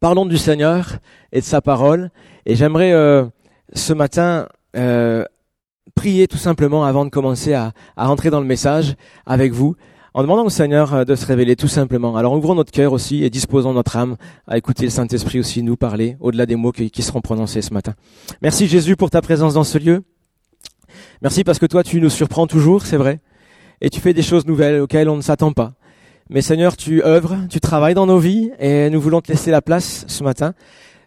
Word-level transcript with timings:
Parlons 0.00 0.26
du 0.26 0.38
Seigneur 0.38 0.98
et 1.32 1.40
de 1.40 1.44
sa 1.44 1.60
parole. 1.60 2.10
Et 2.46 2.54
j'aimerais 2.54 2.92
euh, 2.92 3.24
ce 3.74 3.92
matin 3.92 4.48
euh, 4.76 5.24
prier 5.96 6.28
tout 6.28 6.36
simplement 6.36 6.84
avant 6.84 7.04
de 7.04 7.10
commencer 7.10 7.52
à, 7.52 7.72
à, 7.96 8.06
rentrer 8.06 8.30
dans 8.30 8.38
le 8.38 8.46
message 8.46 8.94
avec 9.26 9.52
vous, 9.52 9.74
en 10.14 10.22
demandant 10.22 10.44
au 10.44 10.50
Seigneur 10.50 10.94
euh, 10.94 11.04
de 11.04 11.16
se 11.16 11.26
révéler 11.26 11.56
tout 11.56 11.66
simplement. 11.66 12.16
Alors 12.16 12.32
ouvrons 12.34 12.54
notre 12.54 12.70
cœur 12.70 12.92
aussi 12.92 13.24
et 13.24 13.30
disposons 13.30 13.72
notre 13.72 13.96
âme 13.96 14.16
à 14.46 14.56
écouter 14.56 14.84
le 14.84 14.90
Saint-Esprit 14.90 15.40
aussi 15.40 15.64
nous 15.64 15.76
parler 15.76 16.16
au-delà 16.20 16.46
des 16.46 16.54
mots 16.54 16.70
qui, 16.70 16.92
qui 16.92 17.02
seront 17.02 17.20
prononcés 17.20 17.62
ce 17.62 17.74
matin. 17.74 17.94
Merci 18.40 18.68
Jésus 18.68 18.94
pour 18.94 19.10
ta 19.10 19.20
présence 19.20 19.54
dans 19.54 19.64
ce 19.64 19.78
lieu. 19.78 20.04
Merci 21.22 21.42
parce 21.42 21.58
que 21.58 21.66
toi 21.66 21.82
tu 21.82 22.00
nous 22.00 22.10
surprends 22.10 22.46
toujours, 22.46 22.86
c'est 22.86 22.96
vrai, 22.96 23.20
et 23.80 23.90
tu 23.90 24.00
fais 24.00 24.14
des 24.14 24.22
choses 24.22 24.46
nouvelles 24.46 24.80
auxquelles 24.80 25.08
on 25.08 25.16
ne 25.16 25.22
s'attend 25.22 25.52
pas. 25.52 25.74
Mais 26.30 26.42
Seigneur, 26.42 26.76
tu 26.76 27.02
œuvres, 27.04 27.38
tu 27.48 27.58
travailles 27.58 27.94
dans 27.94 28.04
nos 28.04 28.18
vies 28.18 28.50
et 28.58 28.90
nous 28.90 29.00
voulons 29.00 29.22
te 29.22 29.32
laisser 29.32 29.50
la 29.50 29.62
place 29.62 30.04
ce 30.08 30.22
matin. 30.22 30.52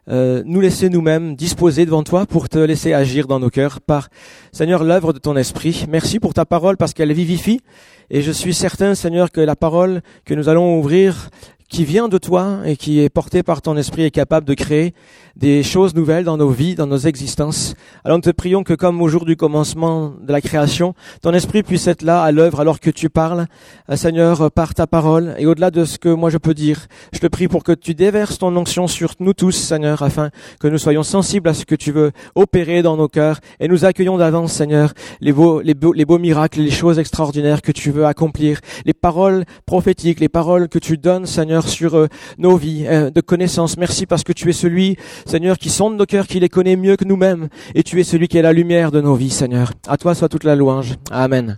Euh, 0.09 0.41
nous 0.47 0.61
laisser 0.61 0.89
nous-mêmes 0.89 1.35
disposer 1.35 1.85
devant 1.85 2.01
toi 2.01 2.25
pour 2.25 2.49
te 2.49 2.57
laisser 2.57 2.93
agir 2.93 3.27
dans 3.27 3.39
nos 3.39 3.51
cœurs 3.51 3.81
par, 3.81 4.09
Seigneur, 4.51 4.83
l'œuvre 4.83 5.13
de 5.13 5.19
ton 5.19 5.37
esprit. 5.37 5.85
Merci 5.87 6.19
pour 6.19 6.33
ta 6.33 6.43
parole 6.43 6.75
parce 6.75 6.95
qu'elle 6.95 7.13
vivifie. 7.13 7.61
Et 8.09 8.23
je 8.23 8.31
suis 8.31 8.55
certain, 8.55 8.95
Seigneur, 8.95 9.31
que 9.31 9.41
la 9.41 9.55
parole 9.55 10.01
que 10.25 10.33
nous 10.33 10.49
allons 10.49 10.79
ouvrir 10.79 11.29
qui 11.69 11.85
vient 11.85 12.09
de 12.09 12.17
toi 12.17 12.61
et 12.65 12.75
qui 12.75 12.99
est 12.99 13.09
porté 13.09 13.43
par 13.43 13.61
ton 13.61 13.77
esprit 13.77 14.03
est 14.03 14.11
capable 14.11 14.47
de 14.47 14.55
créer 14.55 14.95
des 15.35 15.63
choses 15.63 15.95
nouvelles 15.95 16.23
dans 16.23 16.37
nos 16.37 16.49
vies, 16.49 16.75
dans 16.75 16.87
nos 16.87 16.97
existences. 16.97 17.75
Alors 18.03 18.17
nous 18.17 18.23
te 18.23 18.29
prions 18.31 18.63
que 18.63 18.73
comme 18.73 19.01
au 19.01 19.07
jour 19.07 19.25
du 19.25 19.35
commencement 19.35 20.13
de 20.21 20.31
la 20.31 20.41
création, 20.41 20.93
ton 21.21 21.33
esprit 21.33 21.63
puisse 21.63 21.87
être 21.87 22.01
là 22.01 22.21
à 22.21 22.31
l'œuvre 22.31 22.59
alors 22.59 22.79
que 22.79 22.89
tu 22.89 23.09
parles, 23.09 23.47
euh, 23.89 23.95
Seigneur, 23.95 24.51
par 24.51 24.73
ta 24.73 24.87
parole 24.87 25.35
et 25.37 25.45
au-delà 25.45 25.71
de 25.71 25.85
ce 25.85 25.97
que 25.97 26.09
moi 26.09 26.29
je 26.29 26.37
peux 26.37 26.53
dire. 26.53 26.87
Je 27.13 27.19
te 27.19 27.27
prie 27.27 27.47
pour 27.47 27.63
que 27.63 27.71
tu 27.71 27.93
déverses 27.93 28.37
ton 28.37 28.55
onction 28.55 28.87
sur 28.87 29.13
nous 29.19 29.33
tous, 29.33 29.55
Seigneur, 29.55 30.01
afin 30.01 30.29
que 30.59 30.67
nous 30.67 30.77
soyons 30.77 31.03
sensibles 31.03 31.49
à 31.49 31.53
ce 31.53 31.65
que 31.65 31.75
tu 31.75 31.91
veux 31.91 32.11
opérer 32.35 32.81
dans 32.81 32.97
nos 32.97 33.07
cœurs 33.07 33.39
et 33.59 33.67
nous 33.67 33.85
accueillons 33.85 34.17
d'avance, 34.17 34.53
Seigneur, 34.53 34.93
les 35.19 35.33
beaux, 35.33 35.61
les 35.61 35.73
beaux, 35.73 35.93
les 35.93 36.05
beaux 36.05 36.19
miracles, 36.19 36.61
les 36.61 36.71
choses 36.71 36.99
extraordinaires 36.99 37.61
que 37.61 37.71
tu 37.71 37.91
veux 37.91 38.05
accomplir, 38.05 38.59
les 38.85 38.93
paroles 38.93 39.45
prophétiques, 39.65 40.19
les 40.19 40.29
paroles 40.29 40.69
que 40.69 40.79
tu 40.79 40.97
donnes, 40.97 41.25
Seigneur, 41.25 41.67
sur 41.67 41.95
euh, 41.95 42.07
nos 42.37 42.57
vies 42.57 42.85
euh, 42.87 43.09
de 43.09 43.21
connaissance. 43.21 43.77
Merci 43.77 44.05
parce 44.05 44.23
que 44.23 44.33
tu 44.33 44.49
es 44.49 44.53
celui, 44.53 44.97
Seigneur, 45.25 45.57
qui 45.57 45.69
sonde 45.69 45.97
nos 45.97 46.05
cœurs, 46.05 46.27
qui 46.27 46.39
les 46.39 46.49
connaît 46.49 46.75
mieux 46.75 46.95
que 46.95 47.05
nous-mêmes. 47.05 47.49
Et 47.75 47.83
tu 47.83 47.99
es 47.99 48.03
celui 48.03 48.27
qui 48.27 48.37
est 48.37 48.41
la 48.41 48.53
lumière 48.53 48.91
de 48.91 49.01
nos 49.01 49.15
vies, 49.15 49.29
Seigneur. 49.29 49.71
À 49.87 49.97
toi 49.97 50.15
soit 50.15 50.29
toute 50.29 50.43
la 50.43 50.55
louange. 50.55 50.95
Amen. 51.11 51.57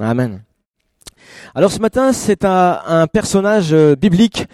Amen. 0.00 0.42
Alors 1.54 1.70
ce 1.70 1.80
matin, 1.80 2.12
c'est 2.12 2.44
un, 2.44 3.06
personnage 3.12 3.72
euh, 3.72 3.94
biblique 3.94 4.46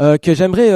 euh, 0.00 0.16
que 0.18 0.34
j'aimerais 0.34 0.70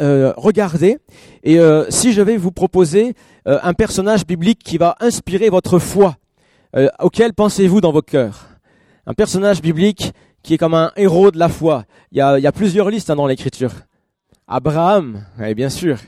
euh, 0.00 0.32
regarder. 0.36 0.98
Et 1.42 1.58
si 1.90 2.12
je 2.12 2.22
vais 2.22 2.36
vous 2.36 2.52
proposer 2.52 3.14
un 3.44 3.74
personnage 3.74 4.26
biblique 4.26 4.60
qui 4.64 4.78
va 4.78 4.96
inspirer 5.00 5.50
votre 5.50 5.78
foi, 5.78 6.16
auquel 6.98 7.34
pensez-vous 7.34 7.82
dans 7.82 7.92
vos 7.92 8.00
cœurs? 8.00 8.46
Un 9.06 9.12
personnage 9.12 9.60
biblique 9.60 10.14
qui 10.42 10.54
est 10.54 10.58
comme 10.58 10.72
un 10.72 10.90
héros 10.96 11.30
de 11.30 11.38
la 11.38 11.50
foi. 11.50 11.84
Il 12.12 12.18
y 12.18 12.20
a, 12.22 12.52
plusieurs 12.52 12.88
listes 12.88 13.10
hein, 13.10 13.16
dans 13.16 13.26
l'écriture. 13.26 13.72
Abraham, 14.48 15.24
oui, 15.38 15.54
bien 15.54 15.68
sûr. 15.68 15.98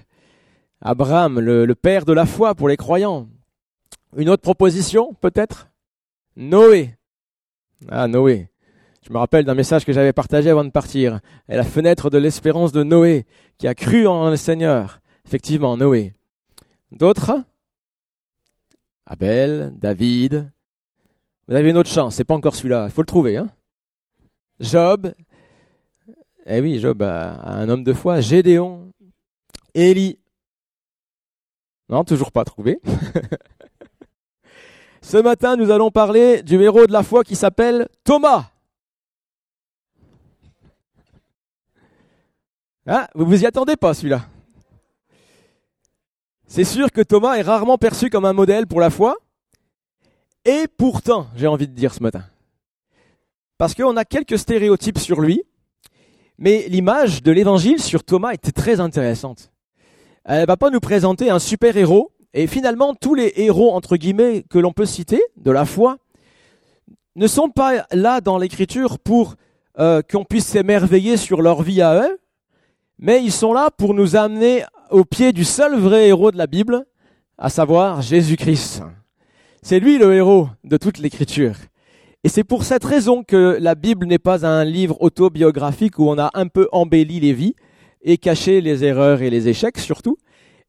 Abraham, 0.87 1.41
le, 1.41 1.75
père 1.75 2.05
de 2.05 2.13
la 2.13 2.27
foi 2.27 2.55
pour 2.55 2.69
les 2.69 2.77
croyants. 2.77 3.27
Une 4.17 4.29
autre 4.29 4.43
proposition, 4.43 5.15
peut-être? 5.15 5.69
Noé. 6.37 6.95
Ah, 7.89 8.07
Noé. 8.07 8.51
Je 9.05 9.13
me 9.13 9.19
rappelle 9.19 9.45
d'un 9.45 9.57
message 9.57 9.85
que 9.85 9.93
j'avais 9.93 10.13
partagé 10.13 10.49
avant 10.49 10.63
de 10.63 10.71
partir. 10.71 11.19
Et 11.49 11.57
la 11.57 11.65
fenêtre 11.65 12.09
de 12.09 12.19
l'espérance 12.19 12.71
de 12.71 12.85
Noé, 12.85 13.27
qui 13.59 13.67
a 13.67 13.75
cru 13.75 14.07
en 14.07 14.31
le 14.31 14.37
Seigneur. 14.37 15.01
Effectivement, 15.27 15.77
Noé. 15.77 16.15
D'autres? 16.93 17.33
Abel, 19.07 19.73
David. 19.77 20.53
Vous 21.49 21.57
avez 21.57 21.71
une 21.71 21.79
autre 21.79 21.91
chance, 21.91 22.15
c'est 22.15 22.23
pas 22.23 22.35
encore 22.35 22.55
celui-là. 22.55 22.87
Il 22.87 22.93
faut 22.93 23.03
le 23.03 23.07
trouver, 23.07 23.37
hein 23.37 23.49
Job, 24.61 25.13
eh 26.47 26.61
oui, 26.61 26.79
Job 26.79 27.03
a 27.03 27.41
un 27.45 27.69
homme 27.69 27.83
de 27.83 27.93
foi, 27.93 28.21
Gédéon, 28.21 28.93
Élie. 29.75 30.21
Non, 31.89 32.05
toujours 32.05 32.33
pas 32.33 32.45
trouvé. 32.45 32.81
Ce 35.03 35.17
matin, 35.17 35.57
nous 35.57 35.71
allons 35.71 35.91
parler 35.91 36.43
du 36.43 36.61
héros 36.61 36.87
de 36.87 36.93
la 36.93 37.05
foi 37.05 37.23
qui 37.23 37.37
s'appelle 37.37 37.89
Thomas. 38.03 38.51
Ah, 42.89 43.09
vous 43.15 43.25
vous 43.25 43.43
y 43.43 43.47
attendez 43.47 43.77
pas 43.77 43.95
celui-là. 43.95 44.27
C'est 46.49 46.65
sûr 46.65 46.91
que 46.91 47.01
Thomas 47.03 47.37
est 47.37 47.43
rarement 47.43 47.79
perçu 47.79 48.11
comme 48.11 48.25
un 48.25 48.33
modèle 48.33 48.67
pour 48.67 48.81
la 48.81 48.91
foi. 48.91 49.17
Et 50.45 50.67
pourtant, 50.77 51.27
j'ai 51.35 51.49
envie 51.49 51.67
de 51.67 51.73
dire 51.73 51.93
ce 51.93 52.03
matin, 52.03 52.25
parce 53.59 53.75
qu'on 53.75 53.97
a 53.97 54.05
quelques 54.05 54.39
stéréotypes 54.39 54.99
sur 54.99 55.21
lui, 55.21 55.43
mais 56.39 56.67
l'image 56.69 57.23
de 57.23 57.33
l'évangile 57.33 57.83
sur 57.83 58.05
Thomas 58.05 58.33
était 58.33 58.53
très 58.53 58.79
intéressante. 58.79 59.51
Elle 60.29 60.47
va 60.47 60.57
pas 60.57 60.71
nous 60.71 60.81
présenter 60.81 61.31
un 61.31 61.39
super 61.39 61.77
héros, 61.77 62.11
et 62.35 62.49
finalement 62.49 62.95
tous 62.95 63.15
les 63.15 63.33
héros 63.37 63.73
entre 63.73 63.97
guillemets 63.97 64.45
que 64.51 64.59
l'on 64.59 64.73
peut 64.73 64.85
citer 64.85 65.23
de 65.37 65.53
la 65.53 65.65
foi 65.65 65.99
ne 67.15 67.29
sont 67.29 67.49
pas 67.49 67.87
là 67.93 68.21
dans 68.21 68.37
l'écriture 68.37 68.99
pour 68.99 69.37
euh, 69.79 70.03
qu'on 70.03 70.25
puisse 70.25 70.47
s'émerveiller 70.47 71.17
sur 71.17 71.43
leur 71.43 71.63
vie 71.63 71.81
à 71.81 72.09
eux, 72.09 72.19
mais 72.99 73.23
ils 73.23 73.31
sont 73.31 73.53
là 73.53 73.71
pour 73.71 73.95
nous 73.95 74.17
amener 74.17 74.65
au 74.91 75.05
pied 75.05 75.33
du 75.33 75.45
seul 75.45 75.79
vrai 75.79 76.09
héros 76.09 76.33
de 76.33 76.39
la 76.39 76.49
Bible, 76.49 76.85
à 77.39 77.49
savoir 77.49 78.03
Jésus-Christ. 78.03 78.83
C'est 79.63 79.79
lui 79.79 79.97
le 79.97 80.13
héros 80.13 80.49
de 80.65 80.77
toute 80.77 80.99
l'écriture. 80.99 81.55
Et 82.25 82.29
c'est 82.29 82.45
pour 82.45 82.65
cette 82.65 82.85
raison 82.85 83.23
que 83.23 83.59
la 83.61 83.77
Bible 83.77 84.07
n'est 84.07 84.19
pas 84.19 84.45
un 84.45 84.65
livre 84.65 85.01
autobiographique 85.01 86.01
où 86.01 86.09
on 86.09 86.19
a 86.19 86.31
un 86.35 86.49
peu 86.49 86.69
embelli 86.73 87.21
les 87.21 87.33
vies 87.33 87.55
et 88.07 88.17
caché 88.17 88.63
les 88.63 88.85
erreurs 88.85 89.21
et 89.21 89.29
les 89.29 89.49
échecs 89.49 89.79
surtout. 89.79 90.17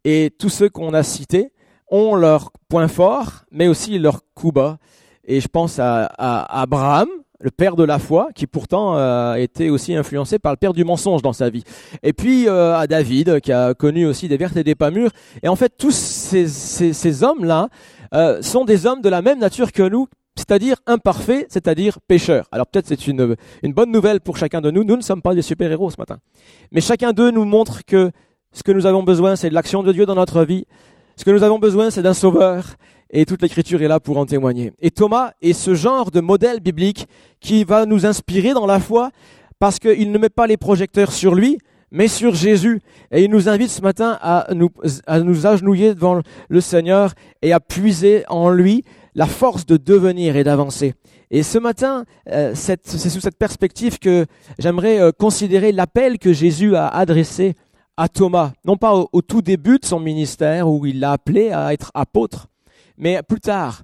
Et 0.04 0.32
tous 0.38 0.50
ceux 0.50 0.68
qu'on 0.68 0.94
a 0.94 1.04
cités 1.04 1.54
ont 1.90 2.16
leurs 2.16 2.52
points 2.68 2.90
forts, 2.90 3.46
mais 3.52 3.68
aussi 3.70 3.98
leurs 4.00 4.22
coups 4.34 4.56
bas. 4.56 4.78
Et 5.24 5.40
je 5.40 5.48
pense 5.48 5.80
à, 5.80 6.06
à 6.18 6.62
Abraham, 6.62 7.08
le 7.40 7.52
père 7.52 7.76
de 7.76 7.84
la 7.84 8.00
foi, 8.00 8.30
qui 8.34 8.48
pourtant 8.48 8.98
euh, 8.98 9.36
été 9.36 9.70
aussi 9.70 9.96
influencé 9.96 10.40
par 10.40 10.52
le 10.52 10.58
père 10.58 10.74
du 10.74 10.84
mensonge 10.84 11.22
dans 11.22 11.34
sa 11.34 11.50
vie. 11.50 11.64
Et 12.02 12.14
puis 12.14 12.48
euh, 12.48 12.76
à 12.76 12.88
David, 12.88 13.40
qui 13.42 13.52
a 13.52 13.74
connu 13.74 14.06
aussi 14.06 14.28
des 14.28 14.38
vertes 14.38 14.58
et 14.58 14.64
des 14.64 14.76
pas 14.76 14.92
mûres. 14.92 15.12
Et 15.44 15.48
en 15.48 15.56
fait, 15.56 15.74
tous 15.78 15.96
ces, 15.96 16.48
ces, 16.48 16.94
ces 16.94 17.24
hommes-là 17.24 17.70
euh, 18.14 18.42
sont 18.42 18.66
des 18.66 18.86
hommes 18.86 19.02
de 19.02 19.10
la 19.10 19.22
même 19.22 19.40
nature 19.40 19.72
que 19.72 19.84
nous, 19.84 20.08
c'est-à-dire 20.38 20.78
imparfaits, 20.86 21.48
c'est-à-dire 21.50 22.00
pécheurs. 22.08 22.48
Alors 22.52 22.68
peut-être 22.68 22.88
c'est 22.88 23.08
une, 23.08 23.36
une 23.64 23.74
bonne 23.74 23.92
nouvelle 23.92 24.22
pour 24.22 24.38
chacun 24.38 24.62
de 24.62 24.72
nous, 24.72 24.84
nous 24.84 24.96
ne 24.96 25.02
sommes 25.02 25.22
pas 25.22 25.36
des 25.36 25.42
super-héros 25.42 25.90
ce 25.90 25.98
matin. 25.98 26.20
Mais 26.72 26.82
chacun 26.82 27.12
d'eux 27.12 27.32
nous 27.32 27.46
montre 27.46 27.84
que 27.86 28.12
ce 28.54 28.64
que 28.64 28.72
nous 28.72 28.86
avons 28.86 29.04
besoin, 29.04 29.36
c'est 29.36 29.50
de 29.50 29.54
l'action 29.54 29.84
de 29.84 29.92
Dieu 29.92 30.06
dans 30.06 30.16
notre 30.16 30.44
vie. 30.44 30.66
Ce 31.16 31.26
que 31.26 31.32
nous 31.32 31.44
avons 31.44 31.60
besoin, 31.60 31.90
c'est 31.90 32.02
d'un 32.02 32.14
sauveur. 32.14 32.76
Et 33.10 33.26
toute 33.26 33.42
l'écriture 33.42 33.82
est 33.82 33.88
là 33.88 34.00
pour 34.00 34.18
en 34.18 34.26
témoigner. 34.26 34.74
Et 34.80 34.92
Thomas 34.92 35.32
est 35.42 35.54
ce 35.54 35.76
genre 35.76 36.12
de 36.12 36.22
modèle 36.22 36.60
biblique 36.60 37.08
qui 37.40 37.64
va 37.64 37.86
nous 37.86 38.06
inspirer 38.06 38.54
dans 38.54 38.66
la 38.66 38.80
foi 38.80 39.12
parce 39.60 39.80
qu'il 39.80 40.12
ne 40.12 40.18
met 40.18 40.30
pas 40.30 40.46
les 40.46 40.58
projecteurs 40.58 41.12
sur 41.12 41.34
lui, 41.34 41.58
mais 41.90 42.08
sur 42.08 42.36
Jésus. 42.36 42.82
Et 43.12 43.24
il 43.24 43.32
nous 43.32 43.48
invite 43.48 43.70
ce 43.70 43.82
matin 43.82 44.18
à 44.22 44.48
nous, 44.54 44.70
à 45.06 45.20
nous 45.22 45.48
agenouiller 45.48 45.96
devant 45.96 46.22
le 46.50 46.62
Seigneur 46.62 47.14
et 47.42 47.54
à 47.54 47.60
puiser 47.60 48.26
en 48.28 48.50
lui 48.50 48.84
la 49.18 49.26
force 49.26 49.66
de 49.66 49.78
devenir 49.78 50.38
et 50.38 50.44
d'avancer. 50.44 50.94
Et 51.32 51.42
ce 51.44 51.58
matin, 51.58 52.06
euh, 52.30 52.52
c'est 52.54 52.88
sous 52.88 53.20
cette 53.20 53.38
perspective 53.38 53.98
que 53.98 54.28
j'aimerais 54.60 55.00
euh, 55.02 55.12
considérer 55.12 55.72
l'appel 55.72 56.20
que 56.20 56.32
Jésus 56.32 56.76
a 56.76 56.88
adressé 56.88 57.56
à 57.98 58.10
Thomas, 58.10 58.54
non 58.64 58.78
pas 58.78 58.94
au, 58.94 59.22
tout 59.24 59.42
début 59.42 59.80
de 59.80 59.86
son 59.86 60.00
ministère 60.00 60.70
où 60.70 60.86
il 60.86 61.00
l'a 61.00 61.14
appelé 61.14 61.50
à 61.50 61.74
être 61.74 61.92
apôtre, 61.96 62.48
mais 62.96 63.24
plus 63.28 63.40
tard. 63.40 63.82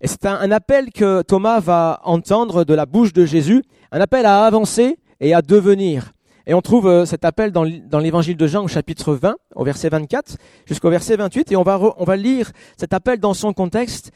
Et 0.00 0.06
c'est 0.06 0.24
un, 0.24 0.36
un, 0.36 0.52
appel 0.52 0.92
que 0.92 1.22
Thomas 1.22 1.58
va 1.58 2.00
entendre 2.04 2.62
de 2.62 2.72
la 2.72 2.86
bouche 2.86 3.12
de 3.12 3.26
Jésus, 3.26 3.64
un 3.90 4.00
appel 4.00 4.24
à 4.24 4.44
avancer 4.46 4.98
et 5.18 5.34
à 5.34 5.42
devenir. 5.42 6.12
Et 6.46 6.54
on 6.54 6.62
trouve 6.62 6.86
euh, 6.86 7.04
cet 7.06 7.24
appel 7.24 7.50
dans, 7.50 7.66
dans 7.66 7.98
l'évangile 7.98 8.36
de 8.36 8.46
Jean 8.46 8.62
au 8.62 8.68
chapitre 8.68 9.14
20, 9.14 9.34
au 9.56 9.64
verset 9.64 9.88
24 9.88 10.36
jusqu'au 10.64 10.90
verset 10.90 11.16
28, 11.16 11.50
et 11.50 11.56
on 11.56 11.64
va, 11.64 11.80
on 11.98 12.04
va 12.04 12.14
lire 12.14 12.52
cet 12.76 12.92
appel 12.92 13.18
dans 13.18 13.34
son 13.34 13.52
contexte. 13.52 14.12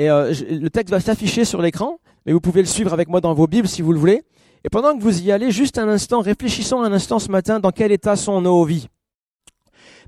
Et 0.00 0.08
euh, 0.08 0.32
le 0.48 0.70
texte 0.70 0.90
va 0.90 0.98
s'afficher 0.98 1.44
sur 1.44 1.60
l'écran, 1.60 1.98
mais 2.24 2.32
vous 2.32 2.40
pouvez 2.40 2.62
le 2.62 2.66
suivre 2.66 2.94
avec 2.94 3.10
moi 3.10 3.20
dans 3.20 3.34
vos 3.34 3.46
Bibles 3.46 3.68
si 3.68 3.82
vous 3.82 3.92
le 3.92 3.98
voulez. 3.98 4.22
Et 4.64 4.70
pendant 4.70 4.96
que 4.96 5.02
vous 5.02 5.20
y 5.20 5.30
allez, 5.30 5.50
juste 5.50 5.76
un 5.76 5.90
instant, 5.90 6.22
réfléchissons 6.22 6.80
un 6.80 6.90
instant 6.90 7.18
ce 7.18 7.30
matin 7.30 7.60
dans 7.60 7.70
quel 7.70 7.92
état 7.92 8.16
sont 8.16 8.40
nos 8.40 8.64
vies. 8.64 8.88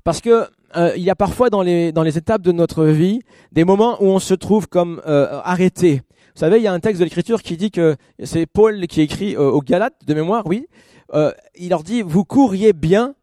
Parce 0.03 0.19
que 0.19 0.47
euh, 0.77 0.93
il 0.95 1.03
y 1.03 1.11
a 1.11 1.15
parfois 1.15 1.51
dans 1.51 1.61
les, 1.61 2.17
étapes 2.17 2.41
de 2.41 2.51
notre 2.51 2.85
vie 2.85 3.19
des 3.51 3.65
moments 3.65 4.01
où 4.01 4.07
on 4.07 4.17
se 4.17 4.33
trouve 4.33 4.67
comme 4.67 4.99
euh, 5.05 5.39
arrêté. 5.43 6.01
Vous 6.33 6.39
savez, 6.39 6.57
il 6.57 6.63
y 6.63 6.67
a 6.67 6.73
un 6.73 6.79
texte 6.79 6.99
de 6.99 7.03
l'Écriture 7.03 7.43
qui 7.43 7.55
dit 7.55 7.69
que 7.69 7.95
c'est 8.23 8.47
Paul 8.47 8.87
qui 8.87 9.01
écrit 9.01 9.37
aux 9.37 9.61
Galates 9.61 10.07
de 10.07 10.15
mémoire, 10.15 10.47
oui. 10.47 10.65
il 11.13 11.69
leur 11.69 11.83
dit 11.83 12.01
vous 12.01 12.25
courriez 12.25 12.73
bien 12.73 13.13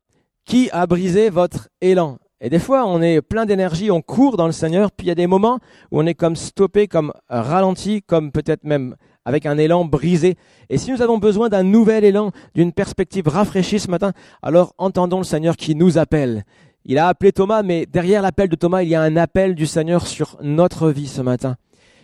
Qui 0.44 0.70
a 0.70 0.86
brisé 0.86 1.30
votre 1.30 1.68
élan? 1.80 2.18
Et 2.40 2.48
des 2.48 2.58
fois, 2.58 2.86
on 2.86 3.02
est 3.02 3.20
plein 3.20 3.44
d'énergie, 3.44 3.90
on 3.90 4.00
court 4.00 4.38
dans 4.38 4.46
le 4.46 4.52
Seigneur, 4.52 4.90
puis 4.92 5.06
il 5.06 5.08
y 5.08 5.12
a 5.12 5.14
des 5.14 5.26
moments 5.26 5.58
où 5.90 6.00
on 6.00 6.06
est 6.06 6.14
comme 6.14 6.36
stoppé, 6.36 6.88
comme 6.88 7.12
ralenti, 7.28 8.02
comme 8.02 8.32
peut-être 8.32 8.64
même 8.64 8.96
avec 9.26 9.44
un 9.44 9.58
élan 9.58 9.84
brisé. 9.84 10.36
Et 10.70 10.78
si 10.78 10.90
nous 10.90 11.02
avons 11.02 11.18
besoin 11.18 11.50
d'un 11.50 11.62
nouvel 11.62 12.02
élan, 12.02 12.30
d'une 12.54 12.72
perspective 12.72 13.28
rafraîchie 13.28 13.78
ce 13.78 13.90
matin, 13.90 14.12
alors 14.42 14.72
entendons 14.78 15.18
le 15.18 15.24
Seigneur 15.24 15.56
qui 15.56 15.74
nous 15.74 15.98
appelle. 15.98 16.44
Il 16.86 16.96
a 16.96 17.08
appelé 17.08 17.30
Thomas, 17.32 17.62
mais 17.62 17.84
derrière 17.84 18.22
l'appel 18.22 18.48
de 18.48 18.56
Thomas, 18.56 18.82
il 18.82 18.88
y 18.88 18.94
a 18.94 19.02
un 19.02 19.16
appel 19.16 19.54
du 19.54 19.66
Seigneur 19.66 20.06
sur 20.06 20.38
notre 20.40 20.90
vie 20.90 21.08
ce 21.08 21.20
matin. 21.20 21.56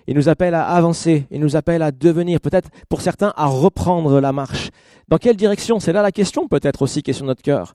Il 0.06 0.14
nous 0.14 0.28
appelle 0.28 0.54
à 0.54 0.66
avancer, 0.66 1.26
il 1.30 1.40
nous 1.40 1.56
appelle 1.56 1.82
à 1.82 1.90
devenir, 1.92 2.40
peut-être 2.40 2.68
pour 2.90 3.00
certains, 3.00 3.32
à 3.36 3.46
reprendre 3.46 4.20
la 4.20 4.32
marche. 4.32 4.68
Dans 5.08 5.16
quelle 5.16 5.36
direction? 5.36 5.80
C'est 5.80 5.94
là 5.94 6.02
la 6.02 6.12
question 6.12 6.46
peut-être 6.46 6.82
aussi 6.82 7.02
qui 7.02 7.10
est 7.10 7.14
sur 7.14 7.24
notre 7.24 7.42
cœur. 7.42 7.74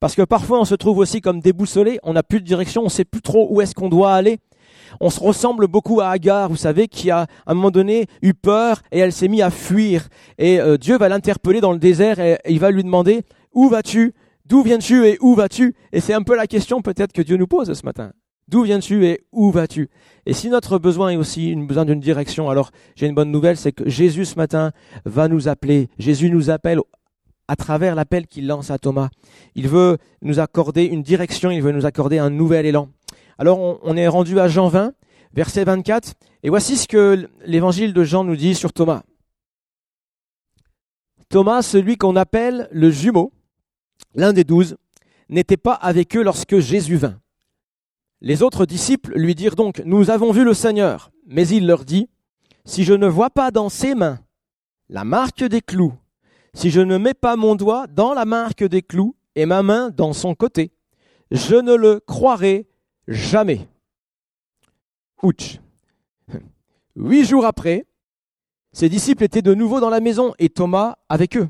Parce 0.00 0.14
que 0.14 0.22
parfois 0.22 0.60
on 0.60 0.64
se 0.64 0.74
trouve 0.74 0.98
aussi 0.98 1.20
comme 1.20 1.40
déboussolé, 1.40 1.98
on 2.02 2.12
n'a 2.12 2.22
plus 2.22 2.40
de 2.40 2.46
direction, 2.46 2.82
on 2.82 2.84
ne 2.84 2.90
sait 2.90 3.04
plus 3.04 3.22
trop 3.22 3.48
où 3.50 3.60
est-ce 3.60 3.74
qu'on 3.74 3.88
doit 3.88 4.12
aller. 4.12 4.38
On 5.00 5.10
se 5.10 5.20
ressemble 5.20 5.66
beaucoup 5.66 6.00
à 6.00 6.08
Agar, 6.08 6.48
vous 6.48 6.56
savez, 6.56 6.88
qui 6.88 7.10
a 7.10 7.22
à 7.22 7.26
un 7.46 7.54
moment 7.54 7.70
donné 7.70 8.06
eu 8.22 8.34
peur 8.34 8.82
et 8.92 8.98
elle 8.98 9.12
s'est 9.12 9.28
mise 9.28 9.42
à 9.42 9.50
fuir. 9.50 10.08
Et 10.38 10.60
euh, 10.60 10.76
Dieu 10.76 10.96
va 10.98 11.08
l'interpeller 11.08 11.60
dans 11.60 11.72
le 11.72 11.78
désert 11.78 12.20
et, 12.20 12.38
il 12.48 12.60
va 12.60 12.70
lui 12.70 12.84
demander 12.84 13.22
Où 13.52 13.68
vas-tu? 13.68 14.14
D'où 14.46 14.62
viens-tu 14.62 15.06
et 15.06 15.18
où 15.20 15.34
vas-tu? 15.34 15.74
Et 15.92 16.00
c'est 16.00 16.14
un 16.14 16.22
peu 16.22 16.34
la 16.34 16.46
question 16.46 16.80
peut-être 16.80 17.12
que 17.12 17.22
Dieu 17.22 17.36
nous 17.36 17.46
pose 17.46 17.72
ce 17.72 17.84
matin. 17.84 18.12
D'où 18.48 18.62
viens-tu 18.62 19.04
et 19.04 19.20
où 19.30 19.50
vas-tu? 19.50 19.90
Et 20.24 20.32
si 20.32 20.48
notre 20.48 20.78
besoin 20.78 21.10
est 21.10 21.16
aussi 21.16 21.50
une 21.50 21.66
besoin 21.66 21.84
d'une 21.84 22.00
direction, 22.00 22.48
alors 22.48 22.70
j'ai 22.96 23.06
une 23.06 23.14
bonne 23.14 23.30
nouvelle, 23.30 23.58
c'est 23.58 23.72
que 23.72 23.86
Jésus 23.88 24.24
ce 24.24 24.36
matin 24.36 24.72
va 25.04 25.28
nous 25.28 25.48
appeler. 25.48 25.90
Jésus 25.98 26.30
nous 26.30 26.48
appelle 26.48 26.80
à 27.48 27.56
travers 27.56 27.94
l'appel 27.94 28.26
qu'il 28.26 28.46
lance 28.46 28.70
à 28.70 28.78
Thomas. 28.78 29.08
Il 29.54 29.68
veut 29.68 29.98
nous 30.22 30.38
accorder 30.38 30.84
une 30.84 31.02
direction, 31.02 31.50
il 31.50 31.62
veut 31.62 31.72
nous 31.72 31.86
accorder 31.86 32.18
un 32.18 32.30
nouvel 32.30 32.66
élan. 32.66 32.88
Alors 33.38 33.58
on, 33.82 33.96
est 33.96 34.08
rendu 34.08 34.38
à 34.38 34.48
Jean 34.48 34.68
20, 34.68 34.92
verset 35.32 35.64
24, 35.64 36.14
et 36.42 36.50
voici 36.50 36.76
ce 36.76 36.86
que 36.86 37.28
l'évangile 37.44 37.92
de 37.92 38.04
Jean 38.04 38.24
nous 38.24 38.36
dit 38.36 38.54
sur 38.54 38.72
Thomas. 38.72 39.02
Thomas, 41.28 41.62
celui 41.62 41.96
qu'on 41.96 42.16
appelle 42.16 42.68
le 42.70 42.90
jumeau, 42.90 43.32
l'un 44.14 44.32
des 44.32 44.44
douze, 44.44 44.76
n'était 45.28 45.56
pas 45.56 45.74
avec 45.74 46.16
eux 46.16 46.22
lorsque 46.22 46.58
Jésus 46.58 46.96
vint. 46.96 47.18
Les 48.20 48.42
autres 48.42 48.66
disciples 48.66 49.16
lui 49.16 49.34
dirent 49.34 49.54
donc, 49.54 49.82
Nous 49.84 50.10
avons 50.10 50.32
vu 50.32 50.44
le 50.44 50.54
Seigneur. 50.54 51.10
Mais 51.26 51.46
il 51.46 51.66
leur 51.66 51.84
dit, 51.84 52.08
Si 52.64 52.82
je 52.82 52.94
ne 52.94 53.06
vois 53.06 53.30
pas 53.30 53.50
dans 53.50 53.68
ses 53.68 53.94
mains 53.94 54.18
la 54.88 55.04
marque 55.04 55.44
des 55.44 55.60
clous, 55.60 55.92
si 56.58 56.70
je 56.70 56.80
ne 56.80 56.98
mets 56.98 57.14
pas 57.14 57.36
mon 57.36 57.54
doigt 57.54 57.86
dans 57.86 58.14
la 58.14 58.24
marque 58.24 58.64
des 58.64 58.82
clous 58.82 59.14
et 59.36 59.46
ma 59.46 59.62
main 59.62 59.90
dans 59.90 60.12
son 60.12 60.34
côté, 60.34 60.72
je 61.30 61.54
ne 61.54 61.72
le 61.72 62.00
croirai 62.00 62.66
jamais. 63.06 63.68
Huit 66.96 67.24
jours 67.24 67.46
après, 67.46 67.86
ses 68.72 68.88
disciples 68.88 69.22
étaient 69.22 69.40
de 69.40 69.54
nouveau 69.54 69.78
dans 69.78 69.88
la 69.88 70.00
maison 70.00 70.34
et 70.40 70.48
Thomas 70.48 70.96
avec 71.08 71.36
eux. 71.36 71.48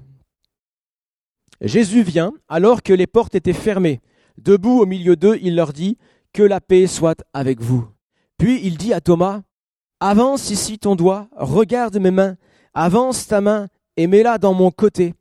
Jésus 1.63 2.03
vient 2.03 2.35
alors 2.47 2.83
que 2.83 2.93
les 2.93 3.07
portes 3.07 3.35
étaient 3.35 3.55
fermées. 3.55 4.03
Debout 4.37 4.79
au 4.79 4.85
milieu 4.85 5.17
d'eux, 5.17 5.39
il 5.41 5.57
leur 5.57 5.73
dit, 5.73 5.97
Que 6.35 6.43
la 6.43 6.61
paix 6.61 6.87
soit 6.87 7.25
avec 7.33 7.63
vous. 7.63 7.89
Puis 8.37 8.61
il 8.63 8.77
dit 8.77 8.93
à 8.93 9.01
Thomas, 9.01 9.41
Avance 10.01 10.51
ici 10.51 10.79
ton 10.79 10.97
doigt, 10.97 11.29
regarde 11.33 11.97
mes 11.97 12.11
mains, 12.11 12.37
avance 12.75 13.27
ta 13.27 13.41
main 13.41 13.69
et 13.99 14.07
mets-la 14.07 14.39
dans 14.39 14.55
mon 14.55 14.71
côté. 14.71 15.15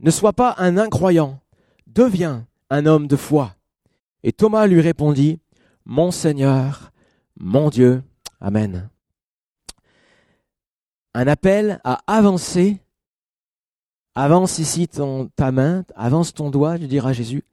Ne 0.00 0.10
sois 0.10 0.32
pas 0.32 0.56
un 0.58 0.76
incroyant, 0.76 1.38
deviens 1.86 2.46
un 2.68 2.84
homme 2.84 3.06
de 3.06 3.16
foi. 3.16 3.54
Et 4.24 4.32
Thomas 4.32 4.66
lui 4.66 4.80
répondit, 4.80 5.38
Mon 5.84 6.10
Seigneur, 6.10 6.90
mon 7.38 7.70
Dieu. 7.70 8.02
Amen. 8.40 8.90
Un 11.14 11.26
appel 11.28 11.80
à 11.84 12.00
avancer. 12.08 12.80
Avance 14.16 14.58
ici 14.58 14.88
ton, 14.88 15.30
ta 15.36 15.52
main, 15.52 15.84
avance 15.94 16.34
ton 16.34 16.50
doigt, 16.50 16.78
lui 16.78 16.88
dira 16.88 17.12
Jésus. 17.12 17.44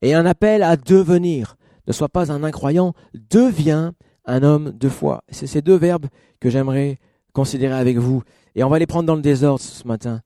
Et 0.00 0.14
un 0.14 0.26
appel 0.26 0.62
à 0.62 0.76
devenir. 0.76 1.56
Ne 1.88 1.92
sois 1.92 2.08
pas 2.08 2.30
un 2.30 2.44
incroyant, 2.44 2.94
deviens 3.14 3.94
un 4.26 4.44
homme 4.44 4.70
de 4.70 4.88
foi. 4.88 5.24
C'est 5.30 5.48
ces 5.48 5.60
deux 5.60 5.76
verbes 5.76 6.06
que 6.38 6.50
j'aimerais 6.50 7.00
considérer 7.32 7.74
avec 7.74 7.98
vous. 7.98 8.22
Et 8.54 8.64
on 8.64 8.68
va 8.68 8.78
les 8.78 8.86
prendre 8.86 9.06
dans 9.06 9.14
le 9.14 9.22
désordre 9.22 9.60
ce 9.60 9.86
matin. 9.86 10.20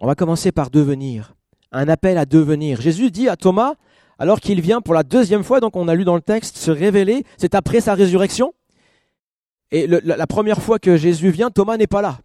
On 0.00 0.06
va 0.06 0.14
commencer 0.14 0.52
par 0.52 0.70
devenir. 0.70 1.34
Un 1.72 1.88
appel 1.88 2.18
à 2.18 2.26
devenir. 2.26 2.80
Jésus 2.80 3.10
dit 3.10 3.28
à 3.28 3.36
Thomas, 3.36 3.74
alors 4.18 4.40
qu'il 4.40 4.60
vient 4.60 4.80
pour 4.80 4.94
la 4.94 5.02
deuxième 5.02 5.44
fois, 5.44 5.60
donc 5.60 5.76
on 5.76 5.88
a 5.88 5.94
lu 5.94 6.04
dans 6.04 6.14
le 6.14 6.22
texte, 6.22 6.56
se 6.56 6.70
révéler, 6.70 7.24
c'est 7.36 7.54
après 7.54 7.80
sa 7.80 7.94
résurrection. 7.94 8.54
Et 9.72 9.86
la 9.86 10.26
première 10.26 10.62
fois 10.62 10.78
que 10.78 10.96
Jésus 10.96 11.30
vient, 11.30 11.50
Thomas 11.50 11.76
n'est 11.76 11.86
pas 11.86 12.02
là. 12.02 12.18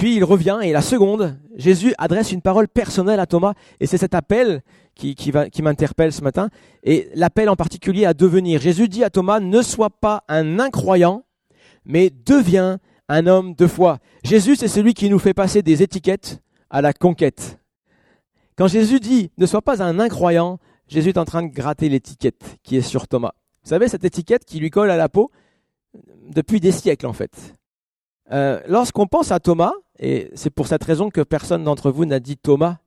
Puis 0.00 0.16
il 0.16 0.24
revient 0.24 0.60
et 0.62 0.72
la 0.72 0.80
seconde, 0.80 1.36
Jésus 1.56 1.92
adresse 1.98 2.32
une 2.32 2.40
parole 2.40 2.68
personnelle 2.68 3.20
à 3.20 3.26
Thomas 3.26 3.52
et 3.80 3.86
c'est 3.86 3.98
cet 3.98 4.14
appel 4.14 4.62
qui, 4.94 5.14
qui, 5.14 5.30
qui 5.52 5.60
m'interpelle 5.60 6.10
ce 6.10 6.22
matin 6.22 6.48
et 6.82 7.10
l'appel 7.14 7.50
en 7.50 7.56
particulier 7.56 8.06
à 8.06 8.14
devenir. 8.14 8.62
Jésus 8.62 8.88
dit 8.88 9.04
à 9.04 9.10
Thomas, 9.10 9.40
ne 9.40 9.60
sois 9.60 9.90
pas 9.90 10.24
un 10.28 10.58
incroyant, 10.58 11.24
mais 11.90 12.10
deviens 12.10 12.78
un 13.08 13.26
homme 13.26 13.54
de 13.54 13.66
foi. 13.66 13.98
Jésus, 14.22 14.56
c'est 14.56 14.68
celui 14.68 14.94
qui 14.94 15.10
nous 15.10 15.18
fait 15.18 15.34
passer 15.34 15.62
des 15.62 15.82
étiquettes 15.82 16.40
à 16.70 16.80
la 16.80 16.92
conquête. 16.92 17.58
Quand 18.56 18.68
Jésus 18.68 19.00
dit 19.00 19.30
ne 19.36 19.46
sois 19.46 19.62
pas 19.62 19.82
un 19.82 19.98
incroyant, 19.98 20.58
Jésus 20.86 21.10
est 21.10 21.18
en 21.18 21.24
train 21.24 21.42
de 21.42 21.52
gratter 21.52 21.88
l'étiquette 21.88 22.58
qui 22.62 22.76
est 22.76 22.82
sur 22.82 23.08
Thomas. 23.08 23.32
Vous 23.64 23.70
savez, 23.70 23.88
cette 23.88 24.04
étiquette 24.04 24.44
qui 24.44 24.60
lui 24.60 24.70
colle 24.70 24.90
à 24.90 24.96
la 24.96 25.08
peau 25.08 25.30
depuis 26.28 26.60
des 26.60 26.72
siècles 26.72 27.06
en 27.06 27.12
fait. 27.12 27.54
Euh, 28.30 28.60
lorsqu'on 28.68 29.06
pense 29.06 29.32
à 29.32 29.40
Thomas, 29.40 29.72
et 29.98 30.30
c'est 30.34 30.50
pour 30.50 30.68
cette 30.68 30.84
raison 30.84 31.10
que 31.10 31.20
personne 31.20 31.64
d'entre 31.64 31.90
vous 31.90 32.04
n'a 32.04 32.20
dit 32.20 32.36
Thomas, 32.36 32.78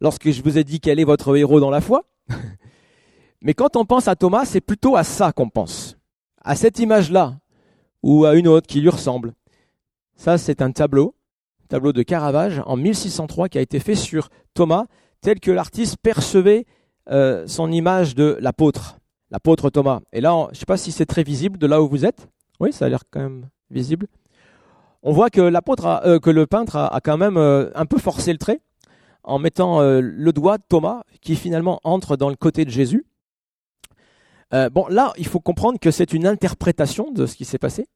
lorsque 0.00 0.30
je 0.30 0.42
vous 0.42 0.58
ai 0.58 0.64
dit 0.64 0.80
quel 0.80 1.00
est 1.00 1.04
votre 1.04 1.36
héros 1.36 1.58
dans 1.58 1.70
la 1.70 1.80
foi, 1.80 2.04
mais 3.42 3.54
quand 3.54 3.74
on 3.74 3.84
pense 3.84 4.06
à 4.06 4.14
Thomas, 4.14 4.44
c'est 4.44 4.60
plutôt 4.60 4.94
à 4.94 5.02
ça 5.02 5.32
qu'on 5.32 5.48
pense, 5.48 5.96
à 6.42 6.54
cette 6.54 6.78
image-là, 6.78 7.40
ou 8.02 8.24
à 8.24 8.34
une 8.34 8.48
autre 8.48 8.66
qui 8.66 8.80
lui 8.80 8.88
ressemble. 8.88 9.34
Ça, 10.16 10.38
c'est 10.38 10.62
un 10.62 10.70
tableau, 10.70 11.14
tableau 11.68 11.92
de 11.92 12.02
Caravage 12.02 12.62
en 12.66 12.76
1603 12.76 13.48
qui 13.48 13.58
a 13.58 13.60
été 13.60 13.80
fait 13.80 13.94
sur 13.94 14.28
Thomas, 14.54 14.86
tel 15.20 15.40
que 15.40 15.50
l'artiste 15.50 15.96
percevait 16.02 16.66
euh, 17.10 17.46
son 17.46 17.72
image 17.72 18.14
de 18.14 18.36
l'apôtre, 18.40 18.98
l'apôtre 19.30 19.70
Thomas. 19.70 20.00
Et 20.12 20.20
là, 20.20 20.46
je 20.48 20.50
ne 20.50 20.54
sais 20.56 20.66
pas 20.66 20.76
si 20.76 20.92
c'est 20.92 21.06
très 21.06 21.22
visible 21.22 21.58
de 21.58 21.66
là 21.66 21.82
où 21.82 21.88
vous 21.88 22.04
êtes. 22.04 22.28
Oui, 22.58 22.72
ça 22.72 22.86
a 22.86 22.88
l'air 22.88 23.04
quand 23.10 23.20
même 23.20 23.48
visible. 23.70 24.06
On 25.02 25.12
voit 25.12 25.30
que 25.30 25.40
l'apôtre, 25.40 25.86
euh, 26.04 26.18
que 26.18 26.30
le 26.30 26.46
peintre 26.46 26.76
a, 26.76 27.00
quand 27.02 27.16
même 27.16 27.38
euh, 27.38 27.70
un 27.74 27.86
peu 27.86 27.98
forcé 27.98 28.32
le 28.32 28.38
trait 28.38 28.60
en 29.22 29.38
mettant 29.38 29.80
le 29.82 30.32
doigt 30.32 30.56
de 30.56 30.62
Thomas 30.66 31.02
qui 31.20 31.36
finalement 31.36 31.78
entre 31.84 32.16
dans 32.16 32.30
le 32.30 32.36
côté 32.36 32.64
de 32.64 32.70
Jésus. 32.70 33.04
Bon, 34.52 34.86
là, 34.88 35.12
il 35.16 35.26
faut 35.26 35.40
comprendre 35.40 35.78
que 35.78 35.90
c'est 35.90 36.12
une 36.12 36.26
interprétation 36.26 37.10
de 37.10 37.26
ce 37.26 37.36
qui 37.36 37.44
s'est 37.44 37.58
passé. 37.58 37.86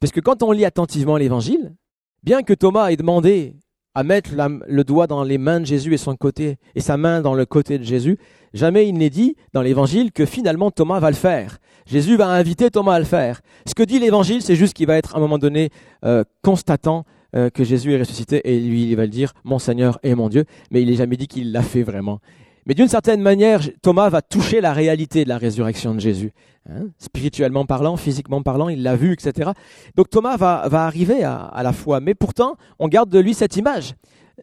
Parce 0.00 0.12
que 0.12 0.20
quand 0.20 0.42
on 0.42 0.52
lit 0.52 0.64
attentivement 0.64 1.16
l'évangile, 1.16 1.74
bien 2.22 2.42
que 2.42 2.54
Thomas 2.54 2.88
ait 2.90 2.96
demandé 2.96 3.56
à 3.94 4.02
mettre 4.02 4.32
le 4.66 4.84
doigt 4.84 5.06
dans 5.06 5.24
les 5.24 5.38
mains 5.38 5.60
de 5.60 5.64
Jésus 5.64 5.94
et 5.94 5.96
son 5.96 6.16
côté 6.16 6.58
et 6.74 6.80
sa 6.80 6.98
main 6.98 7.22
dans 7.22 7.32
le 7.32 7.46
côté 7.46 7.78
de 7.78 7.82
Jésus, 7.82 8.18
jamais 8.52 8.86
il 8.86 8.98
n'est 8.98 9.08
dit 9.08 9.36
dans 9.54 9.62
l'évangile 9.62 10.12
que 10.12 10.26
finalement 10.26 10.70
Thomas 10.70 11.00
va 11.00 11.08
le 11.08 11.16
faire. 11.16 11.58
Jésus 11.86 12.16
va 12.16 12.28
inviter 12.28 12.70
Thomas 12.70 12.94
à 12.94 12.98
le 12.98 13.06
faire. 13.06 13.40
Ce 13.66 13.74
que 13.74 13.82
dit 13.82 13.98
l'évangile, 13.98 14.42
c'est 14.42 14.54
juste 14.54 14.74
qu'il 14.74 14.86
va 14.86 14.98
être 14.98 15.14
à 15.14 15.18
un 15.18 15.20
moment 15.20 15.38
donné 15.38 15.70
euh, 16.04 16.24
constatant 16.42 17.06
euh, 17.34 17.48
que 17.48 17.64
Jésus 17.64 17.94
est 17.94 17.98
ressuscité 17.98 18.42
et 18.44 18.60
lui 18.60 18.90
il 18.90 18.96
va 18.96 19.04
le 19.04 19.10
dire 19.10 19.32
mon 19.44 19.58
Seigneur 19.58 19.98
et 20.02 20.14
mon 20.14 20.28
Dieu, 20.28 20.44
mais 20.70 20.82
il 20.82 20.90
n'est 20.90 20.96
jamais 20.96 21.16
dit 21.16 21.26
qu'il 21.26 21.50
l'a 21.50 21.62
fait 21.62 21.82
vraiment. 21.82 22.20
Mais 22.66 22.74
d'une 22.74 22.88
certaine 22.88 23.22
manière, 23.22 23.62
Thomas 23.80 24.08
va 24.08 24.22
toucher 24.22 24.60
la 24.60 24.72
réalité 24.72 25.22
de 25.22 25.28
la 25.28 25.38
résurrection 25.38 25.94
de 25.94 26.00
Jésus. 26.00 26.32
Hein, 26.68 26.88
spirituellement 26.98 27.64
parlant, 27.64 27.96
physiquement 27.96 28.42
parlant, 28.42 28.68
il 28.68 28.82
l'a 28.82 28.96
vu, 28.96 29.12
etc. 29.12 29.52
Donc 29.94 30.10
Thomas 30.10 30.36
va, 30.36 30.64
arriver 30.84 31.22
à, 31.22 31.60
la 31.62 31.72
foi. 31.72 32.00
Mais 32.00 32.14
pourtant, 32.14 32.56
on 32.80 32.88
garde 32.88 33.08
de 33.08 33.20
lui 33.20 33.34
cette 33.34 33.56
image. 33.56 33.94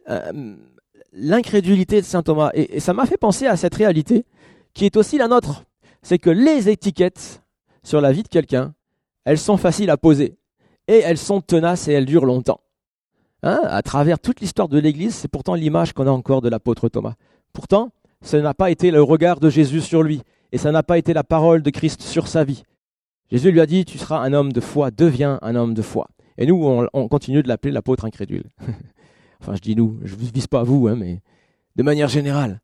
Euh, 0.08 0.56
l'incrédulité 1.12 2.00
de 2.00 2.06
Saint 2.06 2.22
Thomas. 2.22 2.50
Et, 2.54 2.76
et 2.76 2.80
ça 2.80 2.94
m'a 2.94 3.04
fait 3.04 3.18
penser 3.18 3.46
à 3.46 3.56
cette 3.56 3.74
réalité 3.74 4.24
qui 4.72 4.86
est 4.86 4.96
aussi 4.96 5.18
la 5.18 5.28
nôtre. 5.28 5.64
C'est 6.02 6.18
que 6.18 6.30
les 6.30 6.70
étiquettes 6.70 7.42
sur 7.82 8.00
la 8.00 8.10
vie 8.10 8.22
de 8.22 8.28
quelqu'un, 8.28 8.72
elles 9.26 9.38
sont 9.38 9.58
faciles 9.58 9.90
à 9.90 9.98
poser. 9.98 10.38
Et 10.88 10.98
elles 10.98 11.18
sont 11.18 11.42
tenaces 11.42 11.88
et 11.88 11.92
elles 11.92 12.06
durent 12.06 12.26
longtemps. 12.26 12.60
Hein, 13.42 13.60
à 13.64 13.82
travers 13.82 14.18
toute 14.18 14.40
l'histoire 14.40 14.68
de 14.68 14.78
l'Église, 14.78 15.14
c'est 15.14 15.28
pourtant 15.28 15.54
l'image 15.54 15.92
qu'on 15.92 16.06
a 16.06 16.10
encore 16.10 16.40
de 16.40 16.48
l'apôtre 16.48 16.88
Thomas. 16.88 17.14
Pourtant, 17.52 17.90
ce 18.24 18.38
n'a 18.38 18.54
pas 18.54 18.70
été 18.70 18.90
le 18.90 19.02
regard 19.02 19.38
de 19.38 19.50
Jésus 19.50 19.82
sur 19.82 20.02
lui, 20.02 20.22
et 20.50 20.58
ça 20.58 20.72
n'a 20.72 20.82
pas 20.82 20.98
été 20.98 21.12
la 21.12 21.22
parole 21.22 21.62
de 21.62 21.70
Christ 21.70 22.02
sur 22.02 22.26
sa 22.26 22.42
vie. 22.42 22.64
Jésus 23.30 23.52
lui 23.52 23.60
a 23.60 23.66
dit, 23.66 23.84
tu 23.84 23.98
seras 23.98 24.18
un 24.18 24.32
homme 24.32 24.52
de 24.52 24.60
foi, 24.60 24.90
deviens 24.90 25.38
un 25.42 25.54
homme 25.54 25.74
de 25.74 25.82
foi. 25.82 26.08
Et 26.38 26.46
nous, 26.46 26.88
on, 26.92 27.08
continue 27.08 27.42
de 27.42 27.48
l'appeler 27.48 27.70
l'apôtre 27.70 28.06
incrédule. 28.06 28.44
enfin, 29.40 29.54
je 29.54 29.60
dis 29.60 29.76
nous, 29.76 29.98
je 30.02 30.14
ne 30.14 30.20
vise 30.20 30.46
pas 30.46 30.62
vous, 30.62 30.88
hein, 30.88 30.96
mais 30.96 31.20
de 31.76 31.82
manière 31.82 32.08
générale. 32.08 32.60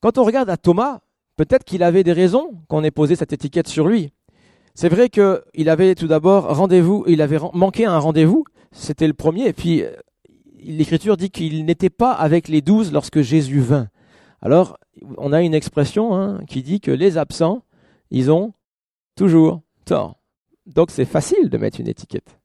Quand 0.00 0.18
on 0.18 0.24
regarde 0.24 0.48
à 0.48 0.56
Thomas, 0.56 1.00
peut-être 1.36 1.64
qu'il 1.64 1.82
avait 1.82 2.02
des 2.02 2.12
raisons 2.12 2.62
qu'on 2.68 2.82
ait 2.82 2.90
posé 2.90 3.14
cette 3.14 3.32
étiquette 3.32 3.68
sur 3.68 3.86
lui. 3.86 4.12
C'est 4.74 4.88
vrai 4.88 5.10
qu'il 5.10 5.68
avait 5.68 5.94
tout 5.94 6.06
d'abord 6.06 6.56
rendez-vous, 6.56 7.04
il 7.06 7.20
avait 7.20 7.38
manqué 7.52 7.84
un 7.84 7.98
rendez-vous, 7.98 8.44
c'était 8.72 9.06
le 9.06 9.14
premier, 9.14 9.48
et 9.48 9.52
puis 9.52 9.82
euh, 9.82 9.90
l'Écriture 10.58 11.16
dit 11.16 11.30
qu'il 11.30 11.64
n'était 11.64 11.90
pas 11.90 12.12
avec 12.12 12.48
les 12.48 12.62
douze 12.62 12.92
lorsque 12.92 13.20
Jésus 13.20 13.60
vint. 13.60 13.88
Alors, 14.42 14.78
on 15.18 15.32
a 15.32 15.42
une 15.42 15.54
expression 15.54 16.14
hein, 16.14 16.40
qui 16.46 16.62
dit 16.62 16.80
que 16.80 16.90
les 16.90 17.18
absents, 17.18 17.62
ils 18.10 18.30
ont 18.30 18.52
toujours 19.14 19.62
tort. 19.84 20.20
Donc 20.66 20.90
c'est 20.90 21.04
facile 21.04 21.48
de 21.48 21.58
mettre 21.58 21.80
une 21.80 21.88
étiquette. 21.88 22.38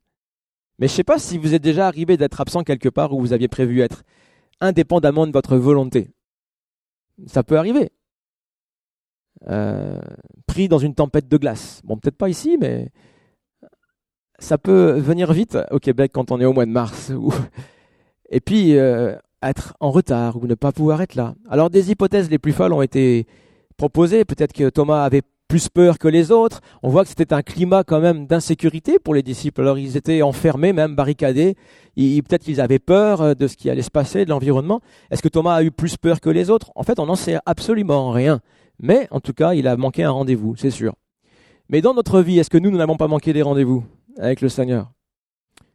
Mais 0.80 0.88
je 0.88 0.94
ne 0.94 0.96
sais 0.96 1.04
pas 1.04 1.20
si 1.20 1.38
vous 1.38 1.54
êtes 1.54 1.62
déjà 1.62 1.88
arrivé 1.88 2.18
d'être 2.18 2.42
absent 2.42 2.64
quelque 2.64 2.90
part 2.90 3.14
où 3.14 3.20
vous 3.20 3.34
aviez 3.34 3.48
prévu 3.48 3.82
être, 3.82 4.04
indépendamment 4.62 5.28
de 5.28 5.32
votre 5.32 5.58
volonté. 5.58 6.10
Ça 7.28 7.44
peut 7.44 7.58
arriver. 7.58 7.92
Euh, 9.50 10.00
pris 10.46 10.68
dans 10.68 10.78
une 10.78 10.94
tempête 10.94 11.28
de 11.28 11.38
glace. 11.38 11.82
Bon, 11.84 11.98
peut-être 11.98 12.18
pas 12.18 12.30
ici, 12.30 12.58
mais 12.60 12.92
ça 14.38 14.58
peut 14.58 15.00
venir 15.00 15.34
vite 15.34 15.58
au 15.72 15.80
Québec 15.80 16.12
quand 16.14 16.32
on 16.32 16.40
est 16.40 16.46
au 16.46 16.54
mois 16.54 16.66
de 16.66 16.72
mars. 16.72 17.12
Et 18.30 18.40
puis, 18.40 18.78
euh, 18.78 19.16
être 19.44 19.74
en 19.80 19.92
retard 19.92 20.38
ou 20.38 20.48
ne 20.48 20.56
pas 20.56 20.72
pouvoir 20.72 21.02
être 21.02 21.16
là. 21.16 21.36
Alors, 21.50 21.70
des 21.70 21.92
hypothèses 21.92 22.30
les 22.30 22.40
plus 22.40 22.54
folles 22.54 22.74
ont 22.74 22.82
été 22.82 23.26
proposées. 23.78 24.26
Peut-être 24.26 24.54
que 24.54 24.70
Thomas 24.70 25.04
avait 25.04 25.24
plus 25.48 25.68
peur 25.68 26.00
que 26.00 26.08
les 26.08 26.32
autres. 26.32 26.62
On 26.82 26.90
voit 26.90 27.04
que 27.04 27.10
c'était 27.10 27.34
un 27.34 27.42
climat 27.42 27.84
quand 27.84 28.00
même 28.00 28.26
d'insécurité 28.26 29.00
pour 29.00 29.14
les 29.14 29.22
disciples. 29.22 29.62
Alors, 29.62 29.78
ils 29.78 29.98
étaient 29.98 30.22
enfermés, 30.22 30.72
même 30.72 30.96
barricadés. 30.96 31.56
Peut-être 31.98 32.44
qu'ils 32.44 32.62
avaient 32.62 32.80
peur 32.80 33.22
euh, 33.22 33.34
de 33.34 33.48
ce 33.48 33.58
qui 33.58 33.70
allait 33.70 33.82
se 33.82 33.92
passer, 33.92 34.24
de 34.24 34.30
l'environnement. 34.30 34.80
Est-ce 35.10 35.22
que 35.22 35.28
Thomas 35.28 35.56
a 35.56 35.64
eu 35.64 35.72
plus 35.72 35.98
peur 35.98 36.22
que 36.22 36.30
les 36.30 36.50
autres? 36.50 36.72
En 36.76 36.84
fait, 36.84 37.00
on 37.00 37.06
n'en 37.06 37.16
sait 37.16 37.38
absolument 37.46 38.12
rien. 38.12 38.40
Mais 38.80 39.08
en 39.12 39.20
tout 39.20 39.34
cas, 39.34 39.54
il 39.54 39.68
a 39.68 39.76
manqué 39.76 40.04
un 40.04 40.12
rendez-vous, 40.12 40.56
c'est 40.56 40.72
sûr. 40.72 40.94
Mais 41.68 41.82
dans 41.82 41.94
notre 41.94 42.22
vie, 42.22 42.40
est-ce 42.40 42.50
que 42.50 42.58
nous, 42.58 42.72
nous 42.72 42.78
n'avons 42.78 42.98
pas 42.98 43.08
manqué 43.08 43.34
des 43.34 43.42
rendez-vous 43.42 43.84
avec 44.18 44.42
le 44.42 44.50
Seigneur? 44.50 44.92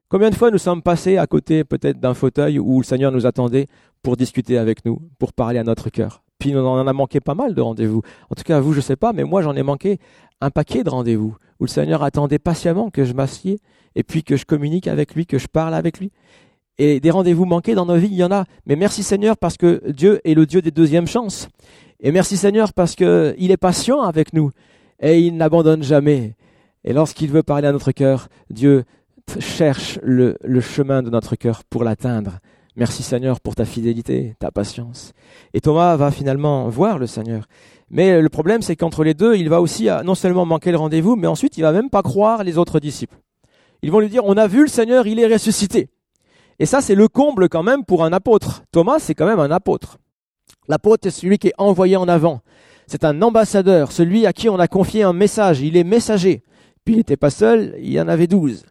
Combien 0.09 0.31
de 0.31 0.37
fois 0.37 0.53
nous 0.53 0.59
sommes 0.59 0.83
passés 0.83 1.17
à 1.17 1.27
côté 1.27 1.65
peut-être 1.65 1.99
d'un 1.99 2.15
fauteuil 2.15 2.61
où 2.61 2.79
le 2.79 2.85
Seigneur 2.85 3.11
nous 3.11 3.27
attendait 3.27 3.67
pour 4.05 4.17
discuter 4.17 4.57
avec 4.57 4.85
nous, 4.85 5.01
pour 5.19 5.33
parler 5.33 5.59
à 5.59 5.65
notre 5.65 5.91
cœur? 5.91 6.23
Puis 6.39 6.55
on 6.55 6.65
en 6.65 6.87
a 6.87 6.93
manqué 6.93 7.19
pas 7.19 7.35
mal 7.35 7.55
de 7.55 7.61
rendez-vous. 7.61 8.03
En 8.31 8.37
tout 8.37 8.45
cas, 8.45 8.61
vous, 8.61 8.71
je 8.73 8.79
ne 8.79 8.83
sais 8.83 8.95
pas, 8.95 9.13
mais 9.13 9.25
moi, 9.25 9.43
j'en 9.43 9.57
ai 9.57 9.65
manqué 9.65 9.99
un 10.41 10.51
paquet 10.51 10.85
de 10.85 10.91
rendez-vous 10.91 11.37
où 11.59 11.65
le 11.65 11.69
Seigneur 11.69 12.05
attendait 12.05 12.39
patiemment 12.39 12.89
que 12.89 13.05
je 13.05 13.15
m'assieds 13.15 13.59
et 13.97 14.05
puis 14.05 14.23
que 14.23 14.37
je 14.37 14.45
communique 14.45 14.87
avec 14.87 15.17
lui, 15.17 15.27
que 15.27 15.39
je 15.39 15.49
parle 15.49 15.75
avec 15.75 15.99
lui. 15.99 16.13
Et 16.79 17.01
des 17.01 17.11
rendez-vous 17.11 17.45
manqués 17.45 17.75
dans 17.75 17.87
nos 17.87 17.97
vies, 17.97 18.07
il 18.09 18.17
y 18.17 18.23
en 18.23 18.31
a. 18.31 18.45
Mais 18.67 18.77
merci 18.77 19.03
Seigneur 19.03 19.37
parce 19.37 19.57
que 19.57 19.83
Dieu 19.91 20.21
est 20.25 20.35
le 20.35 20.47
Dieu 20.47 20.63
des 20.63 20.71
deuxièmes 20.71 21.09
chances. 21.09 21.49
Et 21.99 22.13
merci 22.13 22.37
Seigneur 22.37 22.73
parce 22.75 22.95
qu'il 22.95 23.51
est 23.51 23.57
patient 23.57 24.03
avec 24.03 24.33
nous 24.33 24.53
et 25.01 25.19
il 25.19 25.37
n'abandonne 25.37 25.83
jamais. 25.83 26.37
Et 26.85 26.93
lorsqu'il 26.93 27.31
veut 27.31 27.43
parler 27.43 27.67
à 27.67 27.73
notre 27.73 27.91
cœur, 27.91 28.29
Dieu 28.51 28.85
cherche 29.41 29.99
le, 30.03 30.37
chemin 30.61 31.03
de 31.03 31.11
notre 31.11 31.37
cœur 31.37 31.65
pour 31.65 31.85
l'atteindre. 31.85 32.39
Merci 32.77 33.03
Seigneur 33.03 33.41
pour 33.41 33.55
ta 33.55 33.65
fidélité, 33.65 34.35
ta 34.39 34.51
patience. 34.51 35.13
Et 35.55 35.61
Thomas 35.61 35.97
va 35.97 36.11
finalement 36.11 36.69
voir 36.69 36.99
le 36.99 37.07
Seigneur. 37.07 37.47
Mais 37.91 38.21
le 38.21 38.29
problème, 38.29 38.63
c'est 38.63 38.77
qu'entre 38.77 39.05
les 39.05 39.15
deux, 39.15 39.37
il 39.37 39.49
va 39.49 39.61
aussi 39.61 39.89
non 40.05 40.15
seulement 40.15 40.45
manquer 40.45 40.73
le 40.73 40.77
rendez-vous, 40.77 41.17
mais 41.17 41.27
ensuite 41.27 41.57
il 41.57 41.63
va 41.63 41.73
même 41.73 41.91
pas 41.91 42.03
croire 42.03 42.45
les 42.45 42.59
autres 42.59 42.81
disciples. 42.81 43.17
Ils 43.83 43.91
vont 43.91 44.01
lui 44.01 44.09
dire, 44.09 44.25
on 44.25 44.37
a 44.37 44.47
vu 44.47 44.63
le 44.63 44.69
Seigneur, 44.69 45.07
il 45.07 45.21
est 45.21 45.33
ressuscité. 45.33 45.89
Et 46.59 46.67
ça, 46.67 46.81
c'est 46.81 46.95
le 46.95 47.09
comble 47.09 47.49
quand 47.49 47.63
même 47.63 47.85
pour 47.85 48.05
un 48.05 48.13
apôtre. 48.13 48.63
Thomas, 48.73 48.99
c'est 48.99 49.15
quand 49.15 49.27
même 49.27 49.41
un 49.41 49.51
apôtre. 49.51 49.99
L'apôtre 50.69 51.07
est 51.07 51.11
celui 51.11 51.39
qui 51.39 51.49
est 51.49 51.55
envoyé 51.59 51.97
en 51.97 52.09
avant. 52.09 52.41
C'est 52.87 53.05
un 53.05 53.21
ambassadeur, 53.23 53.93
celui 53.93 54.27
à 54.27 54.33
qui 54.33 54.49
on 54.49 54.59
a 54.59 54.69
confié 54.69 55.03
un 55.03 55.13
message. 55.13 55.61
Il 55.61 55.77
est 55.77 55.85
messager. 55.85 56.43
Puis 56.85 56.95
il 56.95 56.99
n'était 56.99 57.17
pas 57.17 57.31
seul, 57.31 57.75
il 57.79 57.91
y 57.91 58.01
en 58.01 58.09
avait 58.09 58.27
douze. 58.27 58.65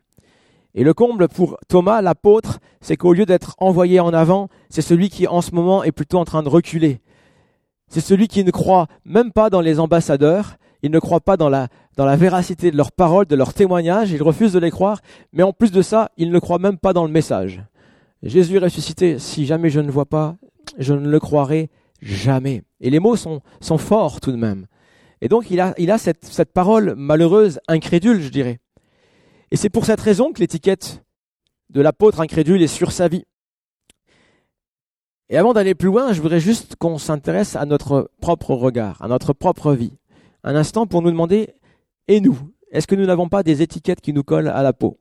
Et 0.76 0.84
le 0.84 0.94
comble 0.94 1.30
pour 1.30 1.58
Thomas, 1.70 2.02
l'apôtre, 2.02 2.60
c'est 2.82 2.98
qu'au 2.98 3.14
lieu 3.14 3.26
d'être 3.26 3.56
envoyé 3.60 4.02
en 4.02 4.14
avant, 4.14 4.50
c'est 4.70 4.82
celui 4.82 5.10
qui 5.10 5.26
en 5.26 5.42
ce 5.42 5.56
moment 5.56 5.84
est 5.84 5.94
plutôt 5.94 6.20
en 6.20 6.26
train 6.26 6.44
de 6.44 6.50
reculer. 6.50 7.00
C'est 7.88 8.02
celui 8.02 8.28
qui 8.28 8.44
ne 8.44 8.52
croit 8.52 8.88
même 9.06 9.32
pas 9.32 9.50
dans 9.50 9.62
les 9.62 9.80
ambassadeurs, 9.80 10.58
il 10.84 10.92
ne 10.92 11.00
croit 11.00 11.22
pas 11.22 11.38
dans 11.38 11.50
la, 11.50 11.70
véracité 12.18 12.72
de 12.72 12.78
leurs 12.78 12.92
paroles, 12.92 13.26
de 13.26 13.38
leurs 13.38 13.54
témoignages, 13.54 14.12
il 14.12 14.22
refuse 14.22 14.52
de 14.52 14.60
les 14.60 14.70
croire, 14.70 15.00
mais 15.32 15.44
en 15.44 15.54
plus 15.54 15.72
de 15.72 15.82
ça, 15.82 16.12
il 16.18 16.30
ne 16.30 16.40
croit 16.40 16.60
même 16.60 16.78
pas 16.78 16.92
dans 16.92 17.06
le 17.06 17.12
message. 17.12 17.64
Jésus 18.22 18.58
ressuscité, 18.58 19.18
si 19.18 19.46
jamais 19.46 19.70
je 19.70 19.80
ne 19.80 19.90
vois 19.90 20.06
pas, 20.06 20.36
je 20.78 20.94
ne 20.94 21.10
le 21.10 21.20
croirai 21.20 21.70
Jamais. 22.02 22.62
Et 22.82 22.90
les 22.90 23.00
mots 23.00 23.16
sont, 23.16 23.42
forts 23.62 24.20
tout 24.20 24.32
de 24.32 24.38
même. 24.38 24.68
Et 25.22 25.30
donc 25.30 25.50
il 25.50 25.60
a, 25.60 25.98
cette 25.98 26.54
parole 26.54 26.94
malheureuse, 26.96 27.60
incrédule, 27.68 28.22
je 28.22 28.30
dirais. 28.30 28.60
Et 29.56 29.58
c'est 29.58 29.70
pour 29.70 29.86
cette 29.86 30.02
raison 30.02 30.34
que 30.34 30.42
l'étiquette 30.42 31.06
de 31.70 31.80
l'apôtre 31.80 32.20
incrédule 32.20 32.62
est 32.62 32.68
sur 32.68 32.92
sa 32.92 33.08
vie. 33.08 33.24
Et 35.30 35.38
avant 35.38 35.54
d'aller 35.54 35.76
plus 35.76 35.88
loin, 35.88 36.12
je 36.12 36.22
voudrais 36.22 36.42
juste 36.42 36.76
qu'on 36.76 36.98
s'intéresse 36.98 37.56
à 37.56 37.66
notre 37.66 38.12
propre 38.20 38.54
regard, 38.54 39.02
à 39.02 39.08
notre 39.08 39.32
propre 39.32 39.72
vie. 39.72 39.94
Un 40.44 40.58
instant 40.58 40.88
pour 40.88 41.02
nous 41.02 41.10
demander, 41.10 41.54
et 42.10 42.20
nous 42.20 42.38
Est-ce 42.70 42.86
que 42.86 42.96
nous 42.96 43.06
n'avons 43.06 43.30
pas 43.30 43.44
des 43.44 43.62
étiquettes 43.62 44.02
qui 44.02 44.12
nous 44.12 44.24
collent 44.24 44.50
à 44.50 44.62
la 44.62 44.74
peau? 44.74 45.00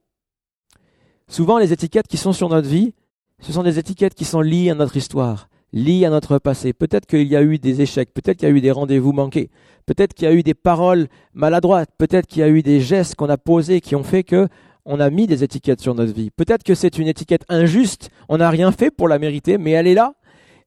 Souvent, 1.27 1.59
les 1.59 1.73
étiquettes 1.73 2.07
qui 2.07 2.17
sont 2.17 2.33
sur 2.33 2.49
notre 2.49 2.69
vie, 2.69 2.95
ce 3.41 3.53
sont 3.53 3.65
des 3.65 3.81
étiquettes 3.81 4.15
qui 4.15 4.25
sont 4.25 4.41
liées 4.41 4.71
à 4.71 4.77
notre 4.77 4.97
histoire, 4.97 5.49
lié 5.75 6.07
à 6.07 6.11
notre 6.11 6.39
passé. 6.39 6.73
Peut-être 6.73 7.05
qu'il 7.05 7.27
y 7.27 7.37
a 7.37 7.43
eu 7.43 7.59
des 7.59 7.83
échecs, 7.83 8.15
peut-être 8.15 8.39
qu'il 8.39 8.49
y 8.49 8.53
a 8.53 8.55
eu 8.55 8.61
des 8.61 8.71
rendez-vous 8.71 9.13
manqués, 9.13 9.51
peut-être 9.87 10.15
qu'il 10.15 10.27
y 10.27 10.31
a 10.31 10.33
eu 10.33 10.43
des 10.43 10.55
paroles 10.55 11.09
maladroites, 11.35 11.91
peut-être 11.99 12.27
qu'il 12.27 12.41
y 12.41 12.43
a 12.45 12.49
eu 12.49 12.63
des 12.63 12.81
gestes 12.81 13.17
qu'on 13.17 13.29
a 13.29 13.37
posés 13.37 13.81
qui 13.81 13.97
ont 13.97 14.05
fait 14.05 14.23
que 14.23 14.49
on 14.87 15.01
a 15.01 15.11
mis 15.11 15.27
des 15.27 15.43
étiquettes 15.43 15.81
sur 15.81 15.95
notre 15.95 16.13
vie. 16.13 16.31
Peut-être 16.31 16.63
que 16.63 16.75
c'est 16.75 16.99
une 16.99 17.09
étiquette 17.09 17.45
injuste, 17.49 18.11
on 18.29 18.39
n'a 18.39 18.51
rien 18.51 18.71
fait 18.71 18.91
pour 18.91 19.09
la 19.09 19.19
mériter, 19.19 19.59
mais 19.59 19.73
elle 19.73 19.87
est 19.87 19.95
là 19.95 20.15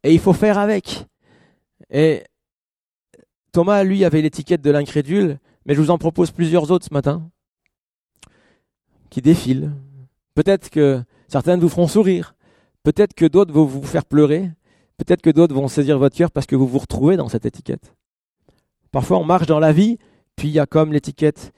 et 0.04 0.14
il 0.14 0.20
faut 0.20 0.34
faire 0.34 0.58
avec. 0.58 1.06
Et 1.90 2.24
Thomas, 3.54 3.84
lui, 3.84 4.04
avait 4.04 4.22
l'étiquette 4.22 4.62
de 4.62 4.72
l'incrédule, 4.72 5.40
mais 5.66 5.74
je 5.74 5.82
vous 5.82 5.90
en 5.90 5.98
propose 5.98 6.32
plusieurs 6.32 6.70
autres 6.70 6.86
ce 6.86 6.94
matin 6.94 7.30
qui 9.10 9.22
défilent. 9.22 9.72
Peut-être 10.36 10.70
que 10.70 11.02
certaines 11.30 11.62
vous 11.62 11.70
feront 11.70 11.88
sourire, 11.88 12.36
peut-être 12.84 13.14
que 13.14 13.26
d'autres 13.26 13.54
vont 13.54 13.66
vous 13.66 13.84
faire 13.84 14.06
pleurer, 14.06 14.52
Peut-être 14.98 15.22
que 15.22 15.30
d'autres 15.30 15.54
vont 15.54 15.68
saisir 15.68 16.00
votre 16.00 16.16
cœur 16.16 16.32
parce 16.32 16.48
que 16.48 16.56
vous 16.56 16.68
vous 16.68 16.80
retrouvez 16.80 17.18
dans 17.18 17.30
cette 17.30 17.46
étiquette. 17.46 17.94
Parfois, 18.92 19.20
on 19.20 19.24
marche 19.24 19.48
dans 19.48 19.60
la 19.60 19.72
vie, 19.72 19.98
puis 20.36 20.48
il 20.48 20.54
y 20.54 20.60
a 20.60 20.66
comme 20.66 20.92
l'étiquette 20.92 21.54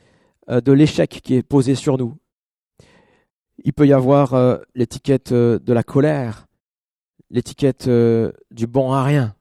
euh, 0.50 0.62
de 0.62 0.72
l'échec 0.72 1.22
qui 1.24 1.36
est 1.36 1.44
posée 1.44 1.76
sur 1.76 1.98
nous. 1.98 2.18
Il 3.64 3.74
peut 3.74 3.88
y 3.88 3.94
avoir 3.94 4.34
euh, 4.34 4.58
l'étiquette 4.76 5.32
euh, 5.32 5.60
de 5.60 5.74
la 5.74 5.84
colère, 5.84 6.48
l'étiquette 7.30 7.88
du 7.88 8.68
bon 8.68 8.92
à 8.92 9.04
rien, 9.04 9.36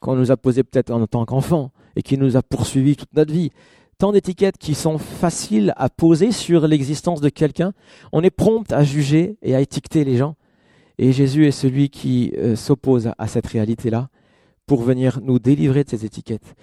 qu'on 0.00 0.16
nous 0.16 0.32
a 0.32 0.36
posé 0.36 0.64
peut-être 0.64 0.90
en 0.90 1.06
tant 1.06 1.24
qu'enfant 1.24 1.70
et 1.94 2.02
qui 2.02 2.18
nous 2.18 2.36
a 2.36 2.42
poursuivis 2.42 2.96
toute 2.96 3.14
notre 3.14 3.32
vie. 3.32 3.50
Tant 3.98 4.12
d'étiquettes 4.12 4.58
qui 4.58 4.74
sont 4.74 4.98
faciles 4.98 5.72
à 5.76 5.88
poser 5.88 6.32
sur 6.32 6.66
l'existence 6.66 7.20
de 7.20 7.28
quelqu'un. 7.28 7.72
On 8.12 8.22
est 8.22 8.30
prompt 8.30 8.72
à 8.72 8.82
juger 8.82 9.36
et 9.42 9.54
à 9.54 9.60
étiqueter 9.60 10.04
les 10.04 10.16
gens. 10.16 10.36
Et 11.02 11.12
Jésus 11.12 11.46
est 11.46 11.50
celui 11.50 11.88
qui 11.88 12.30
euh, 12.36 12.54
s'oppose 12.54 13.10
à 13.16 13.26
cette 13.26 13.46
réalité-là 13.46 14.10
pour 14.66 14.82
venir 14.82 15.18
nous 15.22 15.38
délivrer 15.38 15.82
de 15.82 15.88
ces 15.88 16.04
étiquettes. 16.04 16.54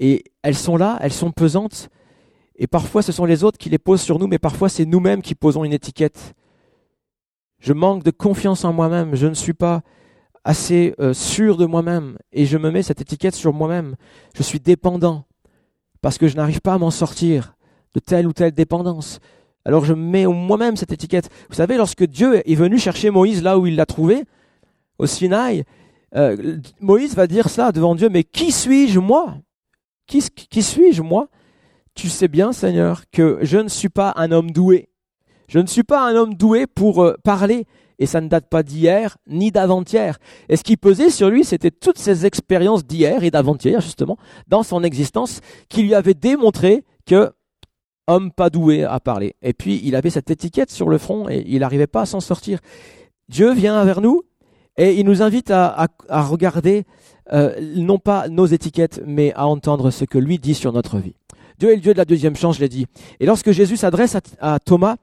Et 0.00 0.24
elles 0.42 0.56
sont 0.56 0.78
là, 0.78 0.96
elles 1.02 1.12
sont 1.12 1.30
pesantes, 1.30 1.90
et 2.56 2.66
parfois 2.66 3.02
ce 3.02 3.12
sont 3.12 3.26
les 3.26 3.44
autres 3.44 3.58
qui 3.58 3.68
les 3.68 3.76
posent 3.76 4.00
sur 4.00 4.18
nous, 4.18 4.28
mais 4.28 4.38
parfois 4.38 4.70
c'est 4.70 4.86
nous-mêmes 4.86 5.20
qui 5.20 5.34
posons 5.34 5.62
une 5.62 5.74
étiquette. 5.74 6.32
Je 7.58 7.74
manque 7.74 8.02
de 8.02 8.10
confiance 8.10 8.64
en 8.64 8.72
moi-même, 8.72 9.14
je 9.14 9.26
ne 9.26 9.34
suis 9.34 9.52
pas 9.52 9.82
assez 10.42 10.94
euh, 10.98 11.12
sûr 11.12 11.58
de 11.58 11.66
moi-même, 11.66 12.16
et 12.32 12.46
je 12.46 12.56
me 12.56 12.70
mets 12.70 12.82
cette 12.82 13.02
étiquette 13.02 13.34
sur 13.34 13.52
moi-même. 13.52 13.96
Je 14.34 14.42
suis 14.42 14.58
dépendant, 14.58 15.26
parce 16.00 16.16
que 16.16 16.28
je 16.28 16.36
n'arrive 16.36 16.62
pas 16.62 16.72
à 16.72 16.78
m'en 16.78 16.90
sortir 16.90 17.56
de 17.92 18.00
telle 18.00 18.26
ou 18.26 18.32
telle 18.32 18.52
dépendance. 18.52 19.20
Alors 19.66 19.84
je 19.84 19.94
mets 19.94 20.26
moi-même 20.26 20.76
cette 20.76 20.92
étiquette. 20.92 21.28
Vous 21.48 21.56
savez, 21.56 21.76
lorsque 21.76 22.04
Dieu 22.04 22.40
est 22.48 22.54
venu 22.54 22.78
chercher 22.78 23.10
Moïse 23.10 23.42
là 23.42 23.58
où 23.58 23.66
il 23.66 23.74
l'a 23.74 23.84
trouvé, 23.84 24.22
au 25.00 25.06
Sinaï, 25.06 25.64
euh, 26.14 26.58
Moïse 26.80 27.16
va 27.16 27.26
dire 27.26 27.48
ça 27.48 27.72
devant 27.72 27.96
Dieu, 27.96 28.08
mais 28.08 28.22
qui 28.22 28.52
suis-je 28.52 29.00
moi? 29.00 29.38
Qui, 30.06 30.22
qui 30.30 30.62
suis-je 30.62 31.02
moi? 31.02 31.28
Tu 31.96 32.08
sais 32.08 32.28
bien, 32.28 32.52
Seigneur, 32.52 33.02
que 33.10 33.40
je 33.42 33.58
ne 33.58 33.68
suis 33.68 33.88
pas 33.88 34.14
un 34.16 34.30
homme 34.30 34.52
doué. 34.52 34.88
Je 35.48 35.58
ne 35.58 35.66
suis 35.66 35.82
pas 35.82 36.08
un 36.08 36.14
homme 36.14 36.34
doué 36.34 36.68
pour 36.68 37.02
euh, 37.02 37.16
parler, 37.24 37.66
et 37.98 38.06
ça 38.06 38.20
ne 38.20 38.28
date 38.28 38.48
pas 38.48 38.62
d'hier 38.62 39.18
ni 39.26 39.50
d'avant-hier. 39.50 40.18
Et 40.48 40.56
ce 40.56 40.62
qui 40.62 40.76
pesait 40.76 41.10
sur 41.10 41.28
lui, 41.28 41.42
c'était 41.44 41.72
toutes 41.72 41.98
ces 41.98 42.24
expériences 42.24 42.86
d'hier 42.86 43.24
et 43.24 43.32
d'avant-hier, 43.32 43.80
justement, 43.80 44.16
dans 44.46 44.62
son 44.62 44.84
existence, 44.84 45.40
qui 45.68 45.82
lui 45.82 45.94
avaient 45.94 46.14
démontré 46.14 46.84
que 47.04 47.32
homme 48.06 48.30
pas 48.30 48.50
doué 48.50 48.84
à 48.84 49.00
parler. 49.00 49.34
Et 49.42 49.52
puis 49.52 49.80
il 49.84 49.96
avait 49.96 50.10
cette 50.10 50.30
étiquette 50.30 50.70
sur 50.70 50.88
le 50.88 50.98
front 50.98 51.28
et 51.28 51.44
il 51.46 51.60
n'arrivait 51.60 51.86
pas 51.86 52.02
à 52.02 52.06
s'en 52.06 52.20
sortir. 52.20 52.60
Dieu 53.28 53.52
vient 53.52 53.84
vers 53.84 54.00
nous 54.00 54.22
et 54.76 54.94
il 54.94 55.06
nous 55.06 55.22
invite 55.22 55.50
à, 55.50 55.88
regarder 56.08 56.84
euh, 57.32 57.54
non 57.76 57.98
pas 57.98 58.28
nos 58.28 58.46
étiquettes, 58.46 59.02
mais 59.06 59.32
à 59.34 59.46
entendre 59.46 59.90
ce 59.90 60.04
que 60.04 60.18
lui 60.18 60.38
dit 60.38 60.54
sur 60.54 60.72
notre 60.72 60.98
vie. 60.98 61.14
Dieu 61.58 61.72
est 61.72 61.76
le 61.76 61.80
Dieu 61.80 61.92
de 61.94 61.98
la 61.98 62.04
deuxième 62.04 62.36
chance, 62.36 62.56
je 62.56 62.60
l'ai 62.60 62.68
dit. 62.68 62.86
Et 63.18 63.24
lorsque 63.24 63.50
Jésus 63.50 63.78
s'adresse 63.78 64.16
à, 64.40 64.58
Thomas, 64.58 64.96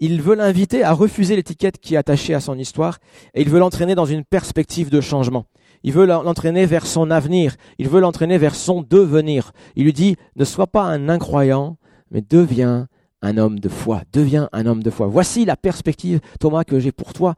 il 0.00 0.20
veut 0.20 0.34
l'inviter 0.34 0.82
à 0.82 0.92
refuser 0.92 1.36
l'étiquette 1.36 1.78
qui 1.78 1.94
est 1.94 1.98
attachée 1.98 2.34
à 2.34 2.40
son 2.40 2.58
histoire 2.58 2.98
et 3.34 3.42
il 3.42 3.48
veut 3.48 3.60
l'entraîner 3.60 3.94
dans 3.94 4.06
une 4.06 4.24
perspective 4.24 4.90
de 4.90 5.00
changement. 5.00 5.46
Il 5.84 5.92
veut 5.92 6.06
l'entraîner 6.06 6.66
vers 6.66 6.86
son 6.86 7.10
avenir. 7.10 7.54
Il 7.78 7.88
veut 7.88 8.00
l'entraîner 8.00 8.36
vers 8.38 8.54
son 8.54 8.82
devenir. 8.82 9.52
Il 9.76 9.84
lui 9.84 9.92
dit, 9.92 10.16
ne 10.36 10.44
sois 10.44 10.66
pas 10.66 10.82
un 10.82 11.08
incroyant, 11.08 11.78
mais 12.10 12.22
deviens 12.22 12.88
un 13.22 13.36
homme 13.36 13.58
de 13.58 13.68
foi. 13.68 14.02
Deviens 14.12 14.48
un 14.52 14.66
homme 14.66 14.82
de 14.82 14.90
foi. 14.90 15.06
Voici 15.06 15.44
la 15.44 15.56
perspective, 15.56 16.20
Thomas, 16.38 16.64
que 16.64 16.78
j'ai 16.78 16.92
pour 16.92 17.12
toi. 17.12 17.34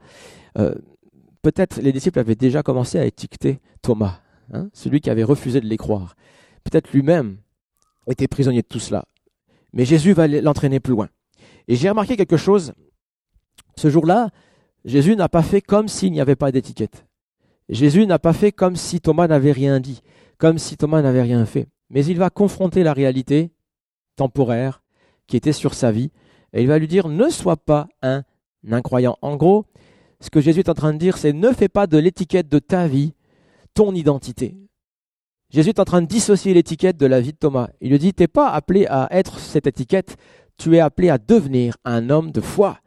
Euh, 0.57 0.73
peut-être 1.41 1.81
les 1.81 1.91
disciples 1.91 2.19
avaient 2.19 2.35
déjà 2.35 2.63
commencé 2.63 2.97
à 2.97 3.05
étiqueter 3.05 3.59
Thomas, 3.81 4.21
hein, 4.53 4.69
celui 4.73 5.01
qui 5.01 5.09
avait 5.09 5.23
refusé 5.23 5.59
de 5.59 5.67
les 5.67 5.77
croire. 5.77 6.15
Peut-être 6.63 6.91
lui-même 6.91 7.37
était 8.07 8.27
prisonnier 8.27 8.61
de 8.61 8.67
tout 8.67 8.79
cela. 8.79 9.05
Mais 9.73 9.85
Jésus 9.85 10.13
va 10.13 10.27
l'entraîner 10.27 10.79
plus 10.79 10.91
loin. 10.91 11.09
Et 11.67 11.75
j'ai 11.75 11.89
remarqué 11.89 12.15
quelque 12.15 12.37
chose. 12.37 12.73
Ce 13.75 13.89
jour-là, 13.89 14.29
Jésus 14.85 15.15
n'a 15.15 15.29
pas 15.29 15.43
fait 15.43 15.61
comme 15.61 15.87
s'il 15.87 16.11
n'y 16.11 16.21
avait 16.21 16.35
pas 16.35 16.51
d'étiquette. 16.51 17.05
Jésus 17.69 18.05
n'a 18.05 18.19
pas 18.19 18.33
fait 18.33 18.51
comme 18.51 18.75
si 18.75 18.99
Thomas 18.99 19.27
n'avait 19.27 19.53
rien 19.53 19.79
dit, 19.79 20.01
comme 20.37 20.57
si 20.57 20.77
Thomas 20.77 21.01
n'avait 21.01 21.21
rien 21.21 21.45
fait. 21.45 21.67
Mais 21.89 22.05
il 22.05 22.17
va 22.17 22.29
confronter 22.29 22.83
la 22.83 22.93
réalité 22.93 23.51
temporaire 24.15 24.81
qui 25.27 25.37
était 25.37 25.53
sur 25.53 25.73
sa 25.73 25.91
vie 25.91 26.11
et 26.53 26.61
il 26.61 26.67
va 26.67 26.79
lui 26.79 26.87
dire 26.87 27.09
ne 27.09 27.29
sois 27.29 27.57
pas 27.57 27.87
un 28.01 28.23
incroyant. 28.71 29.17
En 29.21 29.35
gros, 29.35 29.65
ce 30.19 30.29
que 30.29 30.39
Jésus 30.39 30.59
est 30.59 30.69
en 30.69 30.73
train 30.73 30.93
de 30.93 30.97
dire, 30.97 31.17
c'est 31.17 31.33
ne 31.33 31.51
fais 31.51 31.69
pas 31.69 31.87
de 31.87 31.97
l'étiquette 31.97 32.47
de 32.47 32.59
ta 32.59 32.87
vie 32.87 33.13
ton 33.73 33.93
identité. 33.93 34.55
Jésus 35.49 35.69
est 35.69 35.79
en 35.79 35.85
train 35.85 36.01
de 36.01 36.07
dissocier 36.07 36.53
l'étiquette 36.53 36.97
de 36.97 37.05
la 37.05 37.21
vie 37.21 37.33
de 37.33 37.37
Thomas. 37.37 37.69
Il 37.81 37.91
lui 37.91 37.99
dit, 37.99 38.13
tu 38.13 38.23
n'es 38.23 38.27
pas 38.27 38.49
appelé 38.49 38.85
à 38.87 39.07
être 39.11 39.39
cette 39.39 39.67
étiquette, 39.67 40.15
tu 40.57 40.75
es 40.75 40.79
appelé 40.79 41.09
à 41.09 41.17
devenir 41.17 41.77
un 41.85 42.09
homme 42.09 42.31
de 42.31 42.41
foi. 42.41 42.79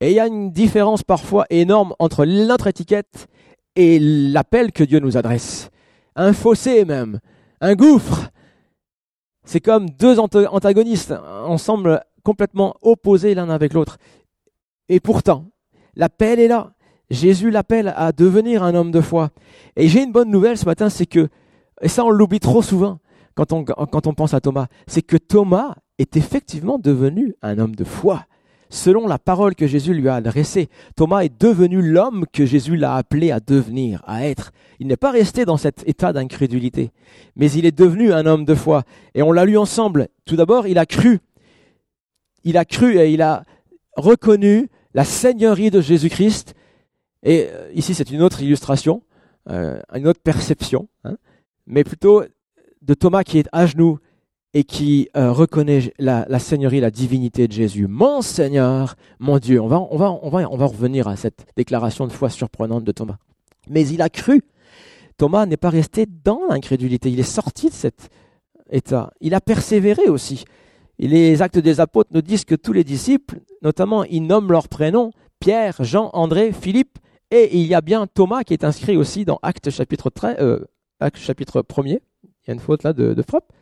Et 0.00 0.10
il 0.10 0.14
y 0.14 0.20
a 0.20 0.26
une 0.26 0.52
différence 0.52 1.02
parfois 1.02 1.46
énorme 1.50 1.94
entre 1.98 2.24
notre 2.24 2.66
étiquette 2.66 3.28
et 3.76 3.98
l'appel 3.98 4.72
que 4.72 4.84
Dieu 4.84 4.98
nous 4.98 5.16
adresse. 5.16 5.70
Un 6.14 6.32
fossé 6.32 6.84
même, 6.84 7.20
un 7.60 7.74
gouffre. 7.74 8.30
C'est 9.44 9.60
comme 9.60 9.90
deux 9.90 10.18
antagonistes, 10.18 11.12
ensemble 11.44 12.02
complètement 12.22 12.76
opposés 12.82 13.34
l'un 13.34 13.50
avec 13.50 13.74
l'autre. 13.74 13.98
Et 14.88 15.00
pourtant, 15.00 15.46
l'appel 15.96 16.38
est 16.38 16.48
là. 16.48 16.72
Jésus 17.10 17.50
l'appelle 17.50 17.92
à 17.96 18.12
devenir 18.12 18.62
un 18.62 18.74
homme 18.74 18.90
de 18.90 19.00
foi. 19.00 19.30
Et 19.76 19.88
j'ai 19.88 20.02
une 20.02 20.12
bonne 20.12 20.30
nouvelle 20.30 20.56
ce 20.56 20.64
matin, 20.64 20.88
c'est 20.88 21.06
que 21.06 21.28
et 21.82 21.88
ça, 21.88 22.04
on 22.04 22.10
l'oublie 22.10 22.40
trop 22.40 22.62
souvent 22.62 23.00
quand 23.34 23.52
on, 23.52 23.64
quand 23.64 24.06
on 24.06 24.14
pense 24.14 24.34
à 24.34 24.40
Thomas. 24.40 24.68
C'est 24.86 25.02
que 25.02 25.16
Thomas 25.16 25.74
est 25.98 26.16
effectivement 26.16 26.78
devenu 26.78 27.34
un 27.42 27.58
homme 27.58 27.74
de 27.74 27.84
foi. 27.84 28.24
Selon 28.74 29.06
la 29.06 29.18
parole 29.18 29.54
que 29.54 29.66
Jésus 29.66 29.92
lui 29.92 30.08
a 30.08 30.14
adressée, 30.14 30.70
Thomas 30.96 31.20
est 31.20 31.40
devenu 31.40 31.82
l'homme 31.82 32.24
que 32.32 32.46
Jésus 32.46 32.76
l'a 32.76 32.96
appelé 32.96 33.30
à 33.30 33.38
devenir, 33.38 34.02
à 34.06 34.26
être. 34.26 34.50
Il 34.78 34.86
n'est 34.86 34.96
pas 34.96 35.10
resté 35.10 35.44
dans 35.44 35.58
cet 35.58 35.86
état 35.86 36.14
d'incrédulité, 36.14 36.90
mais 37.36 37.52
il 37.52 37.66
est 37.66 37.76
devenu 37.76 38.14
un 38.14 38.24
homme 38.24 38.46
de 38.46 38.54
foi. 38.54 38.84
Et 39.14 39.22
on 39.22 39.30
l'a 39.30 39.44
lu 39.44 39.58
ensemble. 39.58 40.08
Tout 40.24 40.36
d'abord, 40.36 40.66
il 40.66 40.78
a 40.78 40.86
cru. 40.86 41.20
Il 42.44 42.56
a 42.56 42.64
cru 42.64 42.98
et 42.98 43.12
il 43.12 43.20
a 43.20 43.44
reconnu 43.94 44.70
la 44.94 45.04
seigneurie 45.04 45.70
de 45.70 45.82
Jésus-Christ. 45.82 46.54
Et 47.24 47.48
euh, 47.50 47.70
ici, 47.74 47.92
c'est 47.92 48.10
une 48.10 48.22
autre 48.22 48.40
illustration, 48.40 49.02
euh, 49.50 49.80
une 49.94 50.08
autre 50.08 50.22
perception. 50.22 50.88
Hein 51.04 51.16
mais 51.66 51.84
plutôt 51.84 52.24
de 52.80 52.94
Thomas 52.94 53.22
qui 53.22 53.38
est 53.38 53.48
à 53.52 53.66
genoux 53.66 53.98
et 54.54 54.64
qui 54.64 55.08
euh, 55.16 55.32
reconnaît 55.32 55.92
la, 55.98 56.38
seigneurie, 56.38 56.80
la 56.80 56.90
divinité 56.90 57.48
de 57.48 57.52
Jésus. 57.52 57.86
Mon 57.86 58.20
Seigneur, 58.20 58.96
mon 59.18 59.38
Dieu. 59.38 59.60
On 59.60 59.68
va, 59.68 59.80
on, 59.80 59.96
va, 59.96 60.10
on, 60.22 60.28
va, 60.28 60.50
on 60.50 60.56
va 60.56 60.66
revenir 60.66 61.08
à 61.08 61.16
cette 61.16 61.46
déclaration 61.56 62.06
de 62.06 62.12
foi 62.12 62.28
surprenante 62.28 62.84
de 62.84 62.92
Thomas. 62.92 63.16
Mais 63.68 63.86
il 63.86 64.02
a 64.02 64.10
cru. 64.10 64.42
Thomas 65.16 65.46
n'est 65.46 65.56
pas 65.56 65.70
resté 65.70 66.06
dans 66.06 66.40
l'incrédulité, 66.48 67.10
il 67.10 67.20
est 67.20 67.22
sorti 67.22 67.68
de 67.68 67.74
cet 67.74 68.10
état. 68.70 69.10
Il 69.20 69.34
a 69.34 69.40
persévéré 69.40 70.08
aussi. 70.08 70.44
Les 70.98 71.42
actes 71.42 71.58
des 71.58 71.80
apôtres 71.80 72.10
nous 72.12 72.22
disent 72.22 72.44
que 72.44 72.54
tous 72.54 72.72
les 72.72 72.84
disciples, 72.84 73.40
notamment, 73.62 74.04
ils 74.04 74.22
nomment 74.22 74.52
leurs 74.52 74.68
prénoms, 74.68 75.10
Pierre, 75.40 75.82
Jean, 75.82 76.10
André, 76.12 76.52
Philippe, 76.52 76.98
et 77.30 77.56
il 77.56 77.66
y 77.66 77.74
a 77.74 77.80
bien 77.80 78.06
Thomas 78.06 78.44
qui 78.44 78.52
est 78.52 78.64
inscrit 78.64 78.96
aussi 78.96 79.24
dans 79.24 79.38
Actes 79.42 79.70
chapitre 79.70 80.10
13, 80.10 80.36
euh, 80.40 80.64
Acte 81.00 81.18
chapitre 81.18 81.62
1er. 81.62 82.00
Il 82.24 82.48
y 82.48 82.50
a 82.50 82.54
une 82.54 82.60
faute 82.60 82.82
là 82.82 82.92
de, 82.92 83.14
de 83.14 83.22
frappe. 83.22 83.52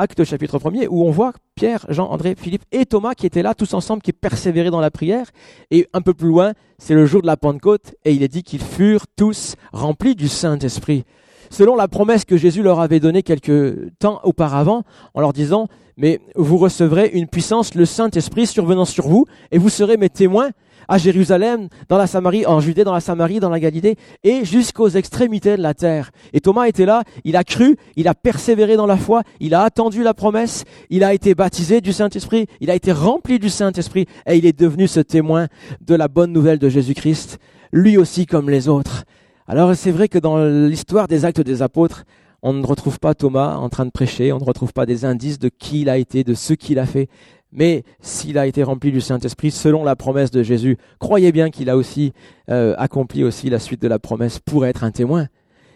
Acte 0.00 0.24
chapitre 0.24 0.58
1er, 0.58 0.86
où 0.88 1.04
on 1.04 1.10
voit 1.10 1.34
Pierre, 1.54 1.84
Jean, 1.90 2.08
André, 2.08 2.34
Philippe 2.34 2.62
et 2.72 2.86
Thomas 2.86 3.12
qui 3.12 3.26
étaient 3.26 3.42
là 3.42 3.52
tous 3.52 3.74
ensemble, 3.74 4.00
qui 4.00 4.14
persévéraient 4.14 4.70
dans 4.70 4.80
la 4.80 4.90
prière. 4.90 5.26
Et 5.70 5.88
un 5.92 6.00
peu 6.00 6.14
plus 6.14 6.28
loin, 6.28 6.54
c'est 6.78 6.94
le 6.94 7.04
jour 7.04 7.20
de 7.20 7.26
la 7.26 7.36
Pentecôte, 7.36 7.94
et 8.06 8.12
il 8.12 8.22
est 8.22 8.28
dit 8.28 8.42
qu'ils 8.42 8.62
furent 8.62 9.04
tous 9.14 9.56
remplis 9.74 10.14
du 10.14 10.28
Saint-Esprit. 10.28 11.04
Selon 11.50 11.74
la 11.74 11.88
promesse 11.88 12.24
que 12.24 12.36
Jésus 12.36 12.62
leur 12.62 12.80
avait 12.80 13.00
donnée 13.00 13.22
quelque 13.22 13.90
temps 13.98 14.20
auparavant, 14.22 14.84
en 15.14 15.20
leur 15.20 15.32
disant, 15.32 15.66
mais 15.96 16.20
vous 16.36 16.56
recevrez 16.56 17.10
une 17.12 17.26
puissance, 17.26 17.74
le 17.74 17.84
Saint-Esprit 17.84 18.46
survenant 18.46 18.84
sur 18.84 19.08
vous, 19.08 19.26
et 19.50 19.58
vous 19.58 19.68
serez 19.68 19.96
mes 19.96 20.08
témoins 20.08 20.50
à 20.88 20.98
Jérusalem, 20.98 21.68
dans 21.88 21.98
la 21.98 22.06
Samarie, 22.06 22.46
en 22.46 22.58
Judée, 22.58 22.84
dans 22.84 22.92
la 22.92 23.00
Samarie, 23.00 23.38
dans 23.38 23.50
la 23.50 23.60
Galilée, 23.60 23.96
et 24.24 24.44
jusqu'aux 24.44 24.88
extrémités 24.88 25.56
de 25.56 25.62
la 25.62 25.74
terre. 25.74 26.10
Et 26.32 26.40
Thomas 26.40 26.66
était 26.66 26.86
là, 26.86 27.04
il 27.24 27.36
a 27.36 27.44
cru, 27.44 27.76
il 27.96 28.08
a 28.08 28.14
persévéré 28.14 28.76
dans 28.76 28.86
la 28.86 28.96
foi, 28.96 29.22
il 29.38 29.54
a 29.54 29.62
attendu 29.62 30.02
la 30.02 30.14
promesse, 30.14 30.64
il 30.88 31.04
a 31.04 31.14
été 31.14 31.34
baptisé 31.34 31.80
du 31.80 31.92
Saint-Esprit, 31.92 32.46
il 32.60 32.70
a 32.70 32.74
été 32.74 32.90
rempli 32.92 33.38
du 33.38 33.50
Saint-Esprit, 33.50 34.06
et 34.26 34.36
il 34.36 34.46
est 34.46 34.58
devenu 34.58 34.88
ce 34.88 35.00
témoin 35.00 35.46
de 35.80 35.94
la 35.94 36.08
bonne 36.08 36.32
nouvelle 36.32 36.58
de 36.58 36.68
Jésus-Christ, 36.68 37.38
lui 37.72 37.96
aussi 37.96 38.26
comme 38.26 38.50
les 38.50 38.68
autres. 38.68 39.04
Alors 39.52 39.74
c'est 39.74 39.90
vrai 39.90 40.06
que 40.06 40.20
dans 40.20 40.38
l'histoire 40.46 41.08
des 41.08 41.24
actes 41.24 41.40
des 41.40 41.60
apôtres, 41.60 42.04
on 42.40 42.52
ne 42.52 42.64
retrouve 42.64 43.00
pas 43.00 43.16
Thomas 43.16 43.56
en 43.56 43.68
train 43.68 43.84
de 43.84 43.90
prêcher, 43.90 44.32
on 44.32 44.38
ne 44.38 44.44
retrouve 44.44 44.72
pas 44.72 44.86
des 44.86 45.04
indices 45.04 45.40
de 45.40 45.48
qui 45.48 45.80
il 45.80 45.88
a 45.88 45.98
été, 45.98 46.22
de 46.22 46.34
ce 46.34 46.54
qu'il 46.54 46.78
a 46.78 46.86
fait. 46.86 47.08
Mais 47.50 47.82
s'il 47.98 48.38
a 48.38 48.46
été 48.46 48.62
rempli 48.62 48.92
du 48.92 49.00
Saint-Esprit 49.00 49.50
selon 49.50 49.82
la 49.82 49.96
promesse 49.96 50.30
de 50.30 50.44
Jésus, 50.44 50.78
croyez 51.00 51.32
bien 51.32 51.50
qu'il 51.50 51.68
a 51.68 51.76
aussi 51.76 52.12
euh, 52.48 52.76
accompli 52.78 53.24
aussi 53.24 53.50
la 53.50 53.58
suite 53.58 53.82
de 53.82 53.88
la 53.88 53.98
promesse 53.98 54.38
pour 54.38 54.66
être 54.66 54.84
un 54.84 54.92
témoin. 54.92 55.26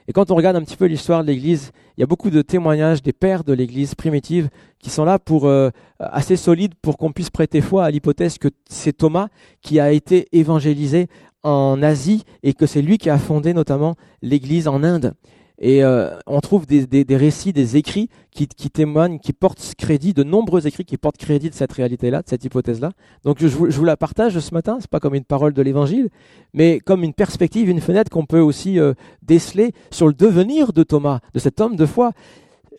Et 0.06 0.12
quand 0.12 0.30
on 0.30 0.36
regarde 0.36 0.54
un 0.54 0.62
petit 0.62 0.76
peu 0.76 0.84
l'histoire 0.84 1.22
de 1.22 1.26
l'Église, 1.26 1.72
il 1.96 2.00
y 2.00 2.04
a 2.04 2.06
beaucoup 2.06 2.30
de 2.30 2.42
témoignages 2.42 3.02
des 3.02 3.12
pères 3.12 3.42
de 3.42 3.54
l'Église 3.54 3.96
primitive 3.96 4.50
qui 4.78 4.90
sont 4.90 5.04
là 5.04 5.18
pour 5.18 5.46
euh, 5.46 5.70
assez 5.98 6.36
solides 6.36 6.74
pour 6.80 6.96
qu'on 6.96 7.10
puisse 7.10 7.30
prêter 7.30 7.60
foi 7.60 7.86
à 7.86 7.90
l'hypothèse 7.90 8.38
que 8.38 8.48
c'est 8.68 8.92
Thomas 8.92 9.28
qui 9.62 9.80
a 9.80 9.90
été 9.90 10.28
évangélisé 10.30 11.08
en 11.44 11.82
Asie 11.82 12.24
et 12.42 12.54
que 12.54 12.66
c'est 12.66 12.82
lui 12.82 12.98
qui 12.98 13.10
a 13.10 13.18
fondé 13.18 13.54
notamment 13.54 13.94
l'Église 14.22 14.66
en 14.66 14.82
Inde. 14.82 15.14
Et 15.60 15.84
euh, 15.84 16.10
on 16.26 16.40
trouve 16.40 16.66
des, 16.66 16.84
des, 16.86 17.04
des, 17.04 17.16
récits, 17.16 17.52
des 17.52 17.76
écrits 17.76 18.10
qui, 18.32 18.48
qui, 18.48 18.70
témoignent, 18.70 19.20
qui 19.20 19.32
portent 19.32 19.74
crédit, 19.78 20.12
de 20.12 20.24
nombreux 20.24 20.66
écrits 20.66 20.84
qui 20.84 20.96
portent 20.96 21.16
crédit 21.16 21.48
de 21.48 21.54
cette 21.54 21.72
réalité-là, 21.72 22.22
de 22.22 22.28
cette 22.28 22.44
hypothèse-là. 22.44 22.90
Donc 23.22 23.36
je 23.38 23.46
je 23.46 23.56
vous, 23.56 23.84
la 23.84 23.96
partage 23.96 24.36
ce 24.36 24.52
matin, 24.52 24.78
c'est 24.80 24.90
pas 24.90 24.98
comme 24.98 25.14
une 25.14 25.24
parole 25.24 25.52
de 25.52 25.62
l'Évangile, 25.62 26.08
mais 26.54 26.80
comme 26.80 27.04
une 27.04 27.14
perspective, 27.14 27.68
une 27.68 27.80
fenêtre 27.80 28.10
qu'on 28.10 28.26
peut 28.26 28.40
aussi 28.40 28.80
euh, 28.80 28.94
déceler 29.22 29.72
sur 29.92 30.08
le 30.08 30.12
devenir 30.12 30.72
de 30.72 30.82
Thomas, 30.82 31.20
de 31.34 31.38
cet 31.38 31.60
homme 31.60 31.76
de 31.76 31.86
foi. 31.86 32.10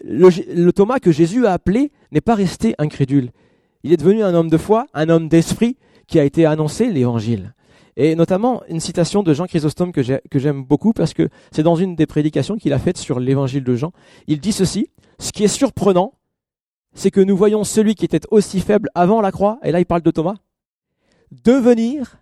Le, 0.03 0.29
le 0.53 0.73
Thomas 0.73 0.99
que 0.99 1.13
Jésus 1.13 1.47
a 1.47 1.53
appelé 1.53 1.91
n'est 2.11 2.19
pas 2.19 2.35
resté 2.35 2.75
incrédule. 2.77 3.31
Il 3.83 3.93
est 3.93 3.97
devenu 3.97 4.21
un 4.21 4.33
homme 4.33 4.49
de 4.49 4.57
foi, 4.57 4.87
un 4.93 5.07
homme 5.07 5.29
d'esprit 5.29 5.77
qui 6.07 6.19
a 6.19 6.25
été 6.25 6.45
annoncé 6.45 6.91
l'Évangile. 6.91 7.54
Et 7.97 8.15
notamment 8.15 8.61
une 8.67 8.79
citation 8.79 9.23
de 9.23 9.33
Jean 9.33 9.45
Chrysostome 9.45 9.91
que 9.91 10.01
j'aime 10.39 10.63
beaucoup 10.63 10.91
parce 10.91 11.13
que 11.13 11.29
c'est 11.51 11.63
dans 11.63 11.75
une 11.75 11.95
des 11.95 12.05
prédications 12.05 12.57
qu'il 12.57 12.73
a 12.73 12.79
faites 12.79 12.97
sur 12.97 13.19
l'évangile 13.19 13.63
de 13.63 13.75
Jean. 13.75 13.91
Il 14.27 14.39
dit 14.39 14.51
ceci, 14.51 14.89
ce 15.17 15.31
qui 15.31 15.45
est 15.45 15.49
surprenant, 15.49 16.13
c'est 16.93 17.11
que 17.11 17.21
nous 17.21 17.37
voyons 17.37 17.63
celui 17.63 17.95
qui 17.95 18.05
était 18.05 18.21
aussi 18.31 18.59
faible 18.59 18.89
avant 18.95 19.21
la 19.21 19.31
croix, 19.31 19.59
et 19.63 19.71
là 19.71 19.79
il 19.79 19.85
parle 19.85 20.01
de 20.01 20.11
Thomas, 20.11 20.35
devenir, 21.31 22.17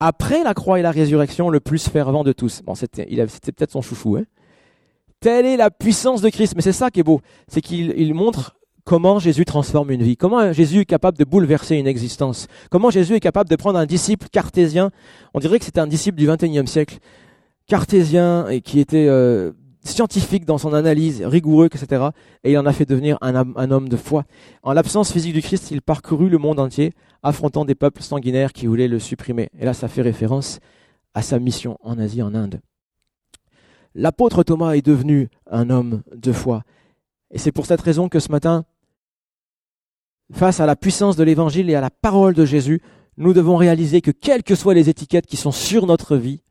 après 0.00 0.42
la 0.44 0.54
croix 0.54 0.78
et 0.78 0.82
la 0.82 0.90
résurrection, 0.90 1.48
le 1.48 1.60
plus 1.60 1.88
fervent 1.88 2.24
de 2.24 2.32
tous. 2.32 2.62
Bon, 2.62 2.74
c'était 2.74 3.06
peut-être 3.06 3.72
son 3.72 3.82
chouchou. 3.82 4.16
Hein 4.16 4.24
Telle 5.20 5.46
est 5.46 5.56
la 5.56 5.70
puissance 5.70 6.20
de 6.20 6.28
Christ. 6.28 6.54
Mais 6.54 6.62
c'est 6.62 6.72
ça 6.72 6.90
qui 6.90 7.00
est 7.00 7.04
beau, 7.04 7.20
c'est 7.48 7.62
qu'il 7.62 8.14
montre 8.14 8.56
comment 8.86 9.18
Jésus 9.18 9.44
transforme 9.44 9.90
une 9.90 10.02
vie, 10.02 10.16
comment 10.16 10.52
Jésus 10.52 10.80
est 10.80 10.86
capable 10.86 11.18
de 11.18 11.24
bouleverser 11.24 11.76
une 11.76 11.88
existence, 11.88 12.46
comment 12.70 12.88
Jésus 12.88 13.14
est 13.14 13.20
capable 13.20 13.50
de 13.50 13.56
prendre 13.56 13.78
un 13.78 13.84
disciple 13.84 14.28
cartésien, 14.30 14.90
on 15.34 15.40
dirait 15.40 15.58
que 15.58 15.64
c'était 15.64 15.80
un 15.80 15.88
disciple 15.88 16.16
du 16.16 16.26
XXIe 16.26 16.66
siècle, 16.66 16.98
cartésien 17.66 18.48
et 18.48 18.60
qui 18.60 18.78
était 18.78 19.08
euh, 19.08 19.52
scientifique 19.82 20.44
dans 20.44 20.56
son 20.56 20.72
analyse, 20.72 21.22
rigoureux, 21.24 21.66
etc. 21.66 22.10
Et 22.44 22.52
il 22.52 22.58
en 22.58 22.64
a 22.64 22.72
fait 22.72 22.86
devenir 22.86 23.18
un, 23.22 23.34
un 23.34 23.70
homme 23.72 23.88
de 23.88 23.96
foi. 23.96 24.24
En 24.62 24.72
l'absence 24.72 25.12
physique 25.12 25.34
du 25.34 25.42
Christ, 25.42 25.72
il 25.72 25.82
parcourut 25.82 26.28
le 26.28 26.38
monde 26.38 26.60
entier, 26.60 26.92
affrontant 27.24 27.64
des 27.64 27.74
peuples 27.74 28.02
sanguinaires 28.02 28.52
qui 28.52 28.66
voulaient 28.66 28.88
le 28.88 29.00
supprimer. 29.00 29.50
Et 29.58 29.64
là, 29.64 29.74
ça 29.74 29.88
fait 29.88 30.02
référence 30.02 30.60
à 31.12 31.22
sa 31.22 31.40
mission 31.40 31.76
en 31.82 31.98
Asie, 31.98 32.22
en 32.22 32.34
Inde. 32.36 32.60
l'apôtre 33.96 34.44
Thomas 34.44 34.74
est 34.74 34.86
devenu 34.86 35.28
un 35.50 35.70
homme 35.70 36.02
de 36.14 36.30
foi. 36.30 36.62
Et 37.32 37.38
c'est 37.38 37.52
pour 37.52 37.66
cette 37.66 37.80
raison 37.80 38.08
que 38.08 38.20
ce 38.20 38.30
matin, 38.30 38.64
face 40.32 40.60
à 40.60 40.66
la 40.66 40.76
puissance 40.76 41.16
de 41.16 41.24
l'évangile 41.24 41.70
et 41.70 41.74
à 41.74 41.80
la 41.80 41.90
parole 41.90 42.34
de 42.34 42.44
Jésus, 42.44 42.80
nous 43.16 43.32
devons 43.32 43.56
réaliser 43.56 44.00
que 44.00 44.10
quelles 44.10 44.42
que 44.42 44.54
soient 44.54 44.74
les 44.74 44.88
étiquettes 44.88 45.26
qui 45.26 45.36
sont 45.36 45.52
sur 45.52 45.86
notre 45.86 46.16
vie, 46.16 46.42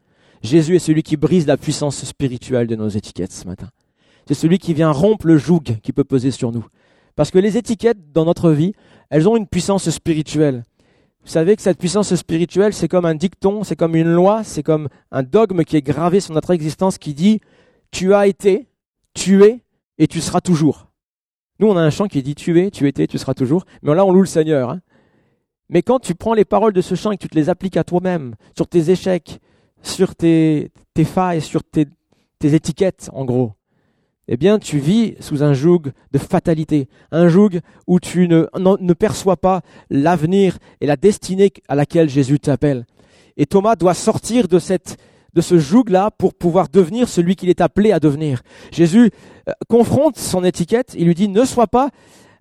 Jésus 0.41 0.75
est 0.75 0.79
celui 0.79 1.03
qui 1.03 1.17
brise 1.17 1.47
la 1.47 1.57
puissance 1.57 2.03
spirituelle 2.03 2.67
de 2.67 2.75
nos 2.75 2.89
étiquettes 2.89 3.31
ce 3.31 3.47
matin. 3.47 3.69
C'est 4.27 4.33
celui 4.33 4.57
qui 4.57 4.73
vient 4.73 4.91
rompre 4.91 5.27
le 5.27 5.37
joug 5.37 5.63
qui 5.83 5.93
peut 5.93 6.03
peser 6.03 6.31
sur 6.31 6.51
nous. 6.51 6.65
Parce 7.15 7.31
que 7.31 7.39
les 7.39 7.57
étiquettes 7.57 8.11
dans 8.11 8.25
notre 8.25 8.51
vie, 8.51 8.73
elles 9.09 9.29
ont 9.29 9.37
une 9.37 9.47
puissance 9.47 9.89
spirituelle. 9.89 10.63
Vous 11.23 11.31
savez 11.31 11.55
que 11.55 11.61
cette 11.61 11.79
puissance 11.79 12.13
spirituelle, 12.13 12.73
c'est 12.73 12.87
comme 12.87 13.05
un 13.05 13.15
dicton, 13.15 13.63
c'est 13.63 13.75
comme 13.75 13.95
une 13.95 14.11
loi, 14.11 14.43
c'est 14.43 14.63
comme 14.63 14.89
un 15.11 15.23
dogme 15.23 15.63
qui 15.63 15.77
est 15.77 15.81
gravé 15.81 16.19
sur 16.19 16.33
notre 16.33 16.51
existence 16.51 16.97
qui 16.97 17.13
dit 17.13 17.39
tu 17.91 18.13
as 18.13 18.27
été, 18.27 18.67
tu 19.13 19.43
es 19.43 19.61
et 19.97 20.07
tu 20.07 20.21
seras 20.21 20.41
toujours. 20.41 20.84
Nous, 21.59 21.67
on 21.67 21.77
a 21.77 21.81
un 21.81 21.89
chant 21.89 22.07
qui 22.07 22.21
dit 22.21 22.35
tu 22.35 22.59
es, 22.61 22.71
tu 22.71 22.87
étais, 22.87 23.07
tu 23.07 23.17
seras 23.17 23.33
toujours. 23.33 23.65
Mais 23.81 23.93
là, 23.95 24.05
on 24.05 24.11
loue 24.11 24.21
le 24.21 24.27
Seigneur. 24.27 24.69
Hein. 24.69 24.81
Mais 25.69 25.81
quand 25.81 25.99
tu 25.99 26.15
prends 26.15 26.33
les 26.33 26.45
paroles 26.45 26.73
de 26.73 26.81
ce 26.81 26.95
chant 26.95 27.11
et 27.11 27.17
que 27.17 27.23
tu 27.23 27.29
te 27.29 27.35
les 27.35 27.49
appliques 27.49 27.77
à 27.77 27.83
toi-même, 27.83 28.35
sur 28.55 28.67
tes 28.67 28.91
échecs, 28.91 29.39
sur 29.81 30.15
tes, 30.15 30.71
tes 30.93 31.05
failles, 31.05 31.41
sur 31.41 31.63
tes, 31.63 31.87
tes 32.39 32.53
étiquettes, 32.53 33.09
en 33.13 33.25
gros, 33.25 33.53
eh 34.27 34.37
bien, 34.37 34.57
tu 34.57 34.79
vis 34.79 35.15
sous 35.19 35.43
un 35.43 35.53
joug 35.53 35.83
de 36.11 36.17
fatalité, 36.17 36.89
un 37.11 37.27
joug 37.27 37.59
où 37.85 37.99
tu 37.99 38.27
ne, 38.27 38.47
ne 38.57 38.93
perçois 38.93 39.37
pas 39.37 39.61
l'avenir 39.89 40.57
et 40.81 40.87
la 40.87 40.95
destinée 40.95 41.51
à 41.67 41.75
laquelle 41.75 42.09
Jésus 42.09 42.39
t'appelle. 42.39 42.85
Et 43.37 43.45
Thomas 43.45 43.75
doit 43.75 43.93
sortir 43.93 44.47
de 44.47 44.57
cette, 44.57 44.97
de 45.35 45.41
ce 45.41 45.59
joug-là 45.59 46.11
pour 46.11 46.33
pouvoir 46.33 46.69
devenir 46.69 47.09
celui 47.09 47.35
qu'il 47.35 47.49
est 47.49 47.61
appelé 47.61 47.91
à 47.91 47.99
devenir. 47.99 48.41
Jésus 48.71 49.11
euh, 49.47 49.51
confronte 49.67 50.17
son 50.17 50.43
étiquette, 50.43 50.95
il 50.97 51.05
lui 51.05 51.15
dit, 51.15 51.27
ne 51.27 51.45
sois 51.45 51.67
pas 51.67 51.89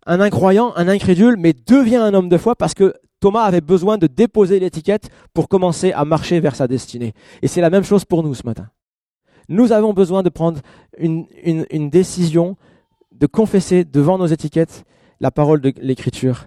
un 0.06 0.20
incroyant, 0.20 0.72
un 0.76 0.88
incrédule, 0.88 1.36
mais 1.38 1.52
deviens 1.52 2.04
un 2.04 2.14
homme 2.14 2.28
de 2.28 2.38
foi 2.38 2.54
parce 2.54 2.74
que 2.74 2.94
Thomas 3.20 3.42
avait 3.42 3.60
besoin 3.60 3.98
de 3.98 4.06
déposer 4.06 4.60
l'étiquette 4.60 5.08
pour 5.32 5.48
commencer 5.48 5.92
à 5.92 6.04
marcher 6.04 6.40
vers 6.40 6.54
sa 6.54 6.68
destinée. 6.68 7.14
Et 7.42 7.48
c'est 7.48 7.62
la 7.62 7.70
même 7.70 7.84
chose 7.84 8.04
pour 8.04 8.22
nous 8.22 8.34
ce 8.34 8.46
matin. 8.46 8.68
Nous 9.48 9.72
avons 9.72 9.92
besoin 9.92 10.22
de 10.22 10.28
prendre 10.28 10.60
une, 10.98 11.26
une, 11.42 11.90
décision, 11.90 12.56
de 13.12 13.26
confesser 13.26 13.84
devant 13.84 14.18
nos 14.18 14.26
étiquettes 14.26 14.84
la 15.20 15.30
parole 15.30 15.60
de 15.60 15.72
l'Écriture, 15.80 16.46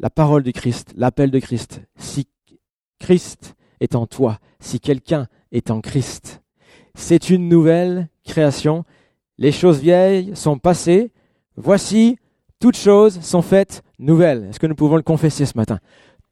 la 0.00 0.10
parole 0.10 0.42
du 0.42 0.52
Christ, 0.52 0.92
l'appel 0.96 1.30
de 1.30 1.38
Christ. 1.38 1.82
Si 1.96 2.26
Christ 2.98 3.54
est 3.80 3.94
en 3.94 4.06
toi, 4.06 4.38
si 4.60 4.80
quelqu'un 4.80 5.26
est 5.54 5.70
en 5.70 5.80
Christ, 5.80 6.42
c'est 6.94 7.30
une 7.30 7.48
nouvelle 7.48 8.08
création. 8.24 8.84
Les 9.38 9.52
choses 9.52 9.80
vieilles 9.80 10.36
sont 10.36 10.58
passées. 10.58 11.10
Voici, 11.56 12.18
toutes 12.60 12.76
choses 12.76 13.20
sont 13.20 13.42
faites 13.42 13.82
nouvelles. 13.98 14.44
Est-ce 14.50 14.60
que 14.60 14.66
nous 14.66 14.74
pouvons 14.74 14.96
le 14.96 15.02
confesser 15.02 15.46
ce 15.46 15.56
matin? 15.56 15.78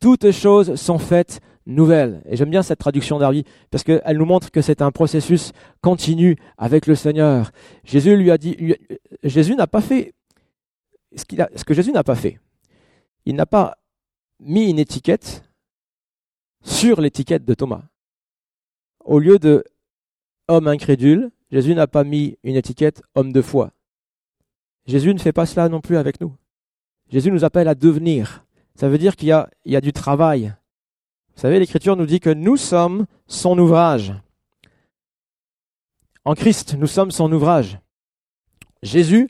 Toutes 0.00 0.30
choses 0.32 0.74
sont 0.74 0.98
faites 0.98 1.40
nouvelle. 1.66 2.22
Et 2.28 2.36
j'aime 2.36 2.50
bien 2.50 2.62
cette 2.62 2.78
traduction 2.78 3.18
d'Arby 3.18 3.44
parce 3.70 3.84
qu'elle 3.84 4.16
nous 4.16 4.24
montre 4.24 4.50
que 4.50 4.60
c'est 4.60 4.82
un 4.82 4.90
processus 4.90 5.52
continu 5.80 6.36
avec 6.58 6.86
le 6.86 6.94
Seigneur. 6.94 7.50
Jésus 7.84 8.16
lui 8.16 8.30
a 8.30 8.38
dit, 8.38 8.76
Jésus 9.22 9.54
n'a 9.54 9.66
pas 9.66 9.80
fait 9.80 10.14
ce, 11.14 11.24
ce 11.54 11.64
que 11.64 11.74
Jésus 11.74 11.92
n'a 11.92 12.04
pas 12.04 12.16
fait. 12.16 12.40
Il 13.24 13.36
n'a 13.36 13.46
pas 13.46 13.76
mis 14.40 14.68
une 14.70 14.78
étiquette 14.78 15.44
sur 16.62 17.00
l'étiquette 17.00 17.44
de 17.44 17.54
Thomas. 17.54 17.82
Au 19.04 19.18
lieu 19.18 19.38
de 19.38 19.64
homme 20.48 20.68
incrédule, 20.68 21.30
Jésus 21.50 21.74
n'a 21.74 21.86
pas 21.86 22.04
mis 22.04 22.38
une 22.42 22.56
étiquette 22.56 23.02
homme 23.14 23.32
de 23.32 23.42
foi. 23.42 23.72
Jésus 24.86 25.12
ne 25.12 25.18
fait 25.18 25.32
pas 25.32 25.46
cela 25.46 25.68
non 25.68 25.80
plus 25.80 25.96
avec 25.96 26.20
nous. 26.20 26.34
Jésus 27.08 27.30
nous 27.30 27.44
appelle 27.44 27.68
à 27.68 27.74
devenir. 27.74 28.44
Ça 28.74 28.88
veut 28.88 28.98
dire 28.98 29.16
qu'il 29.16 29.28
y 29.28 29.70
y 29.70 29.76
a 29.76 29.80
du 29.80 29.92
travail. 29.92 30.54
Vous 31.34 31.40
savez, 31.40 31.58
l'Écriture 31.58 31.96
nous 31.96 32.06
dit 32.06 32.20
que 32.20 32.30
nous 32.30 32.56
sommes 32.56 33.06
son 33.26 33.58
ouvrage. 33.58 34.14
En 36.24 36.34
Christ, 36.34 36.74
nous 36.74 36.86
sommes 36.86 37.10
son 37.10 37.32
ouvrage. 37.32 37.78
Jésus 38.82 39.28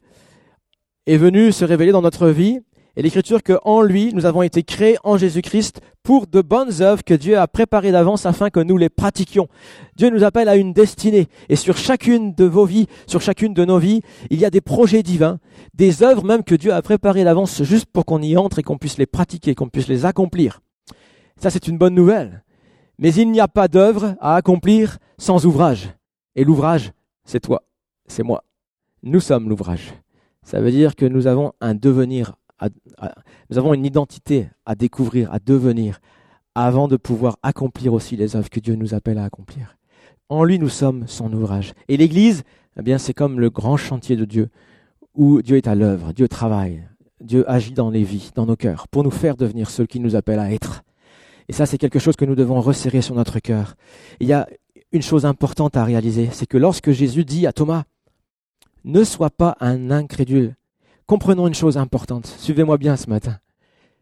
est 1.07 1.17
venu 1.17 1.53
se 1.53 1.65
révéler 1.65 1.93
dans 1.93 2.03
notre 2.03 2.29
vie 2.29 2.61
et 2.97 3.03
l'Écriture 3.03 3.43
qu'en 3.43 3.83
lui, 3.83 4.13
nous 4.15 4.27
avons 4.27 4.43
été 4.43 4.63
créés 4.63 4.99
en 5.03 5.17
Jésus-Christ 5.17 5.81
pour 6.03 6.27
de 6.27 6.43
bonnes 6.43 6.83
œuvres 6.83 7.05
que 7.05 7.15
Dieu 7.15 7.39
a 7.39 7.47
préparées 7.47 7.93
d'avance 7.93 8.27
afin 8.27 8.51
que 8.51 8.61
nous 8.61 8.77
les 8.77 8.89
pratiquions. 8.89 9.49
Dieu 9.97 10.11
nous 10.11 10.25
appelle 10.25 10.49
à 10.49 10.57
une 10.57 10.73
destinée 10.73 11.29
et 11.49 11.57
sur 11.57 11.77
chacune 11.77 12.35
de 12.35 12.45
vos 12.45 12.67
vies, 12.67 12.87
sur 13.07 13.21
chacune 13.21 13.55
de 13.55 13.65
nos 13.65 13.79
vies, 13.79 14.03
il 14.31 14.39
y 14.39 14.45
a 14.45 14.51
des 14.51 14.61
projets 14.61 15.03
divins, 15.03 15.39
des 15.75 16.03
œuvres 16.03 16.25
même 16.25 16.45
que 16.45 16.55
Dieu 16.55 16.73
a 16.73 16.83
préparées 16.83 17.25
d'avance 17.25 17.63
juste 17.63 17.87
pour 17.87 18.05
qu'on 18.05 18.21
y 18.21 18.37
entre 18.37 18.59
et 18.59 18.63
qu'on 18.63 18.79
puisse 18.79 18.99
les 18.99 19.07
pratiquer, 19.07 19.55
qu'on 19.55 19.69
puisse 19.69 19.89
les 19.89 20.05
accomplir. 20.05 20.61
Ça, 21.37 21.51
c'est 21.51 21.69
une 21.69 21.79
bonne 21.79 21.95
nouvelle. 21.95 22.45
Mais 22.99 23.15
il 23.15 23.31
n'y 23.31 23.41
a 23.41 23.49
pas 23.49 23.69
d'œuvre 23.69 24.17
à 24.21 24.37
accomplir 24.37 24.99
sans 25.19 25.47
ouvrage. 25.47 25.89
Et 26.37 26.45
l'ouvrage, 26.45 26.93
c'est 27.25 27.41
toi, 27.41 27.63
c'est 28.07 28.23
moi. 28.23 28.45
Nous 29.03 29.21
sommes 29.21 29.49
l'ouvrage. 29.49 29.95
Ça 30.45 30.61
veut 30.61 30.71
dire 30.71 30.95
que 30.97 31.07
nous 31.07 31.27
avons 31.27 31.53
un 31.61 31.75
devenir, 31.75 32.35
nous 33.51 33.59
avons 33.59 33.75
une 33.75 33.85
identité 33.85 34.49
à 34.67 34.75
découvrir, 34.75 35.33
à 35.33 35.39
devenir, 35.39 36.01
avant 36.55 36.89
de 36.89 36.97
pouvoir 36.97 37.39
accomplir 37.43 37.93
aussi 37.93 38.17
les 38.17 38.37
œuvres 38.37 38.51
que 38.51 38.61
Dieu 38.61 38.75
nous 38.75 38.95
appelle 38.95 39.19
à 39.19 39.25
accomplir. 39.25 39.77
En 40.29 40.45
lui, 40.45 40.59
nous 40.59 40.69
sommes 40.69 41.07
son 41.07 41.33
ouvrage. 41.33 41.73
Et 41.89 41.97
l'Église, 41.97 42.43
eh 42.79 42.83
bien, 42.83 42.99
c'est 42.99 43.15
comme 43.15 43.41
le 43.41 43.51
grand 43.51 43.77
chantier 43.77 44.17
de 44.17 44.25
Dieu, 44.25 44.49
où 45.15 45.43
Dieu 45.43 45.57
est 45.57 45.67
à 45.67 45.75
l'œuvre, 45.75 46.13
Dieu 46.13 46.29
travaille, 46.29 46.89
Dieu 47.21 47.49
agit 47.51 47.73
dans 47.73 47.91
les 47.91 48.03
vies, 48.03 48.31
dans 48.35 48.47
nos 48.47 48.57
cœurs, 48.57 48.89
pour 48.89 49.05
nous 49.05 49.11
faire 49.11 49.37
devenir 49.37 49.71
ceux 49.71 49.87
qu'il 49.87 50.03
nous 50.03 50.17
appelle 50.17 50.39
à 50.39 50.53
être. 50.53 50.83
Et 51.49 51.53
ça, 51.53 51.67
c'est 51.67 51.79
quelque 51.79 51.99
chose 51.99 52.17
que 52.17 52.25
nous 52.25 52.35
devons 52.35 52.61
resserrer 52.61 53.03
sur 53.03 53.15
notre 53.15 53.41
cœur. 53.41 53.75
Il 54.21 54.29
y 54.29 54.33
a 54.33 54.49
une 54.93 55.03
chose 55.03 55.27
importante 55.27 55.77
à 55.77 55.85
réaliser, 55.85 56.29
c'est 56.33 56.47
que 56.47 56.59
lorsque 56.59 56.91
Jésus 56.91 57.25
dit 57.25 57.47
à 57.47 57.53
Thomas, 57.53 57.85
ne 58.85 59.05
sois 59.05 59.31
pas 59.31 59.57
un 59.61 59.91
incrédule, 59.91 60.57
comprenons 61.07 61.47
une 61.47 61.55
chose 61.55 61.77
importante, 61.77 62.27
suivez-moi 62.27 62.79
bien 62.79 62.97
ce 62.97 63.09
matin, 63.09 63.39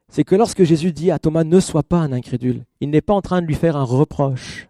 c'est 0.08 0.24
que 0.24 0.34
lorsque 0.34 0.64
Jésus 0.64 0.92
dit 0.92 1.10
à 1.10 1.18
Thomas, 1.18 1.44
ne 1.44 1.60
sois 1.60 1.82
pas 1.82 1.98
un 1.98 2.12
incrédule, 2.12 2.64
il 2.80 2.90
n'est 2.90 3.00
pas 3.00 3.14
en 3.14 3.22
train 3.22 3.42
de 3.42 3.46
lui 3.46 3.54
faire 3.54 3.76
un 3.76 3.84
reproche, 3.84 4.68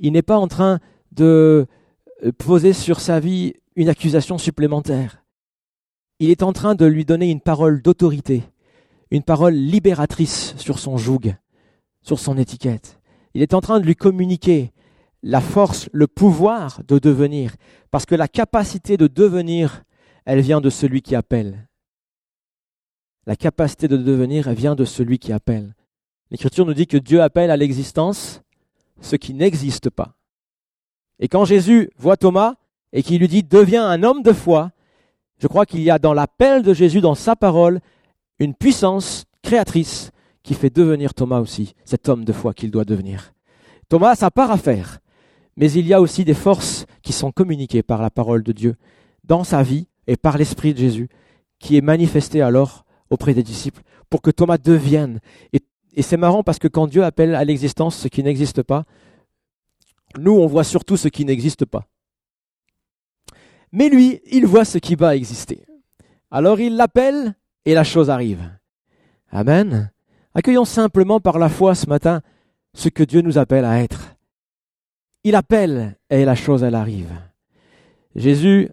il 0.00 0.12
n'est 0.12 0.22
pas 0.22 0.38
en 0.38 0.48
train 0.48 0.80
de 1.12 1.66
euh, 2.24 2.32
poser 2.32 2.72
sur 2.72 3.00
sa 3.00 3.20
vie 3.20 3.54
une 3.76 3.88
accusation 3.88 4.38
supplémentaire, 4.38 5.24
il 6.20 6.30
est 6.30 6.42
en 6.42 6.52
train 6.52 6.74
de 6.74 6.84
lui 6.84 7.04
donner 7.04 7.30
une 7.30 7.40
parole 7.40 7.80
d'autorité, 7.80 8.42
une 9.10 9.22
parole 9.22 9.54
libératrice 9.54 10.54
sur 10.56 10.78
son 10.78 10.96
joug, 10.96 11.34
sur 12.02 12.18
son 12.18 12.36
étiquette. 12.36 13.00
Il 13.34 13.42
est 13.42 13.54
en 13.54 13.60
train 13.60 13.78
de 13.78 13.86
lui 13.86 13.94
communiquer 13.94 14.72
la 15.22 15.40
force, 15.40 15.88
le 15.92 16.06
pouvoir 16.06 16.80
de 16.86 16.98
devenir, 16.98 17.54
parce 17.90 18.06
que 18.06 18.14
la 18.14 18.28
capacité 18.28 18.96
de 18.96 19.06
devenir, 19.06 19.84
elle 20.28 20.42
vient 20.42 20.60
de 20.60 20.68
celui 20.68 21.00
qui 21.00 21.14
appelle. 21.14 21.66
La 23.26 23.34
capacité 23.34 23.88
de 23.88 23.96
devenir, 23.96 24.46
elle 24.46 24.56
vient 24.56 24.74
de 24.74 24.84
celui 24.84 25.18
qui 25.18 25.32
appelle. 25.32 25.74
L'Écriture 26.30 26.66
nous 26.66 26.74
dit 26.74 26.86
que 26.86 26.98
Dieu 26.98 27.22
appelle 27.22 27.50
à 27.50 27.56
l'existence 27.56 28.42
ce 29.00 29.16
qui 29.16 29.32
n'existe 29.32 29.88
pas. 29.88 30.16
Et 31.18 31.28
quand 31.28 31.46
Jésus 31.46 31.88
voit 31.96 32.18
Thomas 32.18 32.56
et 32.92 33.02
qu'il 33.02 33.20
lui 33.20 33.28
dit 33.28 33.42
deviens 33.42 33.88
un 33.88 34.02
homme 34.02 34.22
de 34.22 34.34
foi, 34.34 34.70
je 35.38 35.46
crois 35.46 35.64
qu'il 35.64 35.80
y 35.80 35.90
a 35.90 35.98
dans 35.98 36.12
l'appel 36.12 36.62
de 36.62 36.74
Jésus, 36.74 37.00
dans 37.00 37.14
sa 37.14 37.34
parole, 37.34 37.80
une 38.38 38.54
puissance 38.54 39.24
créatrice 39.42 40.10
qui 40.42 40.52
fait 40.52 40.68
devenir 40.68 41.14
Thomas 41.14 41.40
aussi 41.40 41.74
cet 41.86 42.06
homme 42.10 42.26
de 42.26 42.34
foi 42.34 42.52
qu'il 42.52 42.70
doit 42.70 42.84
devenir. 42.84 43.32
Thomas 43.88 44.10
a 44.10 44.14
sa 44.14 44.30
part 44.30 44.50
à 44.50 44.58
faire, 44.58 44.98
mais 45.56 45.72
il 45.72 45.86
y 45.86 45.94
a 45.94 46.02
aussi 46.02 46.26
des 46.26 46.34
forces 46.34 46.84
qui 47.00 47.14
sont 47.14 47.32
communiquées 47.32 47.82
par 47.82 48.02
la 48.02 48.10
parole 48.10 48.42
de 48.42 48.52
Dieu 48.52 48.76
dans 49.24 49.42
sa 49.42 49.62
vie 49.62 49.87
et 50.08 50.16
par 50.16 50.38
l'Esprit 50.38 50.74
de 50.74 50.78
Jésus, 50.78 51.08
qui 51.60 51.76
est 51.76 51.82
manifesté 51.82 52.42
alors 52.42 52.84
auprès 53.10 53.34
des 53.34 53.44
disciples 53.44 53.82
pour 54.10 54.22
que 54.22 54.30
Thomas 54.30 54.58
devienne. 54.58 55.20
Et, 55.52 55.62
c'est 56.00 56.16
marrant 56.16 56.42
parce 56.42 56.58
que 56.58 56.68
quand 56.68 56.86
Dieu 56.86 57.04
appelle 57.04 57.34
à 57.34 57.44
l'existence 57.44 57.96
ce 57.96 58.08
qui 58.08 58.22
n'existe 58.22 58.62
pas, 58.62 58.84
nous 60.16 60.32
on 60.32 60.46
voit 60.46 60.64
surtout 60.64 60.96
ce 60.96 61.08
qui 61.08 61.24
n'existe 61.24 61.64
pas. 61.64 61.86
Mais 63.72 63.88
lui, 63.88 64.20
il 64.30 64.46
voit 64.46 64.64
ce 64.64 64.78
qui 64.78 64.94
va 64.94 65.16
exister. 65.16 65.64
Alors 66.30 66.60
il 66.60 66.76
l'appelle 66.76 67.34
et 67.64 67.74
la 67.74 67.84
chose 67.84 68.10
arrive. 68.10 68.48
Amen. 69.30 69.90
Accueillons 70.34 70.64
simplement 70.64 71.20
par 71.20 71.38
la 71.38 71.48
foi 71.48 71.74
ce 71.74 71.88
matin 71.88 72.22
ce 72.74 72.88
que 72.88 73.02
Dieu 73.02 73.20
nous 73.20 73.38
appelle 73.38 73.64
à 73.64 73.82
être. 73.82 74.14
Il 75.24 75.34
appelle 75.34 75.98
et 76.10 76.24
la 76.24 76.36
chose, 76.36 76.62
elle 76.62 76.76
arrive. 76.76 77.12
Jésus 78.14 78.70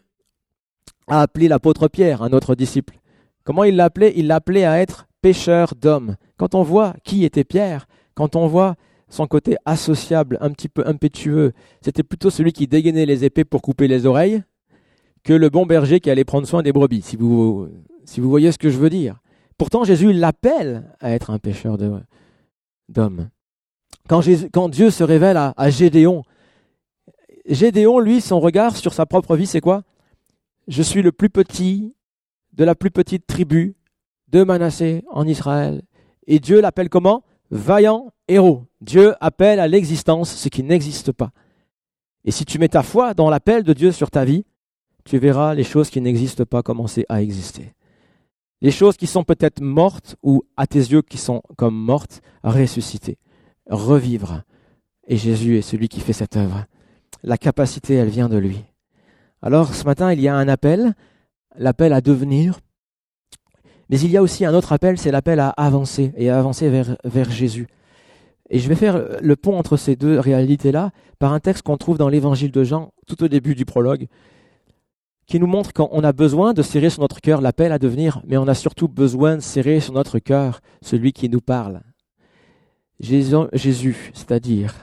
a 1.08 1.22
appelé 1.22 1.48
l'apôtre 1.48 1.88
Pierre, 1.88 2.22
un 2.24 2.34
autre 2.34 2.56
disciple. 2.56 3.00
Comment 3.44 3.64
il 3.64 3.76
l'appelait? 3.76 4.14
Il 4.16 4.28
l'appelait 4.28 4.66
à 4.66 4.80
être 4.80 5.08
pêcheur 5.22 5.74
d'hommes. 5.76 6.16
Quand 6.38 6.56
on 6.56 6.64
voit 6.64 6.96
qui 7.04 7.26
était 7.26 7.44
Pierre, 7.44 7.88
quand 8.16 8.36
on 8.36 8.48
voit 8.48 8.76
son 9.10 9.28
côté 9.28 9.56
associable, 9.66 10.38
un 10.42 10.52
petit 10.52 10.68
peu 10.68 10.86
impétueux, 10.88 11.54
c'était 11.82 12.04
plutôt 12.04 12.30
celui 12.30 12.54
qui 12.54 12.68
dégainait 12.68 13.06
les 13.06 13.24
épées 13.24 13.46
pour 13.46 13.62
couper 13.62 13.88
les 13.88 14.06
oreilles 14.06 14.44
que 15.24 15.34
le 15.34 15.50
bon 15.50 15.66
berger 15.66 16.00
qui 16.00 16.10
allait 16.10 16.24
prendre 16.24 16.48
soin 16.48 16.62
des 16.62 16.72
brebis, 16.72 17.02
si 17.02 17.16
vous, 17.16 17.68
si 18.04 18.20
vous 18.20 18.30
voyez 18.30 18.52
ce 18.52 18.58
que 18.58 18.70
je 18.70 18.78
veux 18.78 18.90
dire. 18.90 19.20
Pourtant, 19.58 19.84
Jésus 19.84 20.14
l'appelle 20.14 20.92
à 21.00 21.12
être 21.12 21.30
un 21.32 21.40
pêcheur 21.40 21.78
d'hommes. 21.78 23.30
Quand, 24.08 24.22
quand, 24.54 24.70
Dieu 24.70 24.92
se 24.92 25.04
révèle 25.04 25.38
à, 25.38 25.54
à 25.58 25.70
Gédéon, 25.70 26.24
Gédéon, 27.48 28.00
lui, 28.00 28.22
son 28.22 28.40
regard 28.40 28.76
sur 28.76 28.94
sa 28.94 29.06
propre 29.06 29.36
vie, 29.36 29.48
c'est 29.48 29.62
quoi? 29.62 29.84
Je 30.68 30.82
suis 30.82 31.02
le 31.02 31.12
plus 31.12 31.30
petit 31.30 31.94
de 32.54 32.64
la 32.64 32.74
plus 32.74 32.92
petite 32.92 33.28
tribu 33.28 33.76
de 34.30 34.44
Manassé 34.44 35.04
en 35.12 35.28
Israël. 35.28 35.84
Et 36.26 36.40
Dieu 36.40 36.60
l'appelle 36.60 36.90
comment? 36.90 37.24
Vaillant 37.52 38.12
héros. 38.28 38.66
Dieu 38.82 39.14
appelle 39.22 39.60
à 39.60 39.68
l'existence 39.68 40.34
ce 40.34 40.50
qui 40.50 40.64
n'existe 40.64 41.12
pas. 41.12 41.32
Et 42.24 42.32
si 42.32 42.46
tu 42.46 42.58
mets 42.58 42.70
ta 42.70 42.82
foi 42.82 43.14
dans 43.14 43.30
l'appel 43.30 43.64
de 43.64 43.74
Dieu 43.74 43.92
sur 43.92 44.10
ta 44.10 44.26
vie, 44.26 44.46
tu 45.04 45.20
verras 45.20 45.54
les 45.54 45.64
choses 45.64 45.92
qui 45.92 46.02
n'existent 46.02 46.46
pas 46.46 46.64
commencer 46.64 47.06
à 47.10 47.22
exister. 47.22 47.74
Les 48.62 48.72
choses 48.72 48.98
qui 48.98 49.06
sont 49.06 49.24
peut-être 49.24 49.62
mortes 49.62 50.16
ou 50.24 50.44
à 50.58 50.66
tes 50.66 50.80
yeux 50.80 51.04
qui 51.04 51.20
sont 51.20 51.44
comme 51.56 51.76
mortes, 51.76 52.22
ressusciter, 52.44 53.20
revivre. 53.70 54.42
Et 55.08 55.18
Jésus 55.18 55.58
est 55.58 55.62
celui 55.62 55.88
qui 55.88 56.00
fait 56.00 56.14
cette 56.14 56.36
œuvre. 56.36 56.66
La 57.22 57.38
capacité, 57.38 57.94
elle 57.94 58.10
vient 58.10 58.30
de 58.30 58.38
lui. 58.38 58.64
Alors 59.42 59.74
ce 59.74 59.84
matin, 59.84 60.14
il 60.14 60.22
y 60.22 60.28
a 60.28 60.36
un 60.36 60.48
appel, 60.48 60.94
l'appel 61.58 61.94
à 61.94 62.02
devenir, 62.02 62.60
mais 63.90 64.00
il 64.00 64.10
y 64.10 64.18
a 64.18 64.22
aussi 64.22 64.46
un 64.46 64.54
autre 64.54 64.74
appel, 64.74 64.98
c'est 64.98 65.12
l'appel 65.12 65.40
à 65.40 65.50
avancer 65.50 66.12
et 66.18 66.30
à 66.30 66.40
avancer 66.40 66.70
vers, 66.70 67.32
Jésus. 67.32 67.68
Et 68.50 68.60
je 68.60 68.68
vais 68.68 68.76
faire 68.76 69.04
le 69.22 69.36
pont 69.36 69.58
entre 69.58 69.78
ces 69.78 69.96
deux 69.96 70.20
réalités-là 70.20 70.92
par 71.20 71.34
un 71.34 71.40
texte 71.40 71.64
qu'on 71.64 71.78
trouve 71.78 71.98
dans 71.98 72.10
l'évangile 72.10 72.52
de 72.52 72.64
Jean, 72.64 72.94
tout 73.08 73.24
au 73.24 73.28
début 73.28 73.56
du 73.56 73.66
prologue, 73.66 74.08
qui 75.28 75.40
nous 75.40 75.48
montre 75.48 75.74
qu'on 75.74 76.04
a 76.04 76.14
besoin 76.14 76.54
de 76.54 76.62
serrer 76.62 76.90
sur 76.90 77.02
notre 77.02 77.22
cœur 77.22 77.42
l'appel 77.42 77.72
à 77.72 77.80
devenir, 77.80 78.22
mais 78.26 78.38
on 78.38 78.48
a 78.48 78.54
surtout 78.54 78.88
besoin 78.88 79.36
de 79.36 79.42
serrer 79.42 79.80
sur 79.80 79.94
notre 79.94 80.20
cœur 80.20 80.62
celui 80.82 81.14
qui 81.14 81.30
nous 81.30 81.42
parle. 81.42 81.82
Jésus, 83.00 84.12
c'est-à-dire 84.14 84.74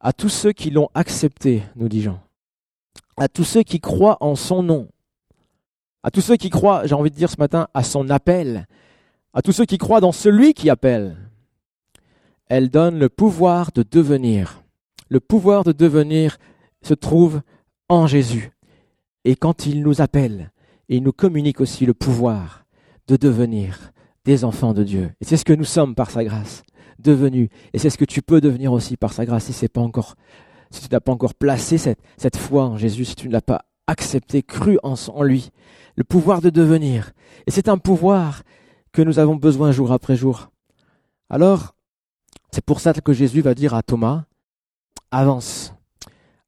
à 0.00 0.12
tous 0.12 0.28
ceux 0.28 0.52
qui 0.52 0.70
l'ont 0.70 0.88
accepté, 0.94 1.62
nous 1.76 1.88
dit 1.88 2.02
Jean, 2.02 2.20
à 3.16 3.28
tous 3.28 3.44
ceux 3.44 3.62
qui 3.62 3.80
croient 3.80 4.18
en 4.20 4.34
son 4.34 4.62
nom, 4.62 4.88
à 6.02 6.10
tous 6.10 6.22
ceux 6.22 6.36
qui 6.36 6.50
croient, 6.50 6.86
j'ai 6.86 6.94
envie 6.94 7.10
de 7.10 7.16
dire 7.16 7.30
ce 7.30 7.38
matin, 7.38 7.68
à 7.74 7.82
son 7.82 8.08
appel, 8.08 8.66
à 9.34 9.42
tous 9.42 9.52
ceux 9.52 9.66
qui 9.66 9.78
croient 9.78 10.00
dans 10.00 10.12
celui 10.12 10.54
qui 10.54 10.70
appelle, 10.70 11.16
elle 12.46 12.70
donne 12.70 12.98
le 12.98 13.08
pouvoir 13.08 13.70
de 13.72 13.84
devenir. 13.88 14.62
Le 15.08 15.20
pouvoir 15.20 15.64
de 15.64 15.72
devenir 15.72 16.38
se 16.82 16.94
trouve 16.94 17.42
en 17.88 18.06
Jésus. 18.06 18.52
Et 19.24 19.36
quand 19.36 19.66
il 19.66 19.82
nous 19.82 20.00
appelle, 20.00 20.50
il 20.88 21.02
nous 21.02 21.12
communique 21.12 21.60
aussi 21.60 21.86
le 21.86 21.94
pouvoir 21.94 22.64
de 23.06 23.16
devenir 23.16 23.92
des 24.24 24.44
enfants 24.44 24.74
de 24.74 24.82
Dieu. 24.82 25.10
Et 25.20 25.24
c'est 25.24 25.36
ce 25.36 25.44
que 25.44 25.52
nous 25.52 25.64
sommes 25.64 25.94
par 25.94 26.10
sa 26.10 26.24
grâce, 26.24 26.62
devenus. 26.98 27.50
Et 27.72 27.78
c'est 27.78 27.90
ce 27.90 27.98
que 27.98 28.04
tu 28.04 28.22
peux 28.22 28.40
devenir 28.40 28.72
aussi 28.72 28.96
par 28.96 29.12
sa 29.12 29.24
grâce 29.24 29.44
si 29.44 29.52
c'est 29.52 29.68
pas 29.68 29.80
encore, 29.80 30.16
si 30.70 30.82
tu 30.82 30.88
n'as 30.92 31.00
pas 31.00 31.12
encore 31.12 31.34
placé 31.34 31.78
cette, 31.78 32.00
cette 32.16 32.36
foi 32.36 32.64
en 32.64 32.76
Jésus, 32.76 33.04
si 33.04 33.14
tu 33.14 33.28
ne 33.28 33.32
l'as 33.32 33.40
pas 33.40 33.64
accepté, 33.86 34.42
cru 34.42 34.78
en, 34.82 34.94
en 35.08 35.22
lui, 35.22 35.50
le 35.96 36.04
pouvoir 36.04 36.40
de 36.40 36.50
devenir. 36.50 37.12
Et 37.46 37.50
c'est 37.50 37.68
un 37.68 37.78
pouvoir 37.78 38.42
que 38.92 39.02
nous 39.02 39.18
avons 39.18 39.36
besoin 39.36 39.72
jour 39.72 39.92
après 39.92 40.16
jour. 40.16 40.50
Alors, 41.28 41.74
c'est 42.52 42.64
pour 42.64 42.80
ça 42.80 42.92
que 42.92 43.12
Jésus 43.12 43.40
va 43.40 43.54
dire 43.54 43.74
à 43.74 43.82
Thomas, 43.82 44.24
avance. 45.10 45.74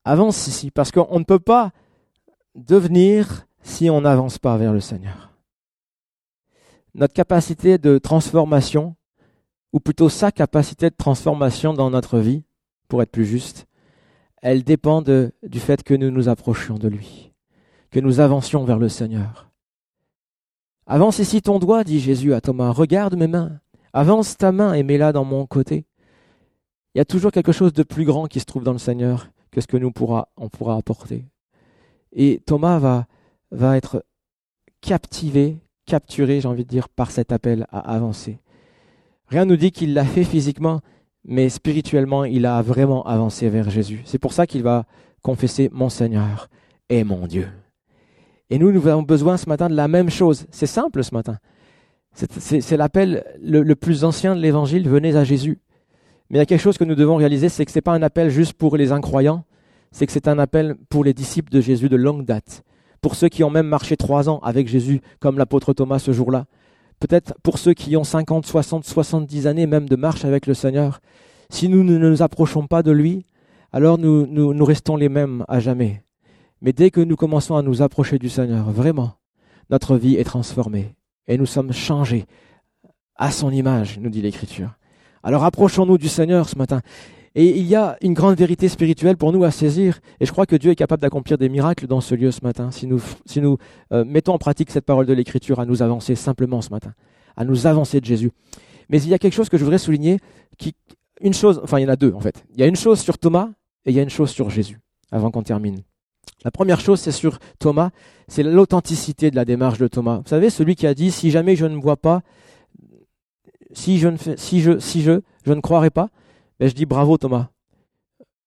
Avance 0.05 0.47
ici, 0.47 0.71
parce 0.71 0.91
qu'on 0.91 1.19
ne 1.19 1.25
peut 1.25 1.39
pas 1.39 1.71
devenir 2.55 3.47
si 3.63 3.89
on 3.91 4.01
n'avance 4.01 4.39
pas 4.39 4.57
vers 4.57 4.73
le 4.73 4.81
Seigneur. 4.81 5.33
Notre 6.95 7.15
capacité 7.15 7.79
de 7.79 7.99
transformation, 7.99 8.97
ou 9.73 9.81
plutôt 9.81 10.09
sa 10.09 10.31
capacité 10.33 10.91
de 10.91 10.97
transformation 10.97 11.73
dans 11.73 11.91
notre 11.91 12.19
vie, 12.19 12.45
pour 12.89 13.03
être 13.03 13.13
plus 13.13 13.25
juste, 13.25 13.67
elle 14.43 14.65
dépend 14.65 15.03
du 15.03 15.61
fait 15.61 15.83
que 15.83 15.95
nous 15.95 16.11
nous 16.11 16.29
approchions 16.29 16.77
de 16.77 16.89
lui 16.89 17.33
que 17.93 18.01
nous 18.01 18.19
avancions 18.19 18.65
vers 18.65 18.79
le 18.79 18.89
Seigneur. 18.89 19.51
Avance 20.87 21.21
ici 21.21 21.43
ton 21.43 21.61
doigt, 21.61 21.85
dit 21.85 22.01
Jésus 22.01 22.35
à 22.35 22.41
Thomas, 22.41 22.71
regarde 22.71 23.15
mes 23.15 23.29
mains, 23.29 23.61
avance 23.93 24.37
ta 24.37 24.51
main 24.51 24.73
et 24.73 24.83
mets-la 24.83 25.13
dans 25.13 25.25
mon 25.25 25.47
côté. 25.47 25.85
Il 26.95 26.99
y 26.99 27.01
a 27.01 27.05
toujours 27.05 27.31
quelque 27.31 27.53
chose 27.53 27.73
de 27.73 27.83
plus 27.83 28.05
grand 28.05 28.27
qui 28.27 28.41
se 28.41 28.45
trouve 28.45 28.65
dans 28.65 28.73
le 28.73 28.79
Seigneur 28.79 29.29
que 29.51 29.61
ce 29.61 29.67
que 29.67 29.77
nous 29.77 29.93
pourra, 29.93 30.29
on 30.37 30.49
pourra 30.49 30.77
apporter. 30.77 31.27
Et 32.13 32.41
Thomas 32.45 32.79
va, 32.79 33.07
va 33.51 33.77
être 33.77 34.05
captivé, 34.81 35.59
capturé, 35.87 36.41
j'ai 36.41 36.49
envie 36.49 36.65
de 36.65 36.69
dire, 36.69 36.89
par 36.89 37.11
cet 37.11 37.31
appel 37.31 37.67
à 37.71 37.79
avancer. 37.95 38.41
Rien 39.29 39.45
ne 39.45 39.51
nous 39.51 39.57
dit 39.57 39.71
qu'il 39.71 39.95
l'a 39.95 40.05
fait 40.05 40.25
physiquement, 40.25 40.81
mais 41.25 41.49
spirituellement, 41.49 42.25
il 42.25 42.47
a 42.47 42.61
vraiment 42.63 43.05
avancé 43.05 43.49
vers 43.49 43.71
Jésus. 43.71 44.03
C'est 44.05 44.19
pour 44.19 44.33
ça 44.33 44.47
qu'il 44.47 44.63
va 44.63 44.85
confesser 45.23 45.71
Mon 45.73 45.89
Seigneur 45.89 46.49
et 46.89 47.05
mon 47.05 47.27
Dieu. 47.27 47.49
Et 48.51 48.59
nous, 48.59 48.73
nous 48.73 48.87
avons 48.87 49.03
besoin 49.03 49.37
ce 49.37 49.49
matin 49.49 49.69
de 49.69 49.75
la 49.75 49.89
même 49.89 50.11
chose. 50.11 50.47
C'est 50.51 50.67
simple 50.67 51.03
ce 51.03 51.15
matin. 51.15 51.39
C'est 52.15 52.77
l'appel 52.77 53.25
le, 53.41 53.75
plus 53.75 54.05
ancien 54.05 54.37
de 54.37 54.41
l'évangile, 54.41 54.87
venez 54.87 55.17
à 55.17 55.25
Jésus. 55.25 55.59
Mais 56.29 56.37
il 56.37 56.41
y 56.41 56.43
a 56.43 56.47
quelque 56.47 56.61
chose 56.61 56.77
que 56.77 56.85
nous 56.85 56.95
devons 56.95 57.17
réaliser, 57.17 57.49
c'est 57.49 57.65
que 57.65 57.71
ce 57.71 57.79
n'est 57.79 57.83
pas 57.83 57.95
un 57.95 58.03
appel 58.03 58.29
juste 58.29 58.53
pour 58.53 58.77
les 58.77 58.93
incroyants, 58.93 59.45
c'est 59.93 60.07
que 60.07 60.13
c'est 60.13 60.29
un 60.29 60.39
appel 60.39 60.77
pour 60.91 61.05
les 61.05 61.15
disciples 61.15 61.51
de 61.51 61.61
Jésus 61.61 61.89
de 61.89 61.97
longue 61.97 62.25
date, 62.25 62.63
pour 63.01 63.15
ceux 63.15 63.29
qui 63.29 63.45
ont 63.45 63.51
même 63.51 63.67
marché 63.67 63.97
trois 63.97 64.29
ans 64.29 64.41
avec 64.41 64.69
Jésus, 64.69 65.01
comme 65.21 65.39
l'apôtre 65.39 65.73
Thomas 65.73 65.99
ce 65.99 66.13
jour-là, 66.13 66.45
peut-être 67.03 67.35
pour 67.43 67.59
ceux 67.59 67.75
qui 67.75 67.97
ont 67.97 68.05
50, 68.05 68.47
60, 68.47 68.85
70 68.85 69.49
années 69.49 69.67
même 69.67 69.89
de 69.89 69.97
marche 69.97 70.25
avec 70.25 70.47
le 70.47 70.55
Seigneur. 70.55 71.01
Si 71.51 71.69
nous 71.69 71.83
ne 71.83 71.99
nous 71.99 72.23
approchons 72.23 72.69
pas 72.69 72.85
de 72.85 72.93
lui, 72.93 73.27
alors 73.73 73.99
nous, 73.99 74.65
restons 74.65 74.97
les 74.97 75.09
mêmes 75.09 75.45
à 75.49 75.59
jamais. 75.59 76.05
Mais 76.61 76.73
dès 76.73 76.91
que 76.91 77.01
nous 77.01 77.17
commençons 77.17 77.57
à 77.57 77.63
nous 77.63 77.83
approcher 77.83 78.21
du 78.21 78.29
Seigneur, 78.29 78.71
vraiment, 78.71 79.15
notre 79.69 79.97
vie 79.97 80.15
est 80.15 80.25
transformée 80.25 80.95
et 81.27 81.37
nous 81.37 81.47
sommes 81.47 81.73
changés 81.73 82.27
à 83.17 83.33
son 83.33 83.51
image, 83.51 83.99
nous 83.99 84.11
dit 84.11 84.23
l'Écriture. 84.23 84.71
Alors 85.25 85.45
approchons-nous 85.45 85.99
du 85.99 86.09
Seigneur 86.09 86.49
ce 86.49 86.57
matin. 86.57 86.83
Et 87.35 87.59
il 87.59 87.67
y 87.67 87.75
a 87.75 87.97
une 88.03 88.13
grande 88.13 88.37
vérité 88.37 88.69
spirituelle 88.69 89.17
pour 89.17 89.33
nous 89.33 89.45
à 89.45 89.51
saisir, 89.51 90.01
et 90.21 90.27
je 90.27 90.33
crois 90.33 90.45
que 90.45 90.57
Dieu 90.57 90.71
est 90.71 90.77
capable 90.77 91.01
d'accomplir 91.01 91.39
des 91.39 91.49
miracles 91.49 91.87
dans 91.87 92.03
ce 92.03 92.15
lieu 92.15 92.31
ce 92.31 92.41
matin, 92.43 92.71
si 92.71 92.87
nous, 92.87 93.01
si 93.25 93.41
nous 93.41 93.57
euh, 93.93 94.05
mettons 94.05 94.35
en 94.35 94.39
pratique 94.39 94.71
cette 94.71 94.85
parole 94.85 95.07
de 95.07 95.15
l'Écriture, 95.15 95.59
à 95.59 95.65
nous 95.65 95.83
avancer 95.83 96.15
simplement 96.15 96.61
ce 96.61 96.69
matin, 96.71 96.93
à 97.37 97.45
nous 97.45 97.67
avancer 97.67 98.01
de 98.01 98.05
Jésus. 98.05 98.33
Mais 98.91 99.03
il 99.03 99.09
y 99.09 99.15
a 99.15 99.19
quelque 99.19 99.33
chose 99.33 99.49
que 99.49 99.57
je 99.57 99.65
voudrais 99.65 99.79
souligner, 99.79 100.19
qui, 100.59 100.75
une 101.23 101.33
chose, 101.33 101.61
enfin 101.65 101.79
il 101.79 101.83
y 101.83 101.87
en 101.87 101.89
a 101.89 101.97
deux 101.97 102.13
en 102.13 102.21
fait. 102.21 102.45
Il 102.55 102.61
y 102.61 102.63
a 102.63 102.67
une 102.67 102.77
chose 102.77 103.01
sur 103.01 103.17
Thomas 103.17 103.49
et 103.87 103.91
il 103.91 103.97
y 103.97 104.01
a 104.01 104.03
une 104.03 104.11
chose 104.11 104.31
sur 104.31 104.51
Jésus, 104.51 104.81
avant 105.11 105.31
qu'on 105.31 105.43
termine. 105.43 105.83
La 106.45 106.51
première 106.51 106.81
chose, 106.81 107.01
c'est 107.01 107.13
sur 107.13 107.39
Thomas, 107.59 107.91
c'est 108.29 108.43
l'authenticité 108.43 109.31
de 109.31 109.37
la 109.37 109.45
démarche 109.45 109.79
de 109.79 109.89
Thomas. 109.89 110.19
Vous 110.19 110.29
savez, 110.29 110.51
celui 110.51 110.75
qui 110.75 110.87
a 110.87 110.95
dit, 110.95 111.11
si 111.11 111.31
jamais 111.31 111.57
je 111.57 111.67
ne 111.67 111.77
vois 111.77 111.97
pas, 111.97 112.23
si 113.73 113.99
je 113.99 114.09
ne, 114.09 114.17
fais, 114.17 114.37
si 114.37 114.61
je, 114.61 114.79
si 114.79 115.03
je, 115.03 115.21
je 115.45 115.53
ne 115.53 115.61
croirai 115.61 115.91
pas, 115.91 116.11
ben 116.63 116.69
je 116.69 116.75
dis 116.77 116.87
bravo 116.87 117.19
Thomas. 117.19 117.49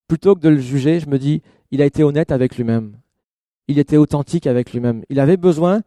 Plutôt 0.07 0.35
que 0.35 0.39
de 0.39 0.47
le 0.47 0.57
juger, 0.57 1.01
je 1.01 1.09
me 1.09 1.19
dis, 1.19 1.41
il 1.71 1.81
a 1.81 1.85
été 1.85 2.01
honnête 2.01 2.31
avec 2.31 2.55
lui-même. 2.55 2.95
Il 3.67 3.77
était 3.77 3.97
authentique 3.97 4.47
avec 4.47 4.71
lui-même. 4.71 5.03
Il 5.09 5.19
avait 5.19 5.35
besoin 5.35 5.81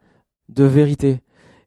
de 0.47 0.63
vérité. 0.63 1.21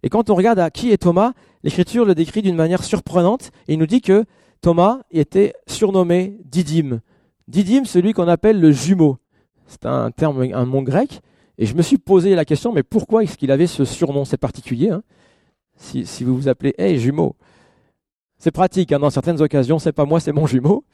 Et 0.05 0.09
quand 0.09 0.31
on 0.31 0.37
regarde 0.37 0.61
à 0.61 0.71
qui 0.71 0.93
est 0.93 0.99
Thomas, 0.99 1.33
l'Écriture 1.65 2.05
le 2.05 2.15
décrit 2.15 2.43
d'une 2.43 2.55
manière 2.55 2.85
surprenante 2.85 3.51
et 3.67 3.73
il 3.73 3.79
nous 3.81 3.89
dit 3.89 4.01
que 4.01 4.25
Thomas 4.61 5.01
était 5.11 5.53
surnommé 5.67 6.39
Didyme. 6.45 7.01
Didyme, 7.49 7.85
celui 7.85 8.13
qu'on 8.13 8.29
appelle 8.29 8.61
le 8.61 8.71
jumeau. 8.71 9.19
C'est 9.67 9.85
un 9.85 10.13
terme, 10.13 10.43
un 10.55 10.65
mot 10.65 10.83
grec. 10.83 11.23
Et 11.59 11.67
je 11.67 11.75
me 11.75 11.83
suis 11.83 11.99
posé 11.99 12.37
la 12.37 12.45
question, 12.45 12.73
mais 12.73 12.85
pourquoi 12.85 13.25
est-ce 13.25 13.37
qu'il 13.37 13.51
avait 13.51 13.67
ce 13.67 13.85
surnom? 13.85 14.25
C'est 14.25 14.37
particulier. 14.37 14.91
Hein 14.91 15.03
si, 15.75 16.07
si, 16.07 16.23
vous 16.23 16.37
vous 16.37 16.47
appelez 16.47 16.73
Hey 16.79 17.01
jumeau, 17.01 17.35
c'est 18.43 18.51
pratique. 18.51 18.91
Hein 18.91 18.99
dans 18.99 19.11
certaines 19.11 19.41
occasions, 19.41 19.79
c'est 19.79 19.93
pas 19.93 20.05
moi, 20.05 20.19
c'est 20.19 20.33
mon 20.33 20.49
jumeau. 20.49 20.85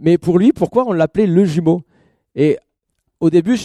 Mais 0.00 0.16
pour 0.16 0.38
lui, 0.38 0.54
pourquoi 0.54 0.86
on 0.86 0.92
l'appelait 0.92 1.26
le 1.26 1.44
jumeau? 1.44 1.82
Et 2.34 2.58
au 3.20 3.28
début, 3.28 3.58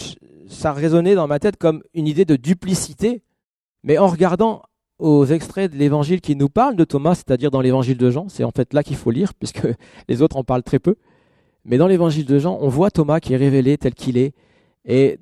ça 0.46 0.74
résonnait 0.74 1.14
dans 1.14 1.26
ma 1.26 1.38
tête 1.38 1.56
comme 1.56 1.82
une 1.94 2.06
idée 2.06 2.26
de 2.26 2.36
duplicité. 2.36 3.22
Mais 3.82 3.96
en 3.96 4.08
regardant 4.08 4.60
aux 4.98 5.24
extraits 5.24 5.72
de 5.72 5.78
l'évangile 5.78 6.20
qui 6.20 6.36
nous 6.36 6.50
parlent 6.50 6.76
de 6.76 6.84
Thomas, 6.84 7.14
c'est-à-dire 7.14 7.50
dans 7.50 7.62
l'évangile 7.62 7.96
de 7.96 8.10
Jean, 8.10 8.28
c'est 8.28 8.44
en 8.44 8.50
fait 8.50 8.74
là 8.74 8.82
qu'il 8.82 8.96
faut 8.96 9.10
lire, 9.10 9.32
puisque 9.32 9.66
les 10.08 10.20
autres 10.20 10.36
en 10.36 10.44
parlent 10.44 10.62
très 10.62 10.78
peu. 10.78 10.96
Mais 11.64 11.78
dans 11.78 11.86
l'évangile 11.86 12.26
de 12.26 12.38
Jean, 12.38 12.58
on 12.60 12.68
voit 12.68 12.90
Thomas 12.90 13.20
qui 13.20 13.32
est 13.32 13.38
révélé 13.38 13.78
tel 13.78 13.94
qu'il 13.94 14.18
est. 14.18 14.34
Et 14.84 15.18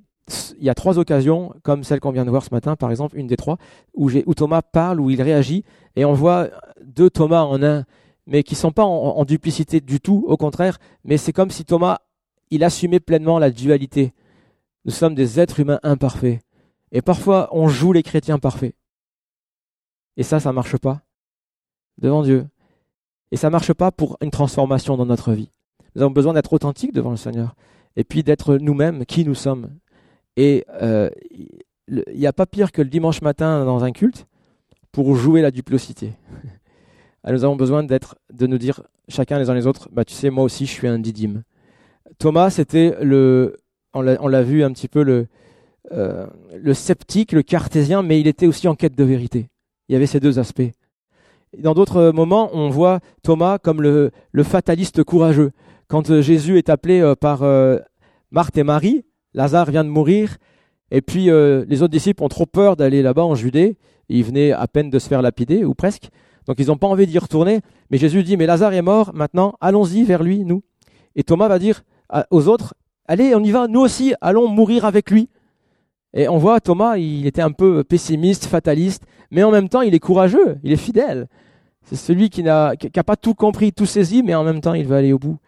il 0.58 0.64
y 0.64 0.70
a 0.70 0.74
trois 0.74 0.98
occasions, 0.98 1.54
comme 1.62 1.84
celle 1.84 2.00
qu'on 2.00 2.10
vient 2.10 2.24
de 2.24 2.30
voir 2.30 2.44
ce 2.44 2.52
matin, 2.52 2.76
par 2.76 2.90
exemple, 2.90 3.16
une 3.16 3.26
des 3.26 3.36
trois, 3.36 3.58
où, 3.94 4.10
Thomas 4.34 4.62
parle, 4.62 5.00
où 5.00 5.10
il 5.10 5.22
réagit, 5.22 5.64
et 5.94 6.04
on 6.04 6.14
voit 6.14 6.48
deux 6.84 7.10
Thomas 7.10 7.42
en 7.42 7.62
un. 7.62 7.84
mais 8.26 8.42
qui 8.42 8.56
sont 8.56 8.72
pas 8.72 8.84
en, 8.84 9.24
duplicité 9.24 9.80
du 9.80 10.00
tout, 10.00 10.24
au 10.26 10.36
contraire, 10.36 10.78
mais 11.04 11.16
c'est 11.16 11.32
comme 11.32 11.50
si 11.50 11.64
Thomas, 11.64 11.98
il 12.50 12.64
assumait 12.64 13.00
pleinement 13.00 13.38
la 13.38 13.50
dualité. 13.50 14.12
Nous 14.84 14.92
sommes 14.92 15.14
des 15.14 15.38
êtres 15.38 15.60
humains 15.60 15.80
imparfaits. 15.82 16.40
Et 16.92 17.02
parfois, 17.02 17.48
on 17.52 17.68
joue 17.68 17.92
les 17.92 18.02
chrétiens 18.02 18.38
parfaits. 18.38 18.74
Et 20.16 20.22
ça, 20.22 20.40
ça 20.40 20.52
marche 20.52 20.76
pas 20.76 21.02
devant 21.98 22.22
Dieu. 22.22 22.46
Et 23.30 23.36
ça 23.36 23.50
marche 23.50 23.72
pas 23.72 23.90
pour 23.90 24.16
une 24.20 24.30
transformation 24.30 24.96
dans 24.96 25.06
notre 25.06 25.32
vie. 25.32 25.50
Nous 25.94 26.02
avons 26.02 26.12
besoin 26.12 26.34
d'être 26.34 26.52
authentiques 26.52 26.92
devant 26.92 27.10
le 27.10 27.16
Seigneur. 27.16 27.54
Et 27.96 28.04
puis 28.04 28.22
d'être 28.22 28.56
nous-mêmes 28.56 29.06
qui 29.06 29.24
nous 29.24 29.34
sommes. 29.34 29.70
Et 30.36 30.64
euh, 30.80 31.10
il 31.88 32.18
n'y 32.18 32.26
a 32.26 32.32
pas 32.32 32.46
pire 32.46 32.72
que 32.72 32.82
le 32.82 32.88
dimanche 32.88 33.22
matin 33.22 33.64
dans 33.64 33.84
un 33.84 33.92
culte 33.92 34.26
pour 34.92 35.14
jouer 35.16 35.42
la 35.42 35.50
duplicité. 35.50 36.12
Ah, 37.28 37.32
nous 37.32 37.42
avons 37.42 37.56
besoin 37.56 37.82
d'être, 37.82 38.14
de 38.32 38.46
nous 38.46 38.56
dire 38.56 38.82
chacun 39.08 39.40
les 39.40 39.50
uns 39.50 39.54
les 39.54 39.66
autres, 39.66 39.88
bah 39.90 40.04
tu 40.04 40.14
sais, 40.14 40.30
moi 40.30 40.44
aussi 40.44 40.64
je 40.64 40.70
suis 40.70 40.86
un 40.86 41.00
didyme. 41.00 41.42
Thomas, 42.18 42.50
c'était 42.50 42.94
le, 43.02 43.56
on 43.94 44.28
l'a 44.28 44.42
vu 44.42 44.62
un 44.62 44.72
petit 44.72 44.88
peu 44.88 45.26
euh, 45.92 46.26
le 46.54 46.74
sceptique, 46.74 47.32
le 47.32 47.42
cartésien, 47.42 48.02
mais 48.02 48.20
il 48.20 48.26
était 48.26 48.46
aussi 48.46 48.68
en 48.68 48.74
quête 48.74 48.94
de 48.94 49.04
vérité. 49.04 49.48
Il 49.88 49.92
y 49.92 49.96
avait 49.96 50.06
ces 50.06 50.20
deux 50.20 50.38
aspects. 50.38 50.70
Dans 51.58 51.74
d'autres 51.74 52.10
moments, 52.10 52.50
on 52.52 52.68
voit 52.68 53.00
Thomas 53.22 53.58
comme 53.58 53.82
le, 53.82 54.10
fataliste 54.42 55.02
courageux. 55.02 55.52
Quand 55.88 56.10
euh, 56.10 56.20
Jésus 56.20 56.58
est 56.58 56.68
appelé 56.68 57.00
euh, 57.00 57.14
par 57.14 57.42
Marthe 58.30 58.58
et 58.58 58.64
Marie, 58.64 59.04
Lazare 59.36 59.70
vient 59.70 59.84
de 59.84 59.88
mourir, 59.88 60.38
et 60.90 61.00
puis 61.00 61.26
les 61.26 61.82
autres 61.82 61.92
disciples 61.92 62.24
ont 62.24 62.28
trop 62.28 62.46
peur 62.46 62.74
d'aller 62.74 63.02
là-bas 63.02 63.24
en 63.24 63.36
Judée. 63.36 63.76
Ils 64.08 64.24
venaient 64.24 64.50
à 64.50 64.66
peine 64.66 64.90
de 64.90 64.98
se 64.98 65.08
faire 65.08 65.22
lapider, 65.22 65.64
ou 65.64 65.74
presque. 65.74 66.08
Donc 66.46 66.56
ils 66.58 66.66
n'ont 66.66 66.76
pas 66.76 66.86
envie 66.86 67.06
d'y 67.06 67.18
retourner. 67.18 67.60
Mais 67.90 67.98
Jésus 67.98 68.22
dit, 68.22 68.36
mais 68.36 68.46
Lazare 68.46 68.72
est 68.72 68.82
mort, 68.82 69.12
maintenant 69.14 69.54
allons-y 69.60 70.02
vers 70.02 70.22
lui, 70.22 70.44
nous. 70.44 70.62
Et 71.14 71.22
Thomas 71.22 71.48
va 71.48 71.58
dire 71.58 71.82
aux 72.30 72.48
autres, 72.48 72.74
allez, 73.06 73.34
on 73.34 73.42
y 73.42 73.50
va, 73.50 73.68
nous 73.68 73.80
aussi, 73.80 74.14
allons 74.20 74.48
mourir 74.48 74.84
avec 74.84 75.10
lui. 75.10 75.28
Et 76.14 76.28
on 76.28 76.38
voit 76.38 76.60
Thomas, 76.60 76.96
il 76.96 77.26
était 77.26 77.42
un 77.42 77.52
peu 77.52 77.84
pessimiste, 77.84 78.46
fataliste, 78.46 79.04
mais 79.30 79.42
en 79.42 79.50
même 79.50 79.68
temps, 79.68 79.82
il 79.82 79.94
est 79.94 80.00
courageux, 80.00 80.56
il 80.62 80.72
est 80.72 80.76
fidèle. 80.76 81.26
C'est 81.82 81.96
celui 81.96 82.30
qui 82.30 82.42
n'a 82.42 82.74
pas 83.04 83.16
tout 83.16 83.34
compris, 83.34 83.72
tout 83.72 83.86
saisi, 83.86 84.22
mais 84.22 84.34
en 84.34 84.44
même 84.44 84.60
temps, 84.60 84.74
il 84.74 84.86
va 84.86 84.96
aller 84.96 85.12
au 85.12 85.18
bout. 85.18 85.38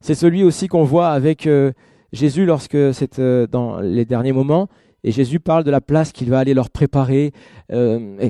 C'est 0.00 0.14
celui 0.14 0.44
aussi 0.44 0.68
qu'on 0.68 0.84
voit 0.84 1.08
avec 1.08 1.46
euh, 1.46 1.72
Jésus 2.14 2.46
lorsque 2.46 2.94
c'est 2.94 3.18
euh, 3.18 3.46
dans 3.46 3.80
les 3.80 4.04
derniers 4.04 4.32
moments, 4.32 4.68
et 5.02 5.10
Jésus 5.10 5.40
parle 5.40 5.64
de 5.64 5.70
la 5.70 5.80
place 5.80 6.12
qu'il 6.12 6.30
va 6.30 6.38
aller 6.38 6.54
leur 6.54 6.70
préparer. 6.70 7.32
Euh, 7.72 8.28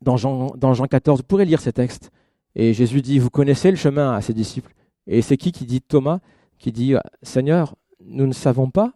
dans 0.00 0.16
Jean, 0.16 0.54
dans 0.56 0.74
Jean 0.74 0.86
14, 0.86 1.20
vous 1.20 1.26
pourrez 1.26 1.44
lire 1.44 1.60
ces 1.60 1.72
textes. 1.72 2.10
Et 2.54 2.72
Jésus 2.72 3.02
dit, 3.02 3.18
vous 3.18 3.28
connaissez 3.28 3.70
le 3.70 3.76
chemin 3.76 4.12
à 4.12 4.20
ses 4.20 4.32
disciples. 4.32 4.72
Et 5.06 5.20
c'est 5.22 5.36
qui 5.36 5.52
qui 5.52 5.66
dit 5.66 5.82
Thomas, 5.82 6.20
qui 6.58 6.72
dit, 6.72 6.94
Seigneur, 7.22 7.74
nous 8.04 8.26
ne 8.26 8.32
savons 8.32 8.70
pas 8.70 8.94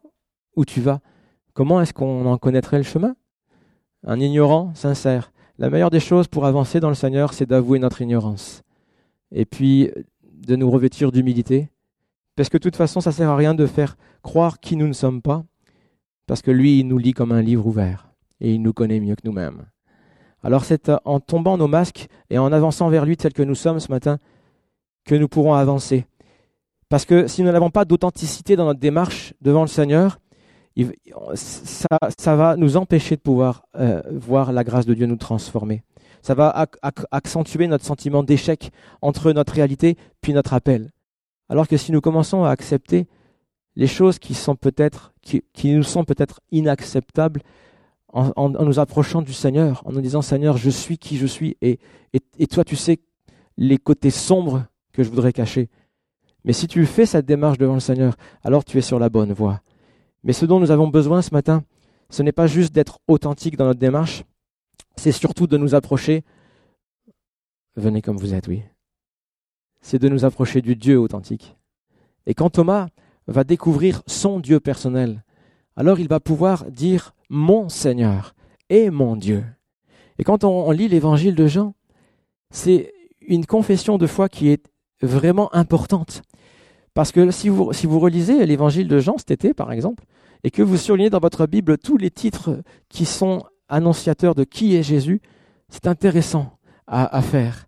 où 0.56 0.64
tu 0.64 0.80
vas. 0.80 1.00
Comment 1.52 1.80
est-ce 1.80 1.92
qu'on 1.92 2.24
en 2.26 2.38
connaîtrait 2.38 2.78
le 2.78 2.84
chemin? 2.84 3.16
Un 4.06 4.20
ignorant 4.20 4.72
sincère. 4.74 5.32
La 5.58 5.68
meilleure 5.68 5.90
des 5.90 6.00
choses 6.00 6.28
pour 6.28 6.46
avancer 6.46 6.80
dans 6.80 6.88
le 6.88 6.94
Seigneur, 6.94 7.34
c'est 7.34 7.46
d'avouer 7.46 7.78
notre 7.78 8.00
ignorance. 8.00 8.62
Et 9.32 9.44
puis 9.44 9.90
de 10.24 10.56
nous 10.56 10.70
revêtir 10.70 11.12
d'humilité. 11.12 11.68
Parce 12.40 12.48
que 12.48 12.57
de 12.57 12.62
toute 12.62 12.76
façon, 12.76 13.03
ça 13.03 13.11
ne 13.11 13.14
sert 13.16 13.29
à 13.29 13.37
rien 13.37 13.53
de 13.53 13.66
faire 13.66 13.98
croire 14.22 14.61
qui 14.61 14.74
nous 14.74 14.88
ne 14.88 14.94
sommes 14.94 15.20
pas. 15.20 15.44
Parce 16.26 16.40
que 16.40 16.50
lui, 16.50 16.79
il 16.79 16.88
nous 16.88 16.96
lit 16.96 17.12
comme 17.12 17.33
un 17.33 17.42
livre 17.42 17.66
ouvert. 17.66 18.14
Et 18.40 18.55
il 18.55 18.62
nous 18.62 18.72
connaît 18.72 18.98
mieux 18.98 19.14
que 19.14 19.20
nous-mêmes. 19.26 19.66
Alors 20.42 20.64
c'est 20.64 20.90
en 21.05 21.20
tombant 21.20 21.59
nos 21.59 21.68
masques 21.68 22.07
et 22.31 22.38
en 22.38 22.50
avançant 22.50 22.88
vers 22.88 23.05
lui 23.05 23.18
tel 23.18 23.35
que 23.35 23.42
nous 23.42 23.55
sommes 23.55 23.79
ce 23.79 23.92
matin 23.92 24.16
que 25.05 25.14
nous 25.14 25.29
pourrons 25.29 25.53
avancer. 25.53 26.07
Parce 26.88 27.05
que 27.05 27.26
si 27.26 27.42
nous 27.42 27.53
n'avons 27.53 27.68
pas 27.68 27.85
d'authenticité 27.85 28.57
dans 28.57 28.64
notre 28.64 28.81
démarche 28.81 29.35
devant 29.42 29.61
le 29.61 29.68
Seigneur, 29.68 30.18
ça, 31.35 32.37
va 32.37 32.57
nous 32.57 32.79
empêcher 32.79 33.16
de 33.16 33.20
pouvoir 33.20 33.66
euh, 33.76 34.00
voir 34.12 34.53
la 34.53 34.64
grâce 34.64 34.87
de 34.87 34.94
Dieu 34.94 35.05
nous 35.05 35.16
transformer. 35.16 35.83
Ça 36.22 36.33
va 36.33 36.68
accentuer 37.11 37.66
notre 37.66 37.85
sentiment 37.85 38.22
d'échec 38.22 38.70
entre 39.03 39.31
notre 39.33 39.53
réalité 39.53 39.98
puis 40.22 40.33
notre 40.33 40.55
appel. 40.55 40.90
Alors 41.50 41.68
que 41.68 41.76
si 41.76 41.92
nous 41.92 42.00
commençons 42.00 42.44
à 42.44 42.50
accepter 42.50 43.06
les 43.76 43.88
choses 43.88 44.18
qui 44.18 44.34
sont 44.34 44.54
peut-être, 44.54 45.12
qui, 45.20 45.42
nous 45.74 45.82
sont 45.82 46.04
peut-être 46.04 46.40
inacceptables, 46.52 47.42
en, 48.12 48.48
nous 48.48 48.80
approchant 48.80 49.20
du 49.20 49.32
Seigneur, 49.32 49.82
en 49.84 49.92
nous 49.92 50.00
disant 50.00 50.22
Seigneur, 50.22 50.56
je 50.56 50.70
suis 50.70 50.96
qui 50.96 51.16
je 51.16 51.26
suis, 51.26 51.56
et, 51.60 51.78
et 52.12 52.46
toi 52.46 52.64
tu 52.64 52.74
sais 52.74 52.98
les 53.56 53.78
côtés 53.78 54.10
sombres 54.10 54.64
que 54.92 55.02
je 55.02 55.10
voudrais 55.10 55.32
cacher. 55.32 55.68
Mais 56.44 56.52
si 56.52 56.66
tu 56.66 56.86
fais 56.86 57.06
cette 57.06 57.26
démarche 57.26 57.58
devant 57.58 57.74
le 57.74 57.80
Seigneur, 57.80 58.16
alors 58.42 58.64
tu 58.64 58.78
es 58.78 58.80
sur 58.80 58.98
la 58.98 59.08
bonne 59.08 59.32
voie. 59.32 59.60
Mais 60.24 60.32
ce 60.32 60.46
dont 60.46 60.60
nous 60.60 60.70
avons 60.70 60.88
besoin 60.88 61.22
ce 61.22 61.32
matin, 61.32 61.62
ce 62.10 62.22
n'est 62.22 62.32
pas 62.32 62.46
juste 62.46 62.74
d'être 62.74 62.98
authentique 63.08 63.56
dans 63.56 63.66
notre 63.66 63.80
démarche, 63.80 64.24
c'est 64.96 65.12
surtout 65.12 65.46
de 65.46 65.56
nous 65.56 65.74
approcher. 65.74 66.24
Venez 67.76 68.02
comme 68.02 68.16
vous 68.16 68.34
êtes, 68.34 68.48
oui. 68.48 68.62
C'est 69.80 69.98
de 69.98 70.08
nous 70.08 70.24
approcher 70.24 70.60
du 70.60 70.76
Dieu 70.76 70.98
authentique. 70.98 71.56
Et 72.26 72.34
quand 72.34 72.50
Thomas 72.50 72.88
va 73.26 73.44
découvrir 73.44 74.02
son 74.06 74.40
Dieu 74.40 74.60
personnel, 74.60 75.24
alors 75.76 76.00
il 76.00 76.08
va 76.08 76.20
pouvoir 76.20 76.70
dire 76.70 77.14
mon 77.28 77.68
Seigneur 77.68 78.34
et 78.68 78.90
mon 78.90 79.16
Dieu. 79.16 79.44
Et 80.18 80.24
quand 80.24 80.44
on, 80.44 80.70
lit 80.70 80.88
l'évangile 80.88 81.34
de 81.34 81.46
Jean, 81.46 81.74
c'est 82.50 82.92
une 83.22 83.46
confession 83.46 83.96
de 83.96 84.06
foi 84.06 84.28
qui 84.28 84.48
est 84.48 84.66
vraiment 85.00 85.54
importante. 85.54 86.22
Parce 86.92 87.12
que 87.12 87.30
si 87.30 87.48
vous, 87.48 87.70
relisez 87.98 88.44
l'évangile 88.44 88.88
de 88.88 88.98
Jean 88.98 89.16
cet 89.16 89.30
été, 89.30 89.54
par 89.54 89.72
exemple, 89.72 90.04
et 90.44 90.50
que 90.50 90.62
vous 90.62 90.76
surlignez 90.76 91.10
dans 91.10 91.20
votre 91.20 91.46
Bible 91.46 91.78
tous 91.78 91.96
les 91.96 92.10
titres 92.10 92.62
qui 92.88 93.04
sont 93.04 93.44
annonciateurs 93.68 94.34
de 94.34 94.44
qui 94.44 94.76
est 94.76 94.82
Jésus, 94.82 95.22
c'est 95.68 95.86
intéressant 95.86 96.58
à, 96.86 97.22
faire. 97.22 97.66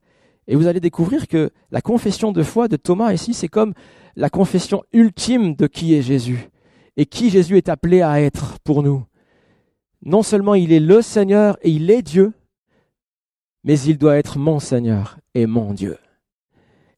Et 0.48 0.56
vous 0.56 0.66
allez 0.66 0.80
découvrir 0.80 1.28
que 1.28 1.50
la 1.70 1.80
confession 1.80 2.32
de 2.32 2.42
foi 2.42 2.68
de 2.68 2.76
Thomas 2.76 3.12
ici, 3.12 3.34
c'est 3.34 3.48
comme 3.48 3.74
la 4.16 4.30
confession 4.30 4.82
ultime 4.92 5.54
de 5.54 5.66
qui 5.66 5.94
est 5.94 6.02
Jésus 6.02 6.48
et 6.96 7.06
qui 7.06 7.30
Jésus 7.30 7.56
est 7.56 7.68
appelé 7.68 8.02
à 8.02 8.20
être 8.20 8.58
pour 8.64 8.82
nous. 8.82 9.04
Non 10.04 10.22
seulement 10.22 10.54
il 10.54 10.72
est 10.72 10.80
le 10.80 11.00
Seigneur 11.00 11.56
et 11.62 11.70
il 11.70 11.90
est 11.90 12.02
Dieu, 12.02 12.32
mais 13.64 13.78
il 13.80 13.98
doit 13.98 14.16
être 14.16 14.38
mon 14.38 14.58
Seigneur 14.58 15.18
et 15.34 15.46
mon 15.46 15.72
Dieu. 15.72 15.96